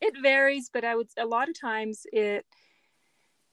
it 0.00 0.14
varies 0.22 0.70
but 0.72 0.84
i 0.84 0.94
would 0.94 1.08
a 1.18 1.26
lot 1.26 1.48
of 1.48 1.60
times 1.60 2.06
it 2.12 2.46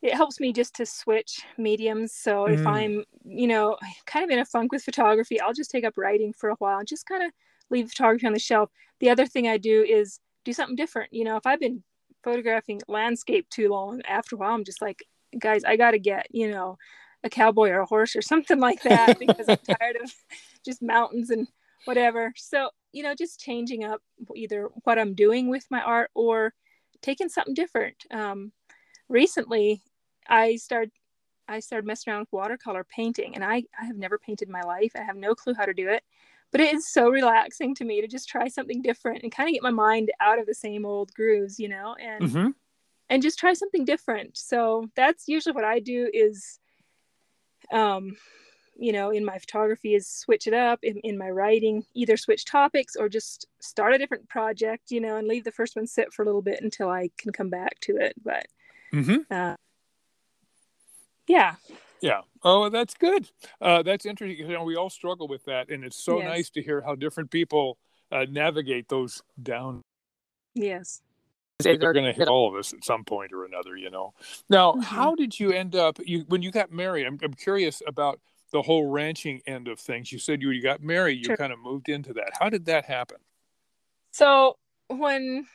it 0.01 0.13
helps 0.13 0.39
me 0.39 0.51
just 0.51 0.75
to 0.75 0.85
switch 0.85 1.41
mediums. 1.57 2.13
So 2.13 2.45
mm. 2.45 2.53
if 2.53 2.67
i'm 2.67 3.03
you 3.25 3.47
know 3.47 3.77
kind 4.05 4.23
of 4.23 4.29
in 4.29 4.39
a 4.39 4.45
funk 4.45 4.71
with 4.71 4.83
photography 4.83 5.41
i'll 5.41 5.53
just 5.53 5.71
take 5.71 5.83
up 5.83 5.97
writing 5.97 6.33
for 6.33 6.49
a 6.49 6.55
while 6.55 6.77
and 6.77 6.87
just 6.87 7.07
kind 7.07 7.23
of 7.23 7.31
leave 7.71 7.89
photography 7.89 8.27
on 8.27 8.33
the 8.33 8.39
shelf. 8.39 8.69
The 8.99 9.09
other 9.09 9.25
thing 9.25 9.47
i 9.47 9.57
do 9.57 9.83
is 9.83 10.19
do 10.45 10.53
something 10.53 10.75
different. 10.75 11.11
You 11.11 11.23
know 11.23 11.37
if 11.37 11.47
i've 11.47 11.59
been 11.59 11.83
photographing 12.23 12.79
landscape 12.87 13.49
too 13.49 13.69
long 13.69 13.99
after 14.07 14.35
a 14.35 14.37
while 14.37 14.53
i'm 14.53 14.63
just 14.63 14.79
like 14.79 15.03
guys 15.39 15.63
i 15.63 15.75
gotta 15.75 15.99
get 15.99 16.27
you 16.31 16.49
know 16.49 16.77
a 17.23 17.29
cowboy 17.29 17.69
or 17.69 17.81
a 17.81 17.85
horse 17.85 18.15
or 18.15 18.21
something 18.21 18.59
like 18.59 18.81
that 18.83 19.19
because 19.19 19.47
I'm 19.47 19.57
tired 19.57 19.97
of 20.03 20.11
just 20.65 20.81
mountains 20.81 21.29
and 21.29 21.47
whatever. 21.85 22.33
So, 22.35 22.69
you 22.91 23.03
know, 23.03 23.15
just 23.15 23.39
changing 23.39 23.83
up 23.83 24.01
either 24.35 24.69
what 24.83 24.99
I'm 24.99 25.13
doing 25.13 25.49
with 25.49 25.65
my 25.69 25.81
art 25.81 26.11
or 26.13 26.53
taking 27.01 27.29
something 27.29 27.53
different. 27.53 27.95
Um, 28.11 28.51
recently, 29.09 29.81
I 30.27 30.55
started 30.55 30.91
I 31.47 31.59
started 31.59 31.85
messing 31.85 32.11
around 32.11 32.21
with 32.21 32.31
watercolor 32.31 32.83
painting, 32.83 33.35
and 33.35 33.43
I 33.43 33.63
I 33.79 33.85
have 33.85 33.97
never 33.97 34.17
painted 34.17 34.47
in 34.47 34.51
my 34.51 34.61
life. 34.61 34.91
I 34.95 35.01
have 35.01 35.15
no 35.15 35.35
clue 35.35 35.53
how 35.53 35.65
to 35.65 35.73
do 35.73 35.89
it, 35.89 36.03
but 36.51 36.61
it 36.61 36.73
is 36.73 36.87
so 36.87 37.09
relaxing 37.09 37.75
to 37.75 37.85
me 37.85 38.01
to 38.01 38.07
just 38.07 38.29
try 38.29 38.47
something 38.47 38.81
different 38.81 39.23
and 39.23 39.31
kind 39.31 39.49
of 39.49 39.53
get 39.53 39.63
my 39.63 39.71
mind 39.71 40.11
out 40.19 40.39
of 40.39 40.45
the 40.45 40.53
same 40.53 40.85
old 40.85 41.13
grooves, 41.13 41.59
you 41.59 41.67
know, 41.67 41.95
and 41.99 42.23
mm-hmm. 42.23 42.49
And 43.11 43.21
just 43.21 43.37
try 43.37 43.53
something 43.53 43.85
different. 43.85 44.37
So 44.37 44.89
that's 44.95 45.27
usually 45.27 45.53
what 45.53 45.65
I 45.65 45.79
do 45.79 46.09
is 46.11 46.59
um 47.71 48.15
you 48.75 48.91
know 48.91 49.11
in 49.11 49.23
my 49.23 49.37
photography 49.37 49.93
is 49.93 50.07
switch 50.07 50.47
it 50.47 50.53
up 50.53 50.79
in, 50.81 50.97
in 51.03 51.17
my 51.17 51.29
writing 51.29 51.85
either 51.93 52.17
switch 52.17 52.43
topics 52.43 52.95
or 52.95 53.07
just 53.07 53.45
start 53.61 53.93
a 53.93 53.97
different 53.97 54.27
project 54.27 54.89
you 54.89 54.99
know 54.99 55.17
and 55.17 55.27
leave 55.27 55.43
the 55.43 55.51
first 55.51 55.75
one 55.75 55.85
sit 55.85 56.11
for 56.11 56.23
a 56.23 56.25
little 56.25 56.41
bit 56.41 56.59
until 56.61 56.89
i 56.89 57.09
can 57.17 57.31
come 57.31 57.49
back 57.49 57.79
to 57.79 57.95
it 57.97 58.13
but 58.23 58.45
mm-hmm. 58.91 59.17
uh, 59.31 59.55
yeah 61.27 61.55
yeah 62.01 62.21
oh 62.43 62.67
that's 62.69 62.95
good 62.95 63.29
uh, 63.61 63.83
that's 63.83 64.05
interesting 64.05 64.49
you 64.49 64.53
know 64.53 64.63
we 64.63 64.75
all 64.75 64.89
struggle 64.89 65.27
with 65.27 65.45
that 65.45 65.69
and 65.69 65.85
it's 65.85 66.03
so 66.03 66.17
yes. 66.17 66.27
nice 66.27 66.49
to 66.49 66.61
hear 66.61 66.81
how 66.81 66.95
different 66.95 67.29
people 67.29 67.77
uh, 68.11 68.25
navigate 68.29 68.89
those 68.89 69.21
down 69.41 69.81
yes 70.55 71.01
they're 71.63 71.93
going 71.93 72.05
to 72.05 72.13
hit 72.13 72.27
all 72.27 72.49
of 72.49 72.55
us 72.55 72.73
at 72.73 72.83
some 72.83 73.03
point 73.03 73.31
or 73.33 73.45
another 73.45 73.75
you 73.75 73.89
know 73.89 74.13
now 74.49 74.71
mm-hmm. 74.71 74.81
how 74.81 75.15
did 75.15 75.39
you 75.39 75.51
end 75.51 75.75
up 75.75 75.97
you 76.05 76.25
when 76.27 76.41
you 76.41 76.51
got 76.51 76.71
married 76.71 77.05
I'm, 77.05 77.17
I'm 77.23 77.33
curious 77.33 77.81
about 77.87 78.19
the 78.51 78.61
whole 78.61 78.87
ranching 78.87 79.41
end 79.47 79.67
of 79.67 79.79
things. 79.79 80.11
You 80.11 80.19
said 80.19 80.41
you, 80.41 80.51
you 80.51 80.61
got 80.61 80.81
married, 80.81 81.19
you 81.19 81.25
sure. 81.25 81.37
kind 81.37 81.53
of 81.53 81.59
moved 81.59 81.89
into 81.89 82.13
that. 82.13 82.31
How 82.39 82.49
did 82.49 82.65
that 82.65 82.85
happen? 82.85 83.17
So 84.11 84.57
when 84.87 85.47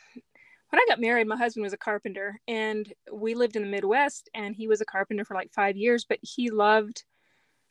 when 0.70 0.80
I 0.80 0.86
got 0.88 1.00
married, 1.00 1.28
my 1.28 1.36
husband 1.36 1.62
was 1.62 1.72
a 1.72 1.78
carpenter 1.78 2.40
and 2.48 2.92
we 3.12 3.34
lived 3.34 3.54
in 3.54 3.62
the 3.62 3.68
Midwest 3.68 4.28
and 4.34 4.56
he 4.56 4.66
was 4.66 4.80
a 4.80 4.84
carpenter 4.84 5.24
for 5.24 5.34
like 5.34 5.52
five 5.52 5.76
years, 5.76 6.04
but 6.04 6.18
he 6.22 6.50
loved 6.50 7.04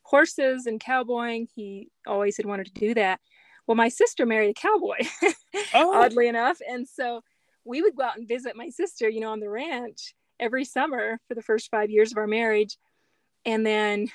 horses 0.02 0.66
and 0.66 0.80
cowboying. 0.80 1.48
He 1.54 1.90
always 2.06 2.36
had 2.36 2.46
wanted 2.46 2.66
to 2.66 2.80
do 2.80 2.94
that. 2.94 3.20
Well, 3.66 3.74
my 3.74 3.88
sister 3.88 4.24
married 4.24 4.50
a 4.50 4.54
cowboy, 4.54 4.98
oh. 5.74 6.02
oddly 6.02 6.28
enough. 6.28 6.58
And 6.66 6.88
so 6.88 7.22
we 7.66 7.82
would 7.82 7.96
go 7.96 8.04
out 8.04 8.16
and 8.16 8.28
visit 8.28 8.56
my 8.56 8.68
sister, 8.68 9.08
you 9.08 9.20
know, 9.20 9.32
on 9.32 9.40
the 9.40 9.50
ranch 9.50 10.14
every 10.38 10.64
summer 10.64 11.18
for 11.28 11.34
the 11.34 11.42
first 11.42 11.70
five 11.70 11.90
years 11.90 12.12
of 12.12 12.18
our 12.18 12.26
marriage. 12.26 12.76
And 13.44 13.66
then 13.66 14.08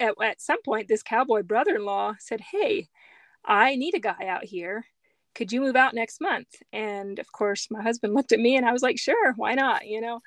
at, 0.00 0.14
at 0.22 0.40
some 0.40 0.62
point, 0.62 0.88
this 0.88 1.02
cowboy 1.02 1.42
brother 1.42 1.76
in 1.76 1.84
law 1.84 2.14
said, 2.18 2.40
Hey, 2.40 2.88
I 3.44 3.76
need 3.76 3.94
a 3.94 4.00
guy 4.00 4.26
out 4.26 4.44
here. 4.44 4.84
Could 5.34 5.52
you 5.52 5.60
move 5.60 5.76
out 5.76 5.94
next 5.94 6.20
month? 6.20 6.48
And 6.72 7.18
of 7.18 7.30
course, 7.32 7.68
my 7.70 7.82
husband 7.82 8.14
looked 8.14 8.32
at 8.32 8.40
me 8.40 8.56
and 8.56 8.66
I 8.66 8.72
was 8.72 8.82
like, 8.82 8.98
Sure, 8.98 9.32
why 9.36 9.54
not? 9.54 9.86
You 9.86 10.00
know? 10.00 10.20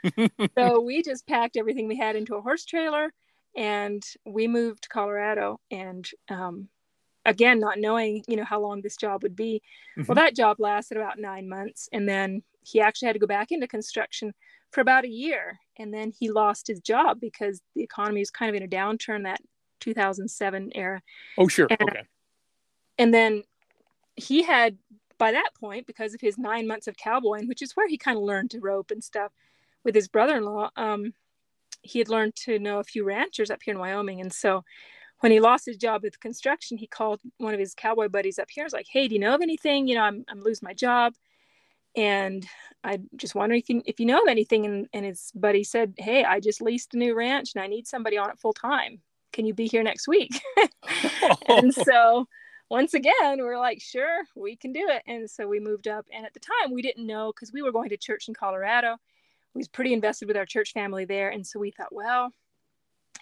so 0.58 0.82
we 0.82 1.02
just 1.04 1.28
packed 1.28 1.58
everything 1.58 1.88
we 1.88 1.98
had 1.98 2.16
into 2.16 2.36
a 2.36 2.42
horse 2.42 2.66
trailer 2.66 3.14
and 3.56 4.04
we 4.26 4.48
moved 4.48 4.84
to 4.84 4.89
Colorado. 4.89 5.60
And 5.70 6.10
um, 6.30 6.70
again, 7.26 7.60
not 7.60 7.78
knowing, 7.78 8.24
you 8.28 8.36
know, 8.36 8.44
how 8.44 8.60
long 8.60 8.82
this 8.82 8.98
job 8.98 9.24
would 9.24 9.36
be. 9.36 9.62
Mm-hmm. 9.98 10.08
Well, 10.08 10.16
that 10.16 10.36
job 10.36 10.60
lasted 10.60 10.98
about 10.98 11.20
nine 11.20 11.48
months. 11.48 11.90
And 11.92 12.08
then 12.08 12.44
he 12.64 12.82
actually 12.82 13.08
had 13.08 13.14
to 13.14 13.20
go 13.20 13.28
back 13.28 13.52
into 13.52 13.68
construction 13.68 14.34
for 14.72 14.82
about 14.82 15.04
a 15.04 15.10
year 15.10 15.60
and 15.82 15.94
then 15.94 16.12
he 16.18 16.30
lost 16.30 16.68
his 16.68 16.80
job 16.80 17.20
because 17.20 17.62
the 17.76 17.84
economy 17.84 18.22
was 18.22 18.30
kind 18.30 18.50
of 18.50 18.56
in 18.56 18.64
a 18.64 18.68
downturn 18.68 19.24
that 19.24 19.42
2007 19.80 20.72
era. 20.76 21.02
Oh, 21.38 21.48
sure. 21.48 21.68
And, 21.70 21.82
okay. 21.82 22.04
And 22.98 23.14
then 23.14 23.44
he 24.16 24.44
had, 24.44 24.78
by 25.18 25.32
that 25.32 25.50
point, 25.60 25.88
because 25.88 26.14
of 26.14 26.22
his 26.22 26.38
nine 26.38 26.68
months 26.68 26.88
of 26.88 26.96
cowboying, 26.98 27.48
which 27.48 27.62
is 27.62 27.76
where 27.76 27.88
he 27.88 27.98
kind 27.98 28.18
of 28.18 28.24
learned 28.24 28.52
to 28.52 28.60
rope 28.60 28.92
and 28.92 29.04
stuff 29.04 29.32
with 29.84 29.96
his 29.96 30.08
brother 30.08 30.38
in 30.38 30.46
law, 30.46 30.70
um, 30.76 31.14
he 31.82 31.98
had 31.98 32.10
learned 32.10 32.36
to 32.36 32.60
know 32.60 32.80
a 32.80 32.84
few 32.84 33.04
ranchers 33.04 33.50
up 33.50 33.62
here 33.64 33.74
in 33.74 33.80
Wyoming. 33.80 34.22
And 34.22 34.32
so 34.32 34.64
when 35.22 35.32
he 35.32 35.40
lost 35.40 35.66
his 35.66 35.78
job 35.78 36.04
with 36.04 36.20
construction, 36.20 36.78
he 36.78 36.88
called 36.88 37.22
one 37.38 37.54
of 37.54 37.60
his 37.60 37.74
cowboy 37.74 38.10
buddies 38.10 38.38
up 38.38 38.50
here. 38.52 38.64
I 38.64 38.66
was 38.66 38.74
like, 38.74 38.88
hey, 38.92 39.08
do 39.08 39.16
you 39.16 39.22
know 39.22 39.34
of 39.34 39.42
anything? 39.42 39.88
You 39.88 39.96
know, 39.96 40.04
I'm, 40.04 40.24
I'm 40.30 40.42
losing 40.42 40.68
my 40.68 40.74
job. 40.74 41.14
And 41.96 42.46
I 42.84 43.00
just 43.16 43.36
wondering 43.36 43.62
if 43.62 43.70
you, 43.70 43.84
if 43.86 44.00
you 44.00 44.06
know 44.06 44.22
of 44.22 44.28
anything. 44.28 44.66
And, 44.66 44.88
and 44.94 45.06
his 45.06 45.32
buddy 45.34 45.64
said, 45.64 45.94
hey, 45.98 46.24
I 46.24 46.40
just 46.40 46.62
leased 46.62 46.94
a 46.94 46.98
new 46.98 47.16
ranch 47.16 47.52
and 47.56 47.64
I 47.64 47.68
need 47.68 47.88
somebody 47.88 48.18
on 48.18 48.30
it 48.30 48.40
full 48.40 48.54
time 48.54 49.02
can 49.32 49.46
you 49.46 49.54
be 49.54 49.68
here 49.68 49.84
next 49.84 50.08
week? 50.08 50.42
and 51.48 51.74
so 51.86 52.28
once 52.70 52.94
again, 52.94 53.40
we're 53.40 53.58
like, 53.58 53.82
sure, 53.82 54.24
we 54.36 54.56
can 54.56 54.72
do 54.72 54.88
it. 54.90 55.04
And 55.08 55.30
so 55.30 55.48
we 55.48 55.60
moved 55.60 55.88
up. 55.88 56.06
And 56.14 56.26
at 56.26 56.34
the 56.34 56.40
time, 56.40 56.74
we 56.74 56.82
didn't 56.82 57.06
know 57.06 57.32
because 57.34 57.52
we 57.52 57.62
were 57.62 57.72
going 57.72 57.90
to 57.90 57.98
church 57.98 58.28
in 58.28 58.34
Colorado. 58.34 58.98
We 59.54 59.60
was 59.60 59.68
pretty 59.68 59.94
invested 59.94 60.28
with 60.28 60.38
our 60.38 60.46
church 60.46 60.72
family 60.72 61.06
there. 61.06 61.30
And 61.30 61.46
so 61.46 61.60
we 61.60 61.72
thought, 61.72 61.94
well, 61.94 62.32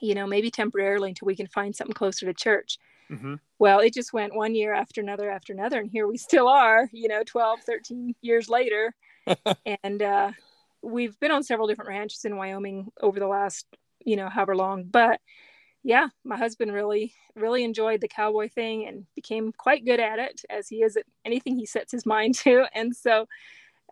you 0.02 0.16
know, 0.16 0.28
maybe 0.28 0.52
temporarily 0.52 1.10
until 1.10 1.26
we 1.26 1.36
can 1.36 1.48
find 1.48 1.76
something 1.76 1.94
closer 1.94 2.26
to 2.26 2.34
church. 2.34 2.78
Mm-hmm. 3.12 3.36
Well, 3.58 3.80
it 3.80 3.94
just 3.94 4.14
went 4.14 4.36
one 4.36 4.56
year 4.56 4.74
after 4.74 5.02
another 5.02 5.30
after 5.30 5.54
another. 5.54 5.80
And 5.80 5.90
here 5.90 6.08
we 6.08 6.18
still 6.18 6.48
are, 6.48 6.90
you 6.92 7.08
know, 7.08 7.24
12, 7.26 7.62
13 7.62 8.16
years 8.22 8.50
later. 8.50 8.94
and 9.84 10.02
uh, 10.02 10.32
we've 10.82 11.20
been 11.20 11.32
on 11.32 11.44
several 11.44 11.68
different 11.68 11.90
ranches 11.90 12.26
in 12.26 12.38
Wyoming 12.38 12.92
over 13.02 13.20
the 13.20 13.28
last, 13.28 13.66
you 14.06 14.16
know, 14.16 14.30
however 14.30 14.56
long. 14.56 14.86
But 14.86 15.20
yeah, 15.84 16.08
my 16.24 16.38
husband 16.38 16.74
really, 16.74 17.14
really 17.36 17.64
enjoyed 17.64 18.02
the 18.02 18.08
cowboy 18.08 18.50
thing 18.50 18.86
and 18.88 19.06
became 19.16 19.52
quite 19.54 19.86
good 19.86 20.00
at 20.00 20.20
it 20.20 20.42
as 20.50 20.68
he 20.68 20.84
is 20.84 20.98
at 20.98 21.06
anything 21.26 21.58
he 21.58 21.66
sets 21.66 21.92
his 21.92 22.06
mind 22.06 22.36
to. 22.36 22.66
And 22.74 22.96
so 22.96 23.28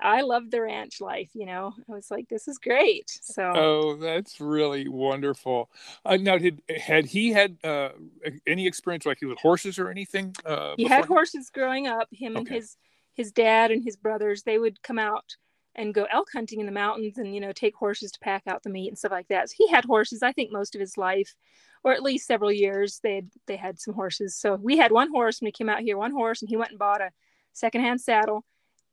I 0.01 0.21
loved 0.21 0.51
the 0.51 0.61
ranch 0.61 1.01
life, 1.01 1.29
you 1.33 1.45
know. 1.45 1.73
I 1.89 1.93
was 1.93 2.11
like, 2.11 2.27
this 2.29 2.47
is 2.47 2.57
great. 2.57 3.19
So 3.21 3.51
Oh, 3.55 3.95
that's 3.95 4.39
really 4.39 4.87
wonderful. 4.87 5.69
Uh, 6.05 6.17
now 6.17 6.37
did 6.37 6.61
had 6.69 7.05
he 7.05 7.31
had 7.31 7.57
uh, 7.63 7.89
any 8.45 8.67
experience 8.67 9.05
like 9.05 9.21
with 9.21 9.39
horses 9.39 9.79
or 9.79 9.89
anything? 9.89 10.35
Uh, 10.45 10.73
he 10.77 10.85
had 10.85 11.05
horses 11.05 11.49
growing 11.49 11.87
up. 11.87 12.07
Him 12.11 12.37
okay. 12.37 12.39
and 12.39 12.47
his 12.47 12.77
his 13.13 13.31
dad 13.31 13.71
and 13.71 13.83
his 13.83 13.95
brothers, 13.95 14.43
they 14.43 14.59
would 14.59 14.81
come 14.83 14.99
out 14.99 15.35
and 15.75 15.93
go 15.93 16.07
elk 16.11 16.29
hunting 16.33 16.59
in 16.59 16.65
the 16.65 16.71
mountains 16.71 17.17
and 17.17 17.33
you 17.33 17.41
know 17.41 17.51
take 17.51 17.75
horses 17.75 18.11
to 18.11 18.19
pack 18.19 18.43
out 18.47 18.63
the 18.63 18.69
meat 18.69 18.89
and 18.89 18.97
stuff 18.97 19.11
like 19.11 19.27
that. 19.27 19.49
So 19.49 19.55
he 19.57 19.67
had 19.67 19.85
horses 19.85 20.23
I 20.23 20.31
think 20.31 20.51
most 20.51 20.75
of 20.75 20.81
his 20.81 20.97
life 20.97 21.35
or 21.83 21.93
at 21.93 22.03
least 22.03 22.27
several 22.27 22.51
years 22.51 22.99
they 23.03 23.15
had, 23.15 23.29
they 23.45 23.55
had 23.55 23.79
some 23.79 23.93
horses. 23.93 24.35
So 24.35 24.55
we 24.55 24.77
had 24.77 24.91
one 24.91 25.09
horse 25.11 25.39
when 25.39 25.47
he 25.47 25.51
came 25.51 25.69
out 25.69 25.81
here, 25.81 25.97
one 25.97 26.11
horse, 26.11 26.41
and 26.41 26.49
he 26.49 26.57
went 26.57 26.71
and 26.71 26.79
bought 26.79 27.01
a 27.01 27.11
secondhand 27.53 28.01
saddle 28.01 28.43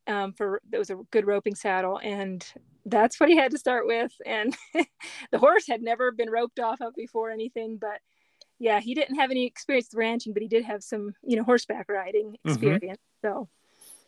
um, 0.07 0.33
for 0.33 0.61
that 0.71 0.79
was 0.79 0.91
a 0.91 0.97
good 1.11 1.27
roping 1.27 1.55
saddle, 1.55 1.99
and 2.03 2.45
that's 2.87 3.19
what 3.19 3.29
he 3.29 3.37
had 3.37 3.51
to 3.53 3.59
start 3.59 3.87
with. 3.87 4.13
And 4.27 4.57
the 5.31 5.39
horse 5.39 5.67
had 5.67 5.83
never 5.83 6.13
been 6.13 6.31
roped 6.31 6.61
off 6.61 6.81
of 6.81 6.95
before 6.95 7.31
anything, 7.31 7.79
but 7.81 8.01
yeah, 8.59 8.81
he 8.81 8.95
didn't 8.95 9.17
have 9.17 9.31
any 9.31 9.47
experience 9.47 9.89
with 9.93 9.99
ranching, 9.99 10.33
but 10.33 10.43
he 10.43 10.49
did 10.49 10.65
have 10.65 10.83
some 10.83 11.15
you 11.23 11.37
know 11.37 11.45
horseback 11.45 11.89
riding 11.89 12.33
mm-hmm. 12.33 12.51
experience. 12.51 13.01
Mm-hmm. 13.25 13.29
So. 13.29 13.49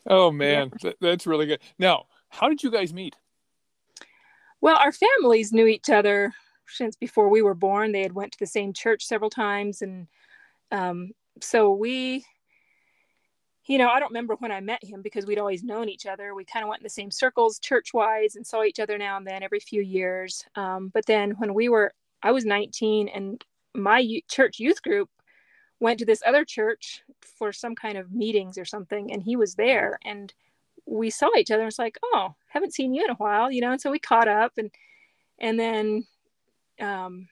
Oh 0.08 0.30
man, 0.30 0.70
yeah. 0.84 0.92
that's 1.00 1.26
really 1.26 1.46
good. 1.46 1.60
Now, 1.78 2.06
how 2.28 2.48
did 2.48 2.62
you 2.62 2.70
guys 2.70 2.92
meet? 2.92 3.16
Well, 4.60 4.76
our 4.76 4.92
families 4.92 5.52
knew 5.52 5.66
each 5.66 5.90
other 5.90 6.32
since 6.68 6.96
before 6.96 7.28
we 7.28 7.42
were 7.42 7.54
born. 7.54 7.92
They 7.92 8.02
had 8.02 8.12
went 8.12 8.32
to 8.32 8.38
the 8.38 8.46
same 8.46 8.72
church 8.72 9.04
several 9.04 9.30
times, 9.30 9.82
and 9.82 10.06
um, 10.70 11.10
so 11.40 11.72
we, 11.72 12.24
you 13.66 13.78
know, 13.78 13.88
I 13.88 13.98
don't 13.98 14.10
remember 14.10 14.36
when 14.36 14.52
I 14.52 14.60
met 14.60 14.84
him 14.84 15.02
because 15.02 15.26
we'd 15.26 15.38
always 15.38 15.64
known 15.64 15.88
each 15.88 16.06
other. 16.06 16.34
We 16.34 16.44
kind 16.44 16.62
of 16.62 16.68
went 16.68 16.80
in 16.80 16.84
the 16.84 16.90
same 16.90 17.10
circles 17.10 17.58
church 17.58 17.92
wise 17.92 18.36
and 18.36 18.46
saw 18.46 18.62
each 18.62 18.78
other 18.78 18.96
now 18.96 19.16
and 19.16 19.26
then 19.26 19.42
every 19.42 19.60
few 19.60 19.82
years. 19.82 20.44
Um, 20.54 20.90
but 20.94 21.06
then 21.06 21.32
when 21.32 21.52
we 21.52 21.68
were, 21.68 21.92
I 22.22 22.30
was 22.30 22.44
19, 22.44 23.08
and 23.08 23.44
my 23.74 24.20
church 24.28 24.60
youth 24.60 24.82
group 24.82 25.10
went 25.80 25.98
to 25.98 26.06
this 26.06 26.22
other 26.24 26.44
church 26.44 27.02
for 27.20 27.52
some 27.52 27.74
kind 27.74 27.98
of 27.98 28.12
meetings 28.12 28.56
or 28.56 28.64
something, 28.64 29.12
and 29.12 29.22
he 29.22 29.36
was 29.36 29.54
there, 29.54 29.98
and 30.04 30.32
we 30.86 31.10
saw 31.10 31.28
each 31.36 31.50
other. 31.50 31.62
And 31.62 31.68
it's 31.68 31.78
like, 31.78 31.98
oh, 32.02 32.34
haven't 32.48 32.74
seen 32.74 32.94
you 32.94 33.04
in 33.04 33.10
a 33.10 33.14
while, 33.14 33.50
you 33.50 33.60
know. 33.60 33.72
And 33.72 33.80
so 33.80 33.90
we 33.90 33.98
caught 33.98 34.28
up, 34.28 34.52
and 34.56 34.70
and 35.38 35.58
then 35.58 36.06
um, 36.80 37.28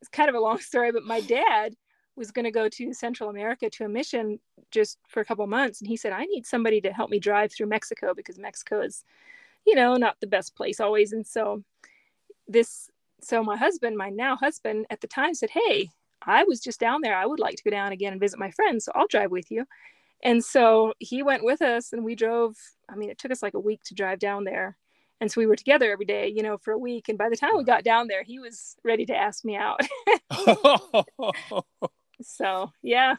it's 0.00 0.08
kind 0.08 0.28
of 0.28 0.34
a 0.34 0.40
long 0.40 0.58
story, 0.60 0.92
but 0.92 1.04
my 1.04 1.20
dad 1.20 1.74
was 2.16 2.30
going 2.30 2.44
to 2.44 2.50
go 2.50 2.68
to 2.68 2.92
Central 2.92 3.30
America 3.30 3.70
to 3.70 3.84
a 3.84 3.88
mission 3.88 4.38
just 4.70 4.98
for 5.08 5.20
a 5.20 5.24
couple 5.24 5.46
months. 5.46 5.80
And 5.80 5.88
he 5.88 5.96
said, 5.96 6.12
I 6.12 6.24
need 6.26 6.46
somebody 6.46 6.80
to 6.82 6.92
help 6.92 7.10
me 7.10 7.18
drive 7.18 7.52
through 7.52 7.66
Mexico 7.66 8.14
because 8.14 8.38
Mexico 8.38 8.80
is, 8.80 9.04
you 9.66 9.74
know, 9.74 9.94
not 9.96 10.16
the 10.20 10.26
best 10.26 10.54
place 10.54 10.80
always. 10.80 11.12
And 11.12 11.26
so 11.26 11.62
this, 12.46 12.90
so 13.22 13.42
my 13.42 13.56
husband, 13.56 13.96
my 13.96 14.10
now 14.10 14.36
husband 14.36 14.86
at 14.90 15.00
the 15.00 15.06
time 15.06 15.34
said, 15.34 15.50
Hey, 15.50 15.90
I 16.24 16.44
was 16.44 16.60
just 16.60 16.80
down 16.80 17.00
there. 17.02 17.16
I 17.16 17.26
would 17.26 17.40
like 17.40 17.56
to 17.56 17.64
go 17.64 17.70
down 17.70 17.92
again 17.92 18.12
and 18.12 18.20
visit 18.20 18.38
my 18.38 18.50
friends. 18.50 18.84
So 18.84 18.92
I'll 18.94 19.08
drive 19.08 19.30
with 19.30 19.50
you. 19.50 19.66
And 20.22 20.44
so 20.44 20.94
he 20.98 21.22
went 21.22 21.44
with 21.44 21.62
us 21.62 21.92
and 21.92 22.04
we 22.04 22.14
drove. 22.14 22.56
I 22.88 22.94
mean, 22.94 23.10
it 23.10 23.18
took 23.18 23.32
us 23.32 23.42
like 23.42 23.54
a 23.54 23.60
week 23.60 23.82
to 23.84 23.94
drive 23.94 24.18
down 24.18 24.44
there 24.44 24.76
and 25.22 25.30
so 25.30 25.40
we 25.40 25.46
were 25.46 25.56
together 25.56 25.90
every 25.90 26.04
day 26.04 26.26
you 26.26 26.42
know 26.42 26.58
for 26.58 26.72
a 26.72 26.78
week 26.78 27.08
and 27.08 27.16
by 27.16 27.28
the 27.28 27.36
time 27.36 27.56
we 27.56 27.62
got 27.62 27.84
down 27.84 28.08
there 28.08 28.24
he 28.24 28.40
was 28.40 28.76
ready 28.84 29.06
to 29.06 29.14
ask 29.14 29.44
me 29.44 29.56
out 29.56 29.80
so 32.22 32.70
yeah. 32.82 33.16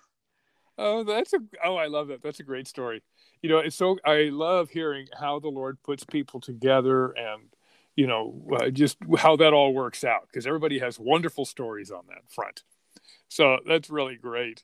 Oh 0.77 1.03
that's 1.03 1.33
a 1.33 1.39
oh 1.63 1.75
i 1.75 1.87
love 1.87 2.07
that. 2.07 2.21
That's 2.21 2.39
a 2.39 2.43
great 2.43 2.67
story. 2.67 3.03
You 3.41 3.49
know 3.49 3.59
it's 3.59 3.75
so 3.75 3.97
i 4.05 4.29
love 4.31 4.69
hearing 4.69 5.07
how 5.19 5.39
the 5.39 5.49
lord 5.49 5.77
puts 5.83 6.03
people 6.03 6.39
together 6.39 7.11
and 7.11 7.43
you 7.95 8.07
know 8.07 8.41
uh, 8.59 8.69
just 8.69 8.97
how 9.17 9.35
that 9.35 9.53
all 9.53 9.73
works 9.73 10.03
out 10.03 10.27
because 10.27 10.47
everybody 10.47 10.79
has 10.79 10.99
wonderful 10.99 11.45
stories 11.45 11.91
on 11.91 12.03
that 12.07 12.23
front. 12.29 12.63
So 13.29 13.59
that's 13.67 13.89
really 13.89 14.15
great. 14.15 14.63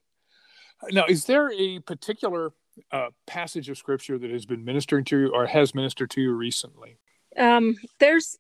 Now 0.91 1.05
is 1.07 1.25
there 1.25 1.51
a 1.51 1.79
particular 1.79 2.51
uh, 2.91 3.09
passage 3.27 3.69
of 3.69 3.77
scripture 3.77 4.17
that 4.17 4.31
has 4.31 4.45
been 4.45 4.63
ministering 4.63 5.03
to 5.05 5.17
you 5.17 5.27
or 5.33 5.45
has 5.45 5.75
ministered 5.75 6.09
to 6.11 6.21
you 6.21 6.31
recently? 6.33 6.97
Um, 7.37 7.75
there's 7.99 8.37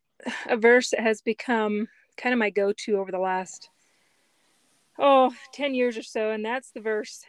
a 0.47 0.57
verse 0.57 0.91
that 0.91 1.01
has 1.01 1.21
become 1.21 1.87
kind 2.17 2.33
of 2.33 2.39
my 2.39 2.49
go-to 2.49 2.97
over 2.97 3.11
the 3.11 3.19
last 3.19 3.69
oh 4.99 5.31
10 5.53 5.73
years 5.73 5.97
or 5.97 6.03
so 6.03 6.31
and 6.31 6.43
that's 6.43 6.71
the 6.71 6.81
verse 6.81 7.23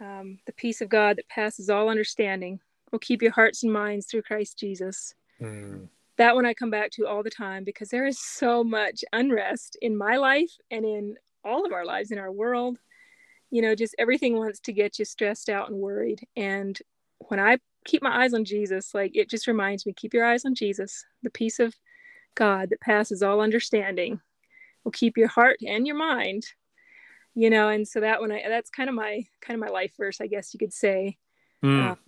um, 0.00 0.38
the 0.46 0.52
peace 0.52 0.80
of 0.80 0.88
god 0.88 1.16
that 1.16 1.28
passes 1.28 1.68
all 1.68 1.88
understanding 1.88 2.58
will 2.90 2.98
keep 2.98 3.22
your 3.22 3.32
hearts 3.32 3.62
and 3.62 3.72
minds 3.72 4.06
through 4.06 4.22
christ 4.22 4.58
jesus. 4.58 5.14
Mm. 5.40 5.88
that 6.16 6.34
one 6.34 6.46
i 6.46 6.54
come 6.54 6.70
back 6.70 6.90
to 6.92 7.06
all 7.06 7.22
the 7.22 7.30
time 7.30 7.64
because 7.64 7.88
there 7.88 8.06
is 8.06 8.18
so 8.18 8.64
much 8.64 9.04
unrest 9.12 9.76
in 9.82 9.96
my 9.96 10.16
life 10.16 10.50
and 10.70 10.84
in 10.84 11.16
all 11.44 11.64
of 11.64 11.72
our 11.72 11.84
lives 11.84 12.10
in 12.10 12.18
our 12.18 12.32
world. 12.32 12.78
You 13.50 13.62
know 13.62 13.74
just 13.74 13.94
everything 13.98 14.36
wants 14.36 14.60
to 14.60 14.72
get 14.72 14.98
you 14.98 15.04
stressed 15.04 15.48
out 15.48 15.70
and 15.70 15.78
worried. 15.78 16.26
And 16.36 16.78
when 17.28 17.40
i 17.40 17.58
keep 17.86 18.02
my 18.02 18.22
eyes 18.22 18.34
on 18.34 18.44
jesus 18.44 18.94
like 18.94 19.16
it 19.16 19.30
just 19.30 19.46
reminds 19.46 19.86
me 19.86 19.92
keep 19.94 20.14
your 20.14 20.24
eyes 20.24 20.44
on 20.44 20.54
jesus. 20.54 21.04
The 21.22 21.30
peace 21.30 21.58
of 21.58 21.74
god 22.34 22.70
that 22.70 22.80
passes 22.80 23.22
all 23.22 23.40
understanding 23.40 24.20
will 24.84 24.92
keep 24.92 25.16
your 25.16 25.28
heart 25.28 25.58
and 25.66 25.86
your 25.86 25.96
mind 25.96 26.44
you 27.34 27.50
know 27.50 27.68
and 27.68 27.86
so 27.86 28.00
that 28.00 28.20
one 28.20 28.32
i 28.32 28.42
that's 28.48 28.70
kind 28.70 28.88
of 28.88 28.94
my 28.94 29.24
kind 29.40 29.54
of 29.54 29.60
my 29.60 29.72
life 29.72 29.92
verse 29.96 30.20
i 30.20 30.26
guess 30.26 30.52
you 30.52 30.58
could 30.58 30.72
say 30.72 31.16
mm. 31.62 31.90
um, 31.90 31.98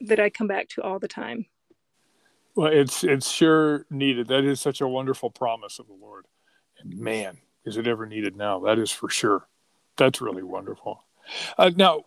that 0.00 0.20
i 0.20 0.30
come 0.30 0.46
back 0.46 0.68
to 0.68 0.82
all 0.82 0.98
the 0.98 1.08
time. 1.08 1.46
Well 2.54 2.72
it's 2.72 3.04
it's 3.04 3.30
sure 3.30 3.86
needed. 3.90 4.28
That 4.28 4.44
is 4.44 4.60
such 4.60 4.80
a 4.80 4.88
wonderful 4.88 5.30
promise 5.30 5.78
of 5.78 5.86
the 5.86 5.94
lord. 5.94 6.26
And 6.80 6.98
man 6.98 7.38
is 7.64 7.76
it 7.76 7.86
ever 7.86 8.06
needed 8.06 8.36
now? 8.36 8.60
That 8.60 8.78
is 8.78 8.90
for 8.90 9.08
sure. 9.08 9.46
That's 9.96 10.20
really 10.20 10.42
wonderful. 10.42 11.04
Uh, 11.56 11.70
now 11.76 12.04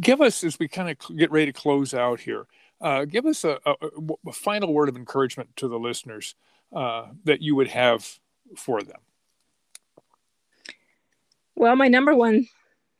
give 0.00 0.20
us 0.20 0.42
as 0.42 0.58
we 0.58 0.68
kind 0.68 0.90
of 0.90 1.16
get 1.16 1.30
ready 1.30 1.46
to 1.46 1.52
close 1.52 1.94
out 1.94 2.20
here 2.20 2.46
uh, 2.80 3.04
give 3.04 3.24
us 3.24 3.44
a, 3.44 3.58
a, 3.64 3.74
a, 4.26 4.32
final 4.32 4.72
word 4.72 4.88
of 4.88 4.96
encouragement 4.96 5.48
to 5.56 5.66
the 5.66 5.78
listeners 5.78 6.34
uh, 6.74 7.06
that 7.24 7.40
you 7.40 7.54
would 7.54 7.68
have 7.68 8.18
for 8.56 8.82
them 8.82 9.00
well 11.56 11.74
my 11.74 11.88
number 11.88 12.14
one 12.14 12.46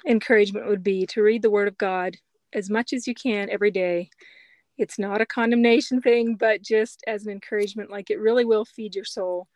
encouragement 0.07 0.66
would 0.66 0.82
be 0.82 1.07
to 1.07 1.22
read 1.22 1.42
the 1.42 1.50
word 1.50 1.68
of 1.68 1.78
god 1.78 2.16
as 2.57 2.70
much 2.70 2.92
as 2.92 3.07
you 3.07 3.14
can 3.14 3.50
every 3.50 3.70
day. 3.70 4.11
It's 4.78 4.98
not 4.98 5.20
a 5.20 5.26
condemnation 5.26 6.00
thing 6.00 6.34
but 6.34 6.62
just 6.62 7.04
as 7.07 7.24
an 7.24 7.32
encouragement 7.32 7.90
like 7.90 8.11
it 8.11 8.20
really 8.20 8.44
will 8.44 8.64
feed 8.64 8.94
your 8.94 9.04
soul 9.04 9.46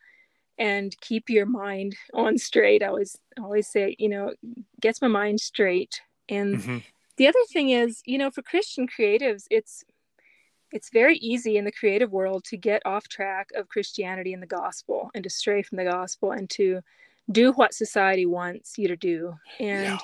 and 0.58 0.94
keep 1.00 1.30
your 1.30 1.46
mind 1.46 1.96
on 2.14 2.38
straight. 2.38 2.82
I 2.82 2.86
always 2.86 3.16
always 3.42 3.68
say 3.68 3.96
you 3.98 4.08
know 4.08 4.34
gets 4.80 5.02
my 5.02 5.08
mind 5.08 5.40
straight. 5.40 6.00
And 6.28 6.56
mm-hmm. 6.56 6.78
the 7.16 7.26
other 7.26 7.38
thing 7.52 7.70
is 7.70 8.02
you 8.04 8.18
know 8.18 8.30
for 8.30 8.42
christian 8.42 8.86
creatives 8.86 9.44
it's 9.50 9.84
it's 10.72 10.90
very 10.90 11.16
easy 11.16 11.56
in 11.56 11.64
the 11.64 11.72
creative 11.72 12.12
world 12.12 12.44
to 12.44 12.56
get 12.56 12.80
off 12.84 13.08
track 13.08 13.48
of 13.56 13.68
christianity 13.68 14.32
and 14.32 14.40
the 14.40 14.46
gospel 14.46 15.10
and 15.14 15.24
to 15.24 15.30
stray 15.30 15.62
from 15.62 15.76
the 15.76 15.84
gospel 15.84 16.30
and 16.30 16.48
to 16.48 16.80
do 17.30 17.52
what 17.52 17.74
society 17.74 18.26
wants 18.26 18.76
you 18.76 18.88
to 18.88 18.96
do 18.96 19.34
and 19.58 19.84
yeah. 19.84 19.98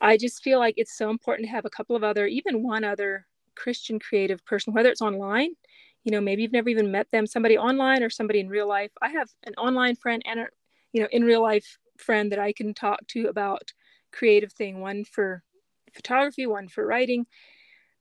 i 0.00 0.16
just 0.16 0.42
feel 0.42 0.58
like 0.58 0.74
it's 0.76 0.96
so 0.96 1.10
important 1.10 1.46
to 1.46 1.50
have 1.50 1.64
a 1.64 1.70
couple 1.70 1.96
of 1.96 2.04
other 2.04 2.26
even 2.26 2.62
one 2.62 2.84
other 2.84 3.26
christian 3.54 3.98
creative 3.98 4.44
person 4.44 4.72
whether 4.72 4.90
it's 4.90 5.02
online 5.02 5.50
you 6.04 6.12
know 6.12 6.20
maybe 6.20 6.42
you've 6.42 6.52
never 6.52 6.68
even 6.68 6.90
met 6.90 7.10
them 7.10 7.26
somebody 7.26 7.56
online 7.56 8.02
or 8.02 8.10
somebody 8.10 8.40
in 8.40 8.48
real 8.48 8.68
life 8.68 8.90
i 9.02 9.08
have 9.08 9.28
an 9.44 9.54
online 9.54 9.96
friend 9.96 10.22
and 10.26 10.40
a 10.40 10.46
you 10.92 11.00
know 11.00 11.08
in 11.12 11.24
real 11.24 11.42
life 11.42 11.78
friend 11.98 12.30
that 12.32 12.38
i 12.38 12.52
can 12.52 12.74
talk 12.74 12.98
to 13.06 13.26
about 13.26 13.72
creative 14.12 14.52
thing 14.52 14.80
one 14.80 15.04
for 15.04 15.42
photography, 15.94 16.46
one 16.46 16.68
for 16.68 16.86
writing, 16.86 17.26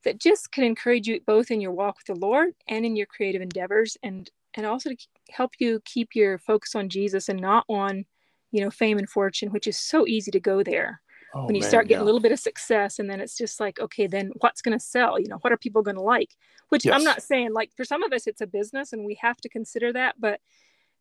that 0.04 0.20
just 0.20 0.52
can 0.52 0.64
encourage 0.64 1.08
you 1.08 1.20
both 1.26 1.52
in 1.52 1.62
your 1.62 1.72
walk 1.72 1.98
with 1.98 2.08
the 2.08 2.26
Lord 2.26 2.54
and 2.68 2.86
in 2.86 2.96
your 2.96 3.06
creative 3.06 3.42
endeavors, 3.42 3.98
and 4.04 4.30
and 4.56 4.66
also 4.66 4.90
to 4.90 4.98
help 5.30 5.54
you 5.60 5.82
keep 5.86 6.16
your 6.16 6.40
focus 6.40 6.76
on 6.76 6.90
Jesus 6.90 7.30
and 7.30 7.40
not 7.40 7.66
on, 7.70 8.06
you 8.52 8.62
know, 8.62 8.72
fame 8.72 8.98
and 8.98 9.10
fortune, 9.10 9.50
which 9.50 9.68
is 9.68 9.78
so 9.78 10.08
easy 10.08 10.32
to 10.32 10.40
go 10.40 10.64
there. 10.64 11.02
Oh, 11.36 11.46
when 11.46 11.54
you 11.54 11.62
man, 11.62 11.70
start 11.70 11.88
getting 11.88 12.00
yeah. 12.00 12.04
a 12.04 12.08
little 12.08 12.20
bit 12.20 12.32
of 12.32 12.40
success 12.40 12.98
and 12.98 13.08
then 13.08 13.22
it's 13.22 13.38
just 13.38 13.60
like 13.60 13.80
okay 13.80 14.08
then 14.08 14.32
what's 14.40 14.64
going 14.64 14.76
to 14.76 14.84
sell 14.84 15.20
you 15.20 15.28
know 15.28 15.38
what 15.42 15.54
are 15.54 15.58
people 15.58 15.84
going 15.84 15.96
to 15.96 16.02
like 16.02 16.36
which 16.70 16.86
yes. 16.86 16.96
i'm 16.96 17.04
not 17.04 17.22
saying 17.22 17.54
like 17.54 17.70
for 17.78 17.86
some 17.86 18.02
of 18.02 18.12
us 18.12 18.26
it's 18.26 18.42
a 18.42 18.48
business 18.48 18.94
and 18.94 19.06
we 19.06 19.14
have 19.22 19.38
to 19.38 19.48
consider 19.48 19.94
that 19.94 20.16
but 20.20 20.40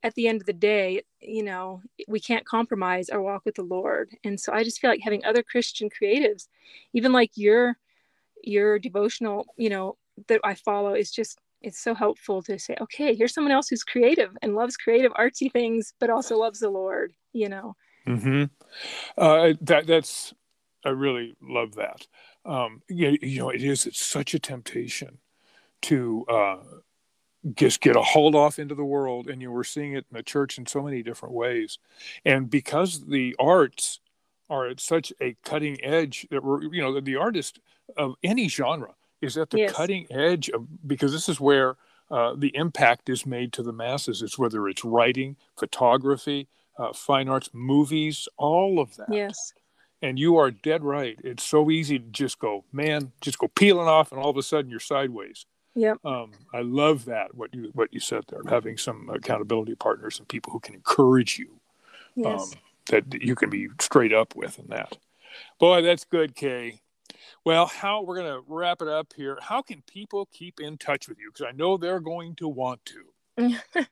at 0.03 0.15
the 0.15 0.29
end 0.29 0.41
of 0.41 0.47
the 0.47 0.53
day, 0.53 1.03
you 1.21 1.43
know, 1.43 1.83
we 2.07 2.21
can't 2.21 2.47
compromise 2.47 3.09
our 3.09 3.21
walk 3.21 3.45
with 3.45 3.57
the 3.57 3.63
Lord. 3.63 4.11
And 4.25 4.39
so 4.39 4.53
I 4.53 4.63
just 4.63 4.81
feel 4.81 4.91
like 4.91 5.01
having 5.03 5.25
other 5.25 5.43
Christian 5.43 5.89
creatives, 5.91 6.49
even 6.93 7.13
like 7.13 7.33
your 7.35 7.77
your 8.45 8.79
devotional, 8.79 9.47
you 9.57 9.69
know, 9.69 9.97
that 10.29 10.41
I 10.45 10.55
follow 10.55 10.95
is 10.95 11.11
just 11.11 11.41
it's 11.63 11.81
so 11.83 11.95
helpful 11.95 12.43
to 12.43 12.59
say, 12.59 12.77
okay, 12.81 13.15
here's 13.15 13.35
someone 13.35 13.53
else 13.53 13.69
who's 13.69 13.85
creative 13.85 14.31
and 14.43 14.55
loves 14.55 14.77
creative 14.77 15.13
artsy 15.13 15.51
things, 15.51 15.93
but 15.99 16.11
also 16.11 16.39
loves 16.39 16.61
the 16.61 16.71
Lord, 16.71 17.13
you 17.33 17.49
know. 17.49 17.75
Mm-hmm. 18.07 18.45
Uh, 19.17 19.55
that 19.63 19.87
that's 19.87 20.33
I 20.85 20.91
really 20.91 21.37
love 21.43 21.75
that. 21.75 22.07
Um, 22.45 22.83
you, 22.89 23.19
you 23.21 23.39
know, 23.41 23.51
it 23.51 23.63
is 23.63 23.87
it's 23.87 24.03
such 24.03 24.35
a 24.35 24.39
temptation 24.39 25.19
to 25.83 26.25
uh, 26.29 26.57
just 27.55 27.81
get 27.81 27.97
a 27.97 28.03
hold 28.03 28.35
off 28.35 28.59
into 28.59 28.75
the 28.75 28.85
world 28.85 29.29
and 29.29 29.41
you 29.41 29.51
were 29.51 29.65
seeing 29.65 29.93
it 29.93 30.07
in 30.11 30.17
the 30.17 30.23
church 30.23 30.59
in 30.59 30.67
so 30.67 30.83
many 30.83 31.03
different 31.03 31.35
ways 31.35 31.79
and 32.25 32.51
because 32.51 33.07
the 33.07 33.35
arts 33.39 34.01
are 34.51 34.67
at 34.67 34.81
such 34.81 35.13
a 35.21 35.37
cutting 35.45 35.83
edge 35.85 36.27
that 36.31 36.43
we're 36.43 36.63
you 36.73 36.83
know 36.83 37.01
the 37.01 37.17
artist 37.17 37.61
of 37.97 38.15
any 38.23 38.49
genre 38.49 38.95
is 39.21 39.37
at 39.37 39.51
the 39.51 39.59
yes. 39.59 39.73
cutting 39.73 40.07
edge 40.11 40.49
of 40.51 40.67
because 40.87 41.13
this 41.13 41.29
is 41.29 41.41
where 41.41 41.77
uh, 42.11 42.35
the 42.37 42.55
impact 42.55 43.09
is 43.09 43.27
made 43.27 43.53
to 43.53 43.63
the 43.63 43.73
masses 43.73 44.23
it's 44.23 44.39
whether 44.39 44.69
it's 44.69 44.85
writing 44.85 45.37
photography 45.57 46.49
uh, 46.79 46.93
fine 46.93 47.29
arts 47.29 47.51
movies 47.53 48.29
all 48.37 48.81
of 48.81 48.97
that 48.97 49.09
yes 49.11 49.53
and 50.01 50.19
you 50.19 50.37
are 50.37 50.51
dead 50.51 50.85
right 50.85 51.19
it's 51.25 51.43
so 51.43 51.71
easy 51.71 51.99
to 51.99 52.07
just 52.11 52.39
go 52.39 52.65
man 52.73 53.13
just 53.21 53.39
go 53.39 53.49
peeling 53.49 53.89
off 53.89 54.13
and 54.13 54.21
all 54.21 54.31
of 54.31 54.37
a 54.37 54.43
sudden 54.43 54.71
you're 54.71 54.81
sideways 54.81 55.45
yeah. 55.79 55.95
Um, 56.05 56.33
I 56.53 56.63
love 56.63 57.05
that 57.05 57.37
what 57.37 57.55
you 57.55 57.71
what 57.73 57.95
you 57.95 58.01
said 58.01 58.25
there, 58.29 58.41
having 58.49 58.77
some 58.77 59.09
accountability 59.11 59.77
partners 59.77 60.19
and 60.19 60.27
people 60.27 60.53
who 60.53 60.59
can 60.59 60.75
encourage 60.75 61.39
you. 61.39 61.61
Yes. 62.17 62.43
Um, 62.43 62.59
that 62.89 63.23
you 63.23 63.37
can 63.37 63.49
be 63.49 63.69
straight 63.81 64.13
up 64.13 64.35
with 64.35 64.59
in 64.59 64.67
that. 64.69 64.97
Boy, 65.61 65.83
that's 65.83 66.05
good, 66.05 66.35
Kay. 66.35 66.81
Well, 67.45 67.67
how 67.67 68.03
we're 68.03 68.17
going 68.17 68.33
to 68.33 68.43
wrap 68.47 68.83
it 68.83 68.89
up 68.89 69.13
here. 69.17 69.39
How 69.41 69.63
can 69.63 69.83
people 69.87 70.29
keep 70.33 70.61
in 70.61 70.77
touch 70.77 71.09
with 71.09 71.19
you? 71.19 71.31
Because 71.33 71.47
I 71.49 71.57
know 71.57 71.77
they're 71.77 72.01
going 72.01 72.35
to 72.37 72.49
want 72.49 72.81
to. 72.87 73.57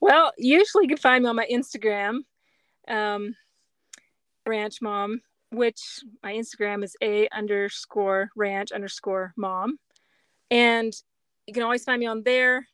well, 0.00 0.32
usually 0.36 0.84
you 0.84 0.88
can 0.88 0.98
find 0.98 1.24
me 1.24 1.30
on 1.30 1.36
my 1.36 1.46
Instagram, 1.50 2.20
um, 2.86 3.34
Ranch 4.46 4.82
Mom, 4.82 5.22
which 5.50 5.80
my 6.22 6.34
Instagram 6.34 6.84
is 6.84 6.96
a 7.02 7.28
underscore 7.30 8.30
ranch 8.36 8.72
underscore 8.72 9.32
mom. 9.36 9.78
And 10.50 10.92
you 11.46 11.54
can 11.54 11.62
always 11.62 11.84
find 11.84 12.00
me 12.00 12.06
on 12.06 12.22
there. 12.22 12.66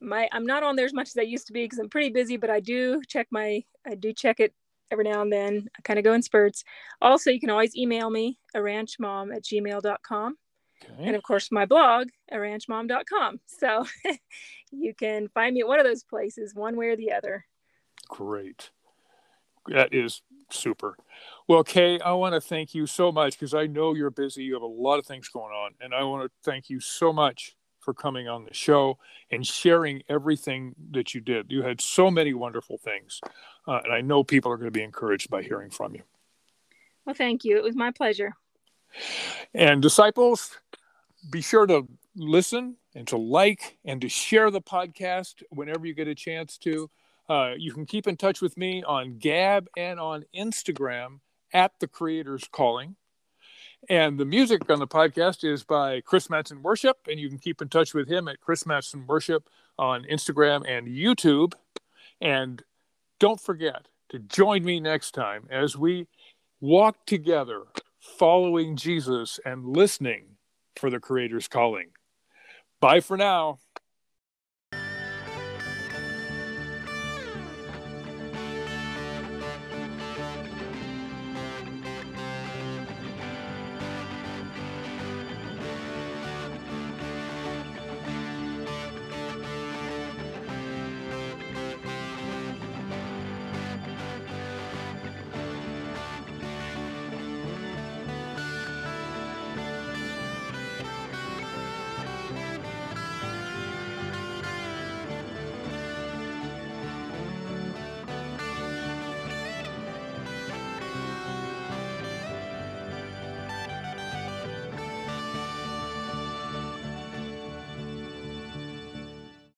My 0.00 0.28
I'm 0.32 0.46
not 0.46 0.62
on 0.62 0.76
there 0.76 0.86
as 0.86 0.94
much 0.94 1.08
as 1.08 1.16
I 1.18 1.22
used 1.22 1.46
to 1.48 1.52
be 1.52 1.64
because 1.64 1.78
I'm 1.78 1.90
pretty 1.90 2.10
busy, 2.10 2.36
but 2.36 2.50
I 2.50 2.60
do 2.60 3.00
check 3.06 3.28
my 3.30 3.64
I 3.86 3.94
do 3.94 4.12
check 4.12 4.40
it 4.40 4.54
every 4.90 5.04
now 5.04 5.22
and 5.22 5.32
then. 5.32 5.68
I 5.76 5.82
kind 5.82 5.98
of 5.98 6.04
go 6.04 6.12
in 6.12 6.22
spurts. 6.22 6.64
Also, 7.00 7.30
you 7.30 7.40
can 7.40 7.50
always 7.50 7.76
email 7.76 8.10
me 8.10 8.38
a 8.54 8.58
ranchmom 8.58 9.34
at 9.34 9.44
gmail.com. 9.44 10.36
Okay. 10.82 11.04
And 11.04 11.16
of 11.16 11.22
course, 11.22 11.52
my 11.52 11.66
blog, 11.66 12.08
a 12.30 12.36
ranchmom.com. 12.36 13.40
So 13.46 13.86
you 14.70 14.94
can 14.94 15.28
find 15.28 15.54
me 15.54 15.60
at 15.60 15.68
one 15.68 15.80
of 15.80 15.86
those 15.86 16.04
places, 16.04 16.54
one 16.54 16.76
way 16.76 16.88
or 16.88 16.96
the 16.96 17.12
other. 17.12 17.44
Great. 18.08 18.70
That 19.66 19.92
is 19.92 20.22
super. 20.48 20.96
Well, 21.46 21.62
Kay, 21.62 22.00
I 22.00 22.12
want 22.12 22.34
to 22.34 22.40
thank 22.40 22.74
you 22.74 22.86
so 22.86 23.12
much 23.12 23.38
because 23.38 23.54
I 23.54 23.66
know 23.66 23.94
you're 23.94 24.10
busy. 24.10 24.44
You 24.44 24.54
have 24.54 24.62
a 24.62 24.66
lot 24.66 24.98
of 24.98 25.06
things 25.06 25.28
going 25.28 25.52
on. 25.52 25.72
And 25.80 25.94
I 25.94 26.02
want 26.04 26.24
to 26.24 26.50
thank 26.50 26.70
you 26.70 26.80
so 26.80 27.12
much 27.12 27.56
for 27.90 27.94
coming 27.94 28.28
on 28.28 28.44
the 28.44 28.54
show 28.54 28.98
and 29.32 29.44
sharing 29.44 30.00
everything 30.08 30.76
that 30.92 31.12
you 31.12 31.20
did. 31.20 31.50
You 31.50 31.62
had 31.62 31.80
so 31.80 32.08
many 32.08 32.32
wonderful 32.34 32.78
things. 32.78 33.20
Uh, 33.66 33.80
and 33.82 33.92
I 33.92 34.00
know 34.00 34.22
people 34.22 34.52
are 34.52 34.56
going 34.56 34.68
to 34.68 34.78
be 34.78 34.84
encouraged 34.84 35.28
by 35.28 35.42
hearing 35.42 35.70
from 35.70 35.96
you. 35.96 36.02
Well, 37.04 37.16
thank 37.16 37.44
you. 37.44 37.56
It 37.56 37.64
was 37.64 37.74
my 37.74 37.90
pleasure. 37.90 38.36
And 39.52 39.82
disciples, 39.82 40.56
be 41.32 41.40
sure 41.40 41.66
to 41.66 41.88
listen 42.14 42.76
and 42.94 43.08
to 43.08 43.16
like 43.16 43.78
and 43.84 44.00
to 44.02 44.08
share 44.08 44.52
the 44.52 44.62
podcast 44.62 45.42
whenever 45.50 45.84
you 45.84 45.94
get 45.94 46.06
a 46.06 46.14
chance 46.14 46.58
to. 46.58 46.88
Uh, 47.28 47.54
you 47.58 47.72
can 47.72 47.86
keep 47.86 48.06
in 48.06 48.16
touch 48.16 48.40
with 48.40 48.56
me 48.56 48.84
on 48.84 49.18
Gab 49.18 49.68
and 49.76 49.98
on 49.98 50.24
Instagram 50.32 51.18
at 51.52 51.72
The 51.80 51.88
Creator's 51.88 52.46
Calling. 52.52 52.94
And 53.88 54.18
the 54.18 54.24
music 54.24 54.68
on 54.70 54.78
the 54.78 54.86
podcast 54.86 55.42
is 55.42 55.64
by 55.64 56.00
Chris 56.02 56.28
Matson 56.28 56.62
Worship, 56.62 56.98
and 57.08 57.18
you 57.18 57.28
can 57.28 57.38
keep 57.38 57.62
in 57.62 57.68
touch 57.68 57.94
with 57.94 58.08
him 58.08 58.28
at 58.28 58.40
Chris 58.40 58.66
Matson 58.66 59.06
Worship 59.06 59.48
on 59.78 60.04
Instagram 60.04 60.68
and 60.68 60.86
YouTube. 60.86 61.54
And 62.20 62.62
don't 63.18 63.40
forget 63.40 63.88
to 64.10 64.18
join 64.18 64.64
me 64.64 64.80
next 64.80 65.12
time 65.12 65.46
as 65.50 65.76
we 65.76 66.06
walk 66.60 67.06
together 67.06 67.62
following 67.98 68.76
Jesus 68.76 69.40
and 69.44 69.64
listening 69.64 70.36
for 70.76 70.90
the 70.90 71.00
Creator's 71.00 71.48
calling. 71.48 71.88
Bye 72.80 73.00
for 73.00 73.16
now. 73.16 73.58